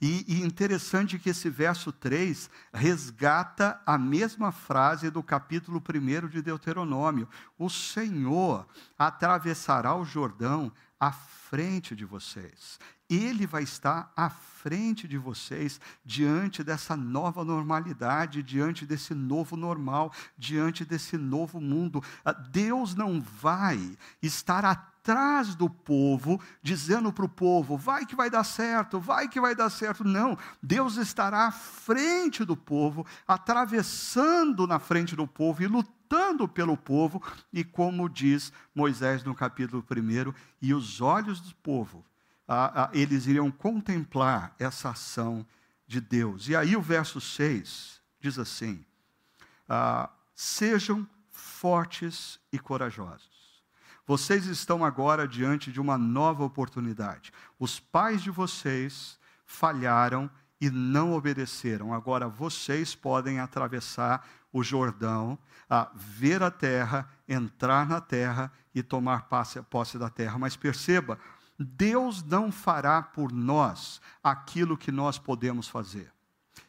E, 0.00 0.24
e 0.28 0.42
interessante 0.42 1.18
que 1.18 1.30
esse 1.30 1.48
verso 1.48 1.92
3 1.92 2.50
resgata 2.72 3.80
a 3.86 3.96
mesma 3.96 4.52
frase 4.52 5.10
do 5.10 5.22
capítulo 5.22 5.80
1 5.80 6.28
de 6.28 6.42
Deuteronômio: 6.42 7.28
O 7.58 7.68
Senhor 7.68 8.66
atravessará 8.98 9.94
o 9.94 10.04
Jordão 10.04 10.72
à 11.00 11.12
frente 11.12 11.94
de 11.94 12.04
vocês. 12.04 12.78
Ele 13.08 13.46
vai 13.46 13.62
estar 13.62 14.12
à 14.14 14.28
frente 14.28 15.08
de 15.08 15.16
vocês 15.16 15.80
diante 16.04 16.62
dessa 16.62 16.94
nova 16.94 17.42
normalidade, 17.42 18.42
diante 18.42 18.84
desse 18.84 19.14
novo 19.14 19.56
normal, 19.56 20.12
diante 20.36 20.84
desse 20.84 21.16
novo 21.16 21.60
mundo. 21.60 22.02
Ah, 22.22 22.32
Deus 22.32 22.94
não 22.94 23.20
vai 23.20 23.96
estar 24.20 24.64
atrás 24.64 25.54
do 25.54 25.70
povo, 25.70 26.38
dizendo 26.62 27.10
para 27.10 27.24
o 27.24 27.28
povo: 27.30 27.78
vai 27.78 28.04
que 28.04 28.14
vai 28.14 28.28
dar 28.28 28.44
certo, 28.44 29.00
vai 29.00 29.26
que 29.26 29.40
vai 29.40 29.54
dar 29.54 29.70
certo. 29.70 30.04
Não, 30.04 30.36
Deus 30.62 30.96
estará 30.96 31.46
à 31.46 31.50
frente 31.50 32.44
do 32.44 32.56
povo, 32.56 33.06
atravessando 33.26 34.66
na 34.66 34.78
frente 34.78 35.16
do 35.16 35.26
povo 35.26 35.62
e 35.62 35.66
lutando 35.66 35.97
pelo 36.48 36.76
povo, 36.76 37.22
e 37.52 37.62
como 37.62 38.08
diz 38.08 38.52
Moisés 38.74 39.22
no 39.24 39.34
capítulo 39.34 39.84
1, 39.90 40.32
e 40.60 40.72
os 40.72 41.00
olhos 41.00 41.40
do 41.40 41.54
povo 41.56 42.04
eles 42.92 43.26
iriam 43.26 43.50
contemplar 43.50 44.54
essa 44.58 44.90
ação 44.90 45.46
de 45.86 46.00
Deus. 46.00 46.48
E 46.48 46.56
aí 46.56 46.76
o 46.76 46.82
verso 46.82 47.20
6 47.20 48.00
diz 48.20 48.38
assim: 48.38 48.84
ah, 49.68 50.08
sejam 50.34 51.06
fortes 51.30 52.40
e 52.52 52.58
corajosos. 52.58 53.28
Vocês 54.06 54.46
estão 54.46 54.82
agora 54.82 55.28
diante 55.28 55.70
de 55.70 55.80
uma 55.80 55.98
nova 55.98 56.42
oportunidade. 56.42 57.30
Os 57.58 57.78
pais 57.78 58.22
de 58.22 58.30
vocês 58.30 59.18
falharam 59.44 60.30
e 60.58 60.70
não 60.70 61.12
obedeceram. 61.12 61.92
Agora 61.92 62.26
vocês 62.26 62.94
podem 62.94 63.38
atravessar 63.38 64.26
o 64.52 64.62
Jordão, 64.62 65.38
a 65.68 65.90
ver 65.94 66.42
a 66.42 66.50
terra, 66.50 67.08
entrar 67.28 67.88
na 67.88 68.00
terra 68.00 68.52
e 68.74 68.82
tomar 68.82 69.28
posse 69.70 69.98
da 69.98 70.08
terra. 70.08 70.38
Mas 70.38 70.56
perceba, 70.56 71.18
Deus 71.58 72.22
não 72.22 72.50
fará 72.50 73.02
por 73.02 73.32
nós 73.32 74.00
aquilo 74.22 74.76
que 74.76 74.92
nós 74.92 75.18
podemos 75.18 75.68
fazer. 75.68 76.12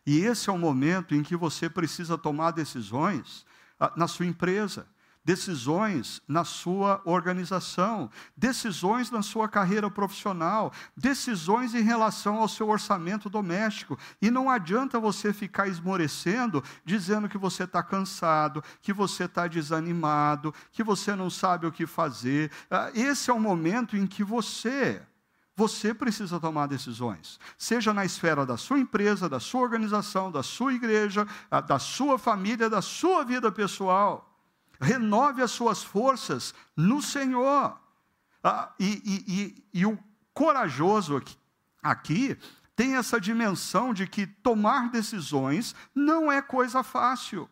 E 0.06 0.20
esse 0.20 0.50
é 0.50 0.54
o 0.54 0.58
momento 0.58 1.14
em 1.14 1.24
que 1.24 1.36
você 1.36 1.70
precisa 1.70 2.18
tomar 2.18 2.52
decisões 2.52 3.46
ah, 3.80 3.94
na 3.96 4.08
sua 4.08 4.26
empresa 4.26 4.88
decisões 5.24 6.22
na 6.28 6.44
sua 6.44 7.02
organização, 7.06 8.10
decisões 8.36 9.12
na 9.12 9.22
sua 9.22 9.48
carreira 9.48 9.90
profissional, 9.90 10.72
decisões 10.96 11.74
em 11.76 11.82
relação 11.82 12.38
ao 12.38 12.48
seu 12.48 12.70
orçamento 12.70 13.30
doméstico. 13.30 13.98
E 14.22 14.32
não 14.32 14.50
adianta 14.50 15.00
você 15.00 15.34
ficar 15.34 15.68
esmorecendo, 15.68 16.64
dizendo 16.86 17.30
que 17.30 17.38
você 17.38 17.64
está 17.64 17.84
cansado, 17.84 18.64
que 18.82 18.94
você 18.94 19.26
está 19.26 19.48
desanimado, 19.48 20.54
que 20.72 20.84
você 20.84 21.16
não 21.16 21.30
sabe 21.30 21.68
o 21.68 21.72
que 21.72 21.86
fazer. 21.86 22.52
Ah, 22.70 22.92
esse 22.94 23.30
é 23.30 23.34
o 23.34 23.40
momento 23.40 23.98
em 23.98 24.08
que 24.08 24.24
você 24.24 25.02
você 25.56 25.94
precisa 25.94 26.40
tomar 26.40 26.68
decisões, 26.68 27.38
seja 27.58 27.94
na 27.94 28.06
esfera 28.06 28.46
da 28.46 28.56
sua 28.56 28.80
empresa, 28.80 29.28
da 29.28 29.42
sua 29.42 29.60
organização, 29.60 30.32
da 30.32 30.42
sua 30.42 30.74
igreja, 30.74 31.28
ah, 31.52 31.60
da 31.60 31.78
sua 31.78 32.18
família, 32.18 32.70
da 32.70 32.82
sua 32.82 33.26
vida 33.26 33.52
pessoal 33.52 34.29
renove 34.80 35.42
as 35.42 35.52
suas 35.52 35.84
forças 35.84 36.54
no 36.76 37.02
Senhor. 37.02 37.80
Ah, 38.44 38.72
e, 38.80 39.02
e, 39.06 39.34
e, 39.74 39.80
e 39.82 39.86
o 39.86 40.00
corajoso 40.34 41.18
aqui, 41.18 41.38
aqui 41.84 42.38
tem 42.76 42.96
essa 42.96 43.20
dimensão 43.20 43.94
de 43.94 44.08
que 44.08 44.26
tomar 44.26 44.90
decisões 44.90 45.76
não 45.94 46.32
é 46.32 46.42
coisa 46.42 46.82
fácil. 46.82 47.50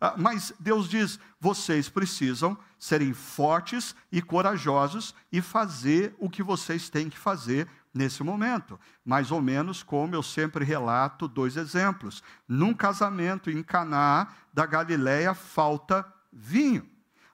Ah, 0.00 0.14
mas 0.16 0.52
Deus 0.58 0.88
diz: 0.88 1.20
vocês 1.38 1.88
precisam 1.88 2.56
serem 2.78 3.12
fortes 3.12 3.94
e 4.10 4.22
corajosos 4.22 5.14
e 5.30 5.42
fazer 5.42 6.14
o 6.18 6.30
que 6.30 6.42
vocês 6.42 6.88
têm 6.88 7.10
que 7.10 7.18
fazer 7.18 7.68
nesse 7.92 8.22
momento. 8.22 8.78
Mais 9.04 9.30
ou 9.30 9.40
menos 9.40 9.82
como 9.82 10.14
eu 10.14 10.22
sempre 10.22 10.64
relato 10.64 11.28
dois 11.28 11.56
exemplos. 11.56 12.22
Num 12.46 12.74
casamento 12.74 13.50
em 13.50 13.62
Caná 13.62 14.28
da 14.52 14.66
Galileia 14.66 15.34
falta 15.34 16.06
vinho. 16.36 16.86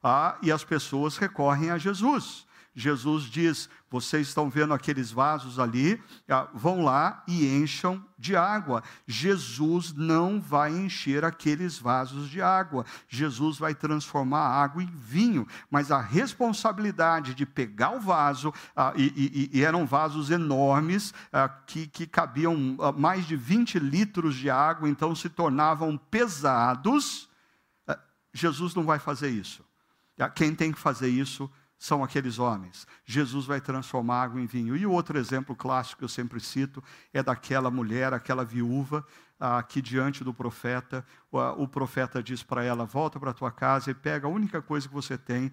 Ah, 0.02 0.36
e 0.42 0.50
as 0.50 0.64
pessoas 0.64 1.16
recorrem 1.16 1.70
a 1.70 1.78
Jesus. 1.78 2.46
Jesus 2.74 3.24
diz: 3.24 3.68
Vocês 3.90 4.28
estão 4.28 4.48
vendo 4.48 4.72
aqueles 4.72 5.12
vasos 5.12 5.58
ali, 5.58 6.02
ah, 6.26 6.48
vão 6.54 6.82
lá 6.82 7.22
e 7.28 7.46
encham 7.46 8.02
de 8.18 8.34
água. 8.34 8.82
Jesus 9.06 9.92
não 9.92 10.40
vai 10.40 10.72
encher 10.72 11.22
aqueles 11.22 11.78
vasos 11.78 12.30
de 12.30 12.40
água. 12.40 12.86
Jesus 13.06 13.58
vai 13.58 13.74
transformar 13.74 14.40
a 14.40 14.62
água 14.62 14.82
em 14.82 14.90
vinho. 14.90 15.46
Mas 15.70 15.90
a 15.90 16.00
responsabilidade 16.00 17.34
de 17.34 17.44
pegar 17.44 17.90
o 17.90 18.00
vaso, 18.00 18.54
ah, 18.74 18.94
e, 18.96 19.50
e, 19.52 19.58
e, 19.58 19.62
eram 19.62 19.84
vasos 19.84 20.30
enormes, 20.30 21.12
ah, 21.30 21.48
que, 21.48 21.86
que 21.86 22.06
cabiam 22.06 22.56
mais 22.96 23.26
de 23.26 23.36
20 23.36 23.78
litros 23.78 24.34
de 24.34 24.48
água, 24.48 24.88
então 24.88 25.14
se 25.14 25.28
tornavam 25.28 25.98
pesados 25.98 27.30
Jesus 28.32 28.74
não 28.74 28.84
vai 28.84 28.98
fazer 28.98 29.28
isso. 29.28 29.64
Ah, 30.18 30.28
quem 30.28 30.54
tem 30.54 30.72
que 30.72 30.78
fazer 30.78 31.08
isso 31.08 31.50
são 31.78 32.04
aqueles 32.04 32.38
homens. 32.38 32.86
Jesus 33.04 33.44
vai 33.44 33.60
transformar 33.60 34.22
água 34.22 34.40
em 34.40 34.46
vinho. 34.46 34.76
E 34.76 34.86
o 34.86 34.92
outro 34.92 35.18
exemplo 35.18 35.56
clássico 35.56 35.98
que 35.98 36.04
eu 36.04 36.08
sempre 36.08 36.38
cito 36.38 36.82
é 37.12 37.22
daquela 37.22 37.70
mulher, 37.72 38.14
aquela 38.14 38.44
viúva, 38.44 39.04
que 39.68 39.82
diante 39.82 40.22
do 40.22 40.32
profeta, 40.32 41.04
o, 41.30 41.66
profeta 41.66 42.22
diz 42.22 42.42
para 42.42 42.62
ela: 42.62 42.84
volta 42.84 43.18
para 43.18 43.32
tua 43.32 43.50
casa 43.50 43.90
e 43.90 43.94
pega 43.94 44.28
a 44.28 44.30
única 44.30 44.62
coisa 44.62 44.86
que 44.86 44.94
você 44.94 45.18
tem, 45.18 45.52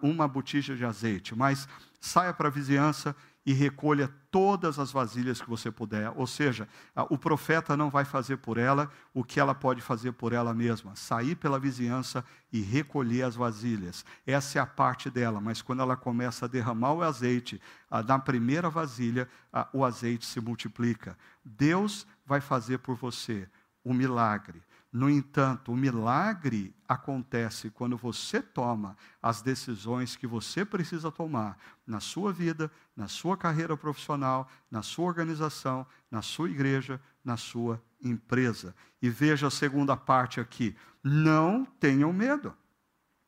uma 0.00 0.28
botija 0.28 0.76
de 0.76 0.84
azeite, 0.84 1.34
mas 1.34 1.68
saia 2.00 2.32
para 2.32 2.46
a 2.46 2.50
vizinhança 2.50 3.16
e 3.46 3.52
recolha 3.52 4.12
todas 4.28 4.76
as 4.78 4.90
vasilhas 4.90 5.40
que 5.40 5.48
você 5.48 5.70
puder. 5.70 6.12
Ou 6.16 6.26
seja, 6.26 6.68
o 7.08 7.16
profeta 7.16 7.76
não 7.76 7.88
vai 7.88 8.04
fazer 8.04 8.38
por 8.38 8.58
ela 8.58 8.90
o 9.14 9.22
que 9.22 9.38
ela 9.38 9.54
pode 9.54 9.80
fazer 9.80 10.12
por 10.12 10.32
ela 10.32 10.52
mesma: 10.52 10.96
sair 10.96 11.36
pela 11.36 11.58
vizinhança 11.58 12.24
e 12.52 12.60
recolher 12.60 13.22
as 13.22 13.36
vasilhas. 13.36 14.04
Essa 14.26 14.58
é 14.58 14.62
a 14.62 14.66
parte 14.66 15.08
dela, 15.08 15.40
mas 15.40 15.62
quando 15.62 15.80
ela 15.80 15.96
começa 15.96 16.44
a 16.44 16.48
derramar 16.48 16.92
o 16.92 17.02
azeite 17.02 17.62
na 18.06 18.18
primeira 18.18 18.68
vasilha, 18.68 19.28
o 19.72 19.84
azeite 19.84 20.26
se 20.26 20.40
multiplica. 20.40 21.16
Deus 21.44 22.04
vai 22.26 22.40
fazer 22.40 22.78
por 22.78 22.96
você 22.96 23.48
o 23.84 23.94
milagre. 23.94 24.60
No 24.96 25.10
entanto, 25.10 25.72
o 25.72 25.76
milagre 25.76 26.74
acontece 26.88 27.68
quando 27.68 27.98
você 27.98 28.40
toma 28.40 28.96
as 29.22 29.42
decisões 29.42 30.16
que 30.16 30.26
você 30.26 30.64
precisa 30.64 31.12
tomar 31.12 31.58
na 31.86 32.00
sua 32.00 32.32
vida, 32.32 32.72
na 32.96 33.06
sua 33.06 33.36
carreira 33.36 33.76
profissional, 33.76 34.48
na 34.70 34.82
sua 34.82 35.04
organização, 35.04 35.86
na 36.10 36.22
sua 36.22 36.48
igreja, 36.48 36.98
na 37.22 37.36
sua 37.36 37.78
empresa. 38.02 38.74
E 39.02 39.10
veja 39.10 39.48
a 39.48 39.50
segunda 39.50 39.98
parte 39.98 40.40
aqui: 40.40 40.74
não 41.04 41.66
tenham 41.78 42.10
medo, 42.10 42.56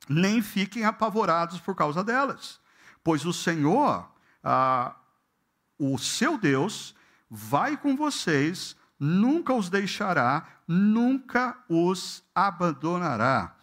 nem 0.08 0.40
fiquem 0.40 0.86
apavorados 0.86 1.60
por 1.60 1.74
causa 1.74 2.02
delas, 2.02 2.58
pois 3.04 3.26
o 3.26 3.32
Senhor, 3.34 4.10
ah, 4.42 4.96
o 5.78 5.98
seu 5.98 6.38
Deus, 6.38 6.94
vai 7.28 7.76
com 7.76 7.94
vocês 7.94 8.74
nunca 8.98 9.54
os 9.54 9.70
deixará, 9.70 10.46
nunca 10.66 11.56
os 11.68 12.24
abandonará. 12.34 13.56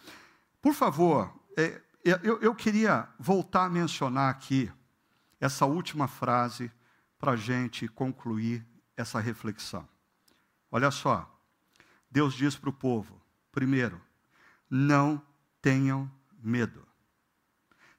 Por 0.61 0.73
favor, 0.73 1.33
é, 1.57 1.81
eu, 2.03 2.39
eu 2.39 2.55
queria 2.55 3.07
voltar 3.19 3.65
a 3.65 3.69
mencionar 3.69 4.29
aqui 4.29 4.71
essa 5.39 5.65
última 5.65 6.07
frase 6.07 6.71
para 7.19 7.31
a 7.31 7.35
gente 7.35 7.87
concluir 7.87 8.65
essa 8.95 9.19
reflexão. 9.19 9.87
Olha 10.71 10.91
só, 10.91 11.29
Deus 12.09 12.33
diz 12.33 12.55
para 12.55 12.69
o 12.69 12.73
povo: 12.73 13.21
primeiro, 13.51 14.01
não 14.69 15.21
tenham 15.61 16.09
medo. 16.41 16.87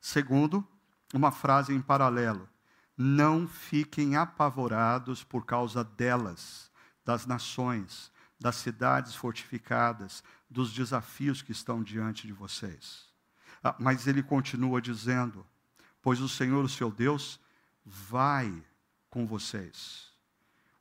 Segundo, 0.01 0.67
uma 1.13 1.31
frase 1.31 1.75
em 1.75 1.81
paralelo: 1.81 2.49
não 2.97 3.47
fiquem 3.47 4.17
apavorados 4.17 5.23
por 5.23 5.45
causa 5.45 5.85
delas 5.85 6.71
das 7.07 7.25
nações, 7.25 8.11
das 8.39 8.57
cidades 8.57 9.15
fortificadas, 9.15 10.25
dos 10.51 10.73
desafios 10.73 11.41
que 11.41 11.53
estão 11.53 11.83
diante 11.83 12.27
de 12.27 12.33
vocês. 12.33 13.07
Ah, 13.63 13.77
mas 13.79 14.09
ele 14.09 14.25
continua 14.25 14.83
dizendo: 14.83 15.47
Pois 16.03 16.21
o 16.21 16.29
Senhor, 16.29 16.65
o 16.65 16.69
seu 16.69 16.91
Deus, 16.91 17.41
vai 17.85 18.53
com 19.09 19.25
vocês. 19.25 20.11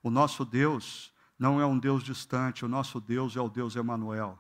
O 0.02 0.10
nosso 0.10 0.44
Deus 0.44 1.14
não 1.38 1.62
é 1.62 1.66
um 1.66 1.78
Deus 1.78 2.04
distante, 2.04 2.66
o 2.66 2.68
nosso 2.68 3.00
Deus 3.00 3.38
é 3.38 3.42
o 3.42 3.50
Deus 3.50 3.76
Emanuel. 3.76 4.40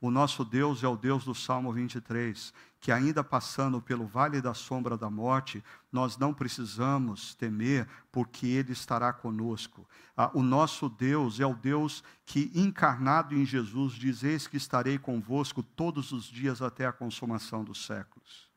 O 0.00 0.12
nosso 0.12 0.44
Deus 0.44 0.84
é 0.84 0.88
o 0.88 0.96
Deus 0.96 1.24
do 1.24 1.34
Salmo 1.34 1.72
23, 1.72 2.54
que 2.80 2.92
ainda 2.92 3.24
passando 3.24 3.82
pelo 3.82 4.06
vale 4.06 4.40
da 4.40 4.54
sombra 4.54 4.96
da 4.96 5.10
morte, 5.10 5.62
nós 5.90 6.16
não 6.16 6.32
precisamos 6.32 7.34
temer, 7.34 7.88
porque 8.12 8.46
Ele 8.46 8.72
estará 8.72 9.12
conosco. 9.12 9.88
Ah, 10.16 10.30
o 10.32 10.42
nosso 10.42 10.88
Deus 10.88 11.40
é 11.40 11.46
o 11.46 11.54
Deus 11.54 12.04
que, 12.24 12.52
encarnado 12.54 13.34
em 13.34 13.44
Jesus, 13.44 13.94
diz: 13.94 14.22
Eis 14.22 14.46
que 14.46 14.56
estarei 14.56 14.98
convosco 14.98 15.64
todos 15.64 16.12
os 16.12 16.26
dias 16.26 16.62
até 16.62 16.86
a 16.86 16.92
consumação 16.92 17.64
dos 17.64 17.84
séculos. 17.84 18.48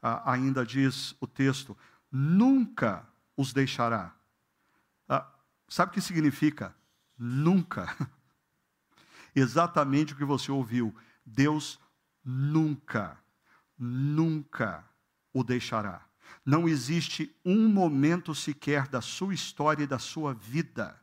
Ah, 0.00 0.30
ainda 0.30 0.64
diz 0.64 1.16
o 1.20 1.26
texto: 1.26 1.76
nunca 2.12 3.04
os 3.36 3.52
deixará. 3.52 4.14
Ah, 5.08 5.26
sabe 5.68 5.90
o 5.90 5.94
que 5.94 6.00
significa? 6.00 6.72
Nunca. 7.18 7.92
exatamente 9.36 10.14
o 10.14 10.16
que 10.16 10.24
você 10.24 10.50
ouviu. 10.50 10.92
Deus 11.24 11.78
nunca, 12.24 13.16
nunca 13.78 14.84
o 15.32 15.44
deixará. 15.44 16.04
Não 16.44 16.68
existe 16.68 17.32
um 17.44 17.68
momento 17.68 18.34
sequer 18.34 18.88
da 18.88 19.00
sua 19.00 19.34
história 19.34 19.84
e 19.84 19.86
da 19.86 19.98
sua 19.98 20.34
vida 20.34 21.00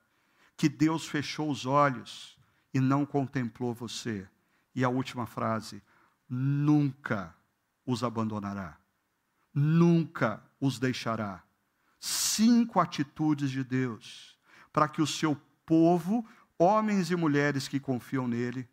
que 0.58 0.68
Deus 0.68 1.06
fechou 1.06 1.50
os 1.50 1.66
olhos 1.66 2.38
e 2.74 2.80
não 2.80 3.06
contemplou 3.06 3.74
você. 3.74 4.28
E 4.74 4.84
a 4.84 4.90
última 4.90 5.26
frase: 5.26 5.82
nunca 6.28 7.36
os 7.86 8.04
abandonará, 8.04 8.78
nunca 9.54 10.44
os 10.60 10.80
deixará. 10.80 11.44
cinco 12.00 12.80
atitudes 12.80 13.52
de 13.52 13.64
Deus 13.64 14.38
para 14.74 14.90
que 14.90 15.02
o 15.02 15.08
seu 15.08 15.40
povo, 15.66 16.28
homens 16.58 17.12
e 17.12 17.16
mulheres 17.16 17.68
que 17.68 17.80
confiam 17.80 18.28
nele, 18.28 18.68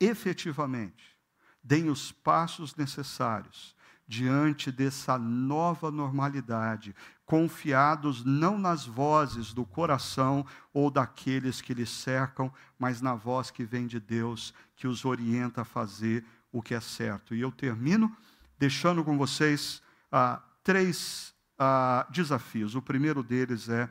efetivamente 0.00 1.18
deem 1.62 1.90
os 1.90 2.10
passos 2.10 2.74
necessários 2.76 3.76
diante 4.06 4.72
dessa 4.72 5.18
nova 5.18 5.90
normalidade, 5.90 6.96
confiados 7.26 8.24
não 8.24 8.56
nas 8.56 8.86
vozes 8.86 9.52
do 9.52 9.66
coração 9.66 10.46
ou 10.72 10.90
daqueles 10.90 11.60
que 11.60 11.74
lhes 11.74 11.90
cercam, 11.90 12.50
mas 12.78 13.02
na 13.02 13.14
voz 13.14 13.50
que 13.50 13.64
vem 13.64 13.86
de 13.86 14.00
Deus, 14.00 14.54
que 14.76 14.86
os 14.86 15.04
orienta 15.04 15.60
a 15.60 15.64
fazer 15.64 16.24
o 16.50 16.62
que 16.62 16.72
é 16.72 16.80
certo. 16.80 17.34
E 17.34 17.42
eu 17.42 17.52
termino 17.52 18.16
deixando 18.58 19.04
com 19.04 19.18
vocês 19.18 19.82
ah, 20.10 20.40
três 20.64 21.34
ah, 21.58 22.06
desafios. 22.10 22.74
O 22.74 22.80
primeiro 22.80 23.22
deles 23.22 23.68
é: 23.68 23.90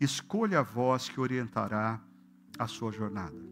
escolha 0.00 0.60
a 0.60 0.62
voz 0.62 1.10
que 1.10 1.20
orientará 1.20 2.00
a 2.58 2.66
sua 2.66 2.90
jornada. 2.92 3.48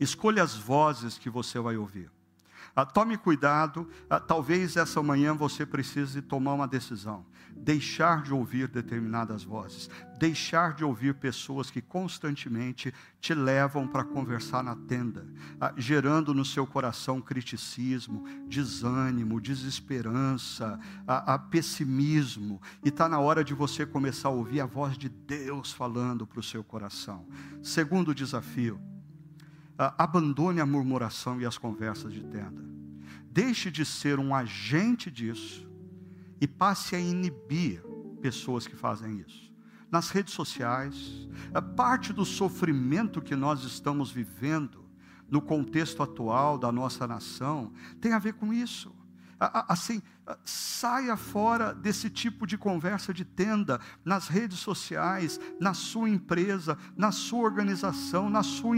Escolha 0.00 0.42
as 0.42 0.54
vozes 0.56 1.16
que 1.16 1.30
você 1.30 1.58
vai 1.58 1.76
ouvir. 1.76 2.10
Ah, 2.74 2.84
tome 2.84 3.16
cuidado, 3.16 3.88
ah, 4.10 4.18
talvez 4.18 4.76
essa 4.76 5.02
manhã 5.02 5.34
você 5.34 5.64
precise 5.64 6.20
tomar 6.20 6.54
uma 6.54 6.66
decisão. 6.66 7.24
Deixar 7.56 8.22
de 8.22 8.32
ouvir 8.32 8.68
determinadas 8.68 9.42
vozes, 9.42 9.88
deixar 10.18 10.74
de 10.74 10.84
ouvir 10.84 11.14
pessoas 11.14 11.70
que 11.70 11.80
constantemente 11.80 12.92
te 13.20 13.32
levam 13.32 13.88
para 13.88 14.04
conversar 14.04 14.62
na 14.62 14.76
tenda, 14.76 15.26
ah, 15.60 15.72
gerando 15.76 16.34
no 16.34 16.44
seu 16.44 16.66
coração 16.66 17.20
criticismo, 17.20 18.24
desânimo, 18.46 19.40
desesperança, 19.40 20.78
a, 21.06 21.38
pessimismo. 21.38 22.60
E 22.84 22.88
está 22.88 23.08
na 23.08 23.18
hora 23.18 23.42
de 23.42 23.54
você 23.54 23.86
começar 23.86 24.28
a 24.28 24.32
ouvir 24.32 24.60
a 24.60 24.66
voz 24.66 24.98
de 24.98 25.08
Deus 25.08 25.72
falando 25.72 26.26
para 26.26 26.40
o 26.40 26.42
seu 26.42 26.62
coração. 26.62 27.26
Segundo 27.62 28.14
desafio, 28.14 28.80
abandone 29.76 30.60
a 30.60 30.66
murmuração 30.66 31.40
e 31.40 31.46
as 31.46 31.58
conversas 31.58 32.12
de 32.12 32.22
tenda. 32.22 32.62
Deixe 33.30 33.70
de 33.70 33.84
ser 33.84 34.18
um 34.18 34.34
agente 34.34 35.10
disso 35.10 35.73
e 36.44 36.46
passe 36.46 36.94
a 36.94 37.00
inibir 37.00 37.82
pessoas 38.20 38.66
que 38.66 38.76
fazem 38.76 39.18
isso. 39.26 39.50
Nas 39.90 40.10
redes 40.10 40.34
sociais, 40.34 41.26
parte 41.74 42.12
do 42.12 42.22
sofrimento 42.22 43.22
que 43.22 43.34
nós 43.34 43.64
estamos 43.64 44.10
vivendo 44.10 44.84
no 45.30 45.40
contexto 45.40 46.02
atual 46.02 46.58
da 46.58 46.70
nossa 46.70 47.06
nação 47.06 47.72
tem 47.98 48.12
a 48.12 48.18
ver 48.18 48.34
com 48.34 48.52
isso. 48.52 48.94
Assim, 49.40 50.02
saia 50.44 51.16
fora 51.16 51.74
desse 51.74 52.08
tipo 52.08 52.46
de 52.46 52.56
conversa 52.56 53.12
de 53.12 53.24
tenda 53.24 53.80
nas 54.04 54.28
redes 54.28 54.58
sociais, 54.58 55.38
na 55.60 55.74
sua 55.74 56.08
empresa, 56.08 56.78
na 56.96 57.12
sua 57.12 57.40
organização, 57.40 58.30
na 58.30 58.42
sua, 58.42 58.74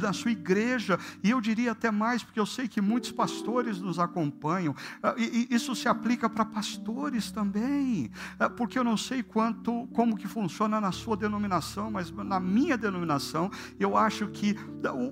na 0.00 0.12
sua 0.12 0.32
igreja, 0.32 0.98
e 1.22 1.30
eu 1.30 1.40
diria 1.40 1.72
até 1.72 1.90
mais, 1.90 2.24
porque 2.24 2.40
eu 2.40 2.46
sei 2.46 2.66
que 2.66 2.80
muitos 2.80 3.12
pastores 3.12 3.80
nos 3.80 3.98
acompanham, 3.98 4.74
ah, 5.02 5.14
e 5.16 5.46
isso 5.50 5.74
se 5.74 5.88
aplica 5.88 6.28
para 6.28 6.44
pastores 6.44 7.30
também, 7.30 8.10
ah, 8.38 8.50
porque 8.50 8.78
eu 8.78 8.84
não 8.84 8.96
sei 8.96 9.22
quanto, 9.22 9.86
como 9.92 10.16
que 10.16 10.26
funciona 10.26 10.80
na 10.80 10.90
sua 10.90 11.16
denominação, 11.16 11.90
mas 11.90 12.10
na 12.10 12.40
minha 12.40 12.76
denominação, 12.76 13.50
eu 13.78 13.96
acho 13.96 14.28
que 14.28 14.56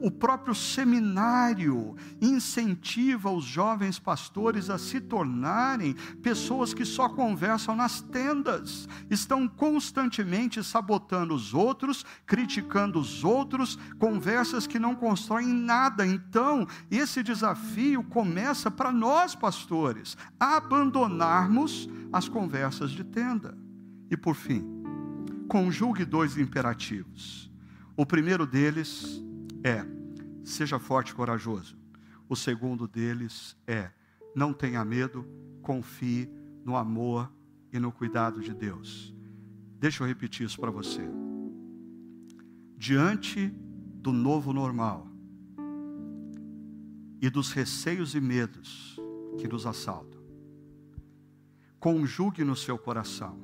o 0.01 0.11
próprio 0.11 0.55
seminário 0.55 1.95
incentiva 2.21 3.31
os 3.31 3.45
jovens 3.45 3.99
pastores 3.99 4.69
a 4.69 4.79
se 4.79 5.01
tornar 5.01 5.52
pessoas 6.23 6.73
que 6.75 6.85
só 6.85 7.09
conversam 7.09 7.77
nas 7.77 8.01
tendas, 8.01 8.89
estão 9.11 9.49
constantemente 9.49 10.63
sabotando 10.63 11.35
os 11.35 11.55
outros, 11.55 12.05
criticando 12.27 12.99
os 12.99 13.25
outros, 13.25 13.79
conversas 13.99 14.67
que 14.67 14.79
não 14.79 14.95
constroem 14.95 15.49
nada. 15.49 16.07
Então, 16.07 16.67
esse 16.91 17.23
desafio 17.23 18.03
começa 18.05 18.71
para 18.71 18.93
nós, 18.93 19.35
pastores, 19.35 20.17
abandonarmos 20.39 21.89
as 22.13 22.29
conversas 22.29 22.91
de 22.91 23.05
tenda. 23.05 23.57
E 24.11 24.17
por 24.17 24.35
fim, 24.35 24.65
conjugue 25.49 26.05
dois 26.05 26.37
imperativos. 26.37 27.51
O 27.97 28.07
primeiro 28.07 28.47
deles 28.47 29.23
é: 29.65 29.85
seja 30.45 30.79
forte 30.79 31.11
e 31.11 31.15
corajoso. 31.15 31.77
O 32.29 32.37
segundo 32.37 32.89
deles 32.89 33.57
é: 33.67 33.91
não 34.35 34.53
tenha 34.53 34.85
medo, 34.85 35.27
confie 35.61 36.29
no 36.65 36.77
amor 36.77 37.33
e 37.73 37.79
no 37.79 37.93
cuidado 37.93 38.41
de 38.41 38.55
Deus. 38.55 39.15
Deixa 39.79 40.03
eu 40.03 40.07
repetir 40.07 40.47
isso 40.47 40.61
para 40.61 40.71
você. 40.71 41.03
Diante 42.77 43.49
do 43.49 44.13
novo 44.13 44.53
normal 44.53 45.09
e 47.21 47.31
dos 47.31 47.53
receios 47.53 48.15
e 48.15 48.21
medos 48.21 49.01
que 49.39 49.49
nos 49.49 49.67
assaltam, 49.67 50.21
conjugue 51.79 52.45
no 52.45 52.57
seu 52.57 52.79
coração 52.79 53.39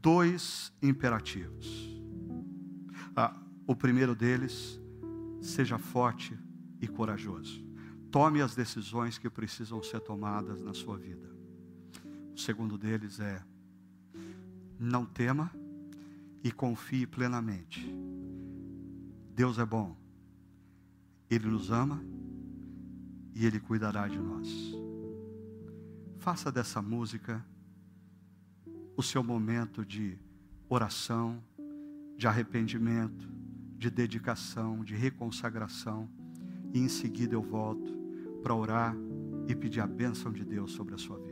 dois 0.00 0.72
imperativos. 0.82 2.00
Ah, 3.14 3.36
o 3.66 3.76
primeiro 3.76 4.14
deles, 4.14 4.80
seja 5.40 5.78
forte 5.78 6.36
e 6.80 6.88
corajoso. 6.88 7.69
Tome 8.10 8.42
as 8.42 8.56
decisões 8.56 9.18
que 9.18 9.30
precisam 9.30 9.80
ser 9.82 10.00
tomadas 10.00 10.60
na 10.60 10.74
sua 10.74 10.98
vida. 10.98 11.30
O 12.34 12.38
segundo 12.38 12.76
deles 12.76 13.20
é: 13.20 13.40
não 14.78 15.06
tema 15.06 15.50
e 16.42 16.50
confie 16.50 17.06
plenamente. 17.06 17.88
Deus 19.32 19.58
é 19.58 19.64
bom, 19.64 19.96
Ele 21.30 21.46
nos 21.46 21.70
ama 21.70 22.02
e 23.32 23.46
Ele 23.46 23.60
cuidará 23.60 24.08
de 24.08 24.18
nós. 24.18 24.48
Faça 26.18 26.50
dessa 26.50 26.82
música 26.82 27.44
o 28.96 29.02
seu 29.02 29.22
momento 29.22 29.84
de 29.84 30.18
oração, 30.68 31.42
de 32.16 32.26
arrependimento, 32.26 33.28
de 33.78 33.88
dedicação, 33.88 34.84
de 34.84 34.94
reconsagração, 34.94 36.10
e 36.74 36.78
em 36.80 36.88
seguida 36.88 37.34
eu 37.34 37.42
volto 37.42 37.99
para 38.42 38.54
orar 38.54 38.96
e 39.46 39.54
pedir 39.54 39.80
a 39.80 39.86
bênção 39.86 40.32
de 40.32 40.44
Deus 40.44 40.72
sobre 40.72 40.94
a 40.94 40.98
sua 40.98 41.18
vida. 41.18 41.29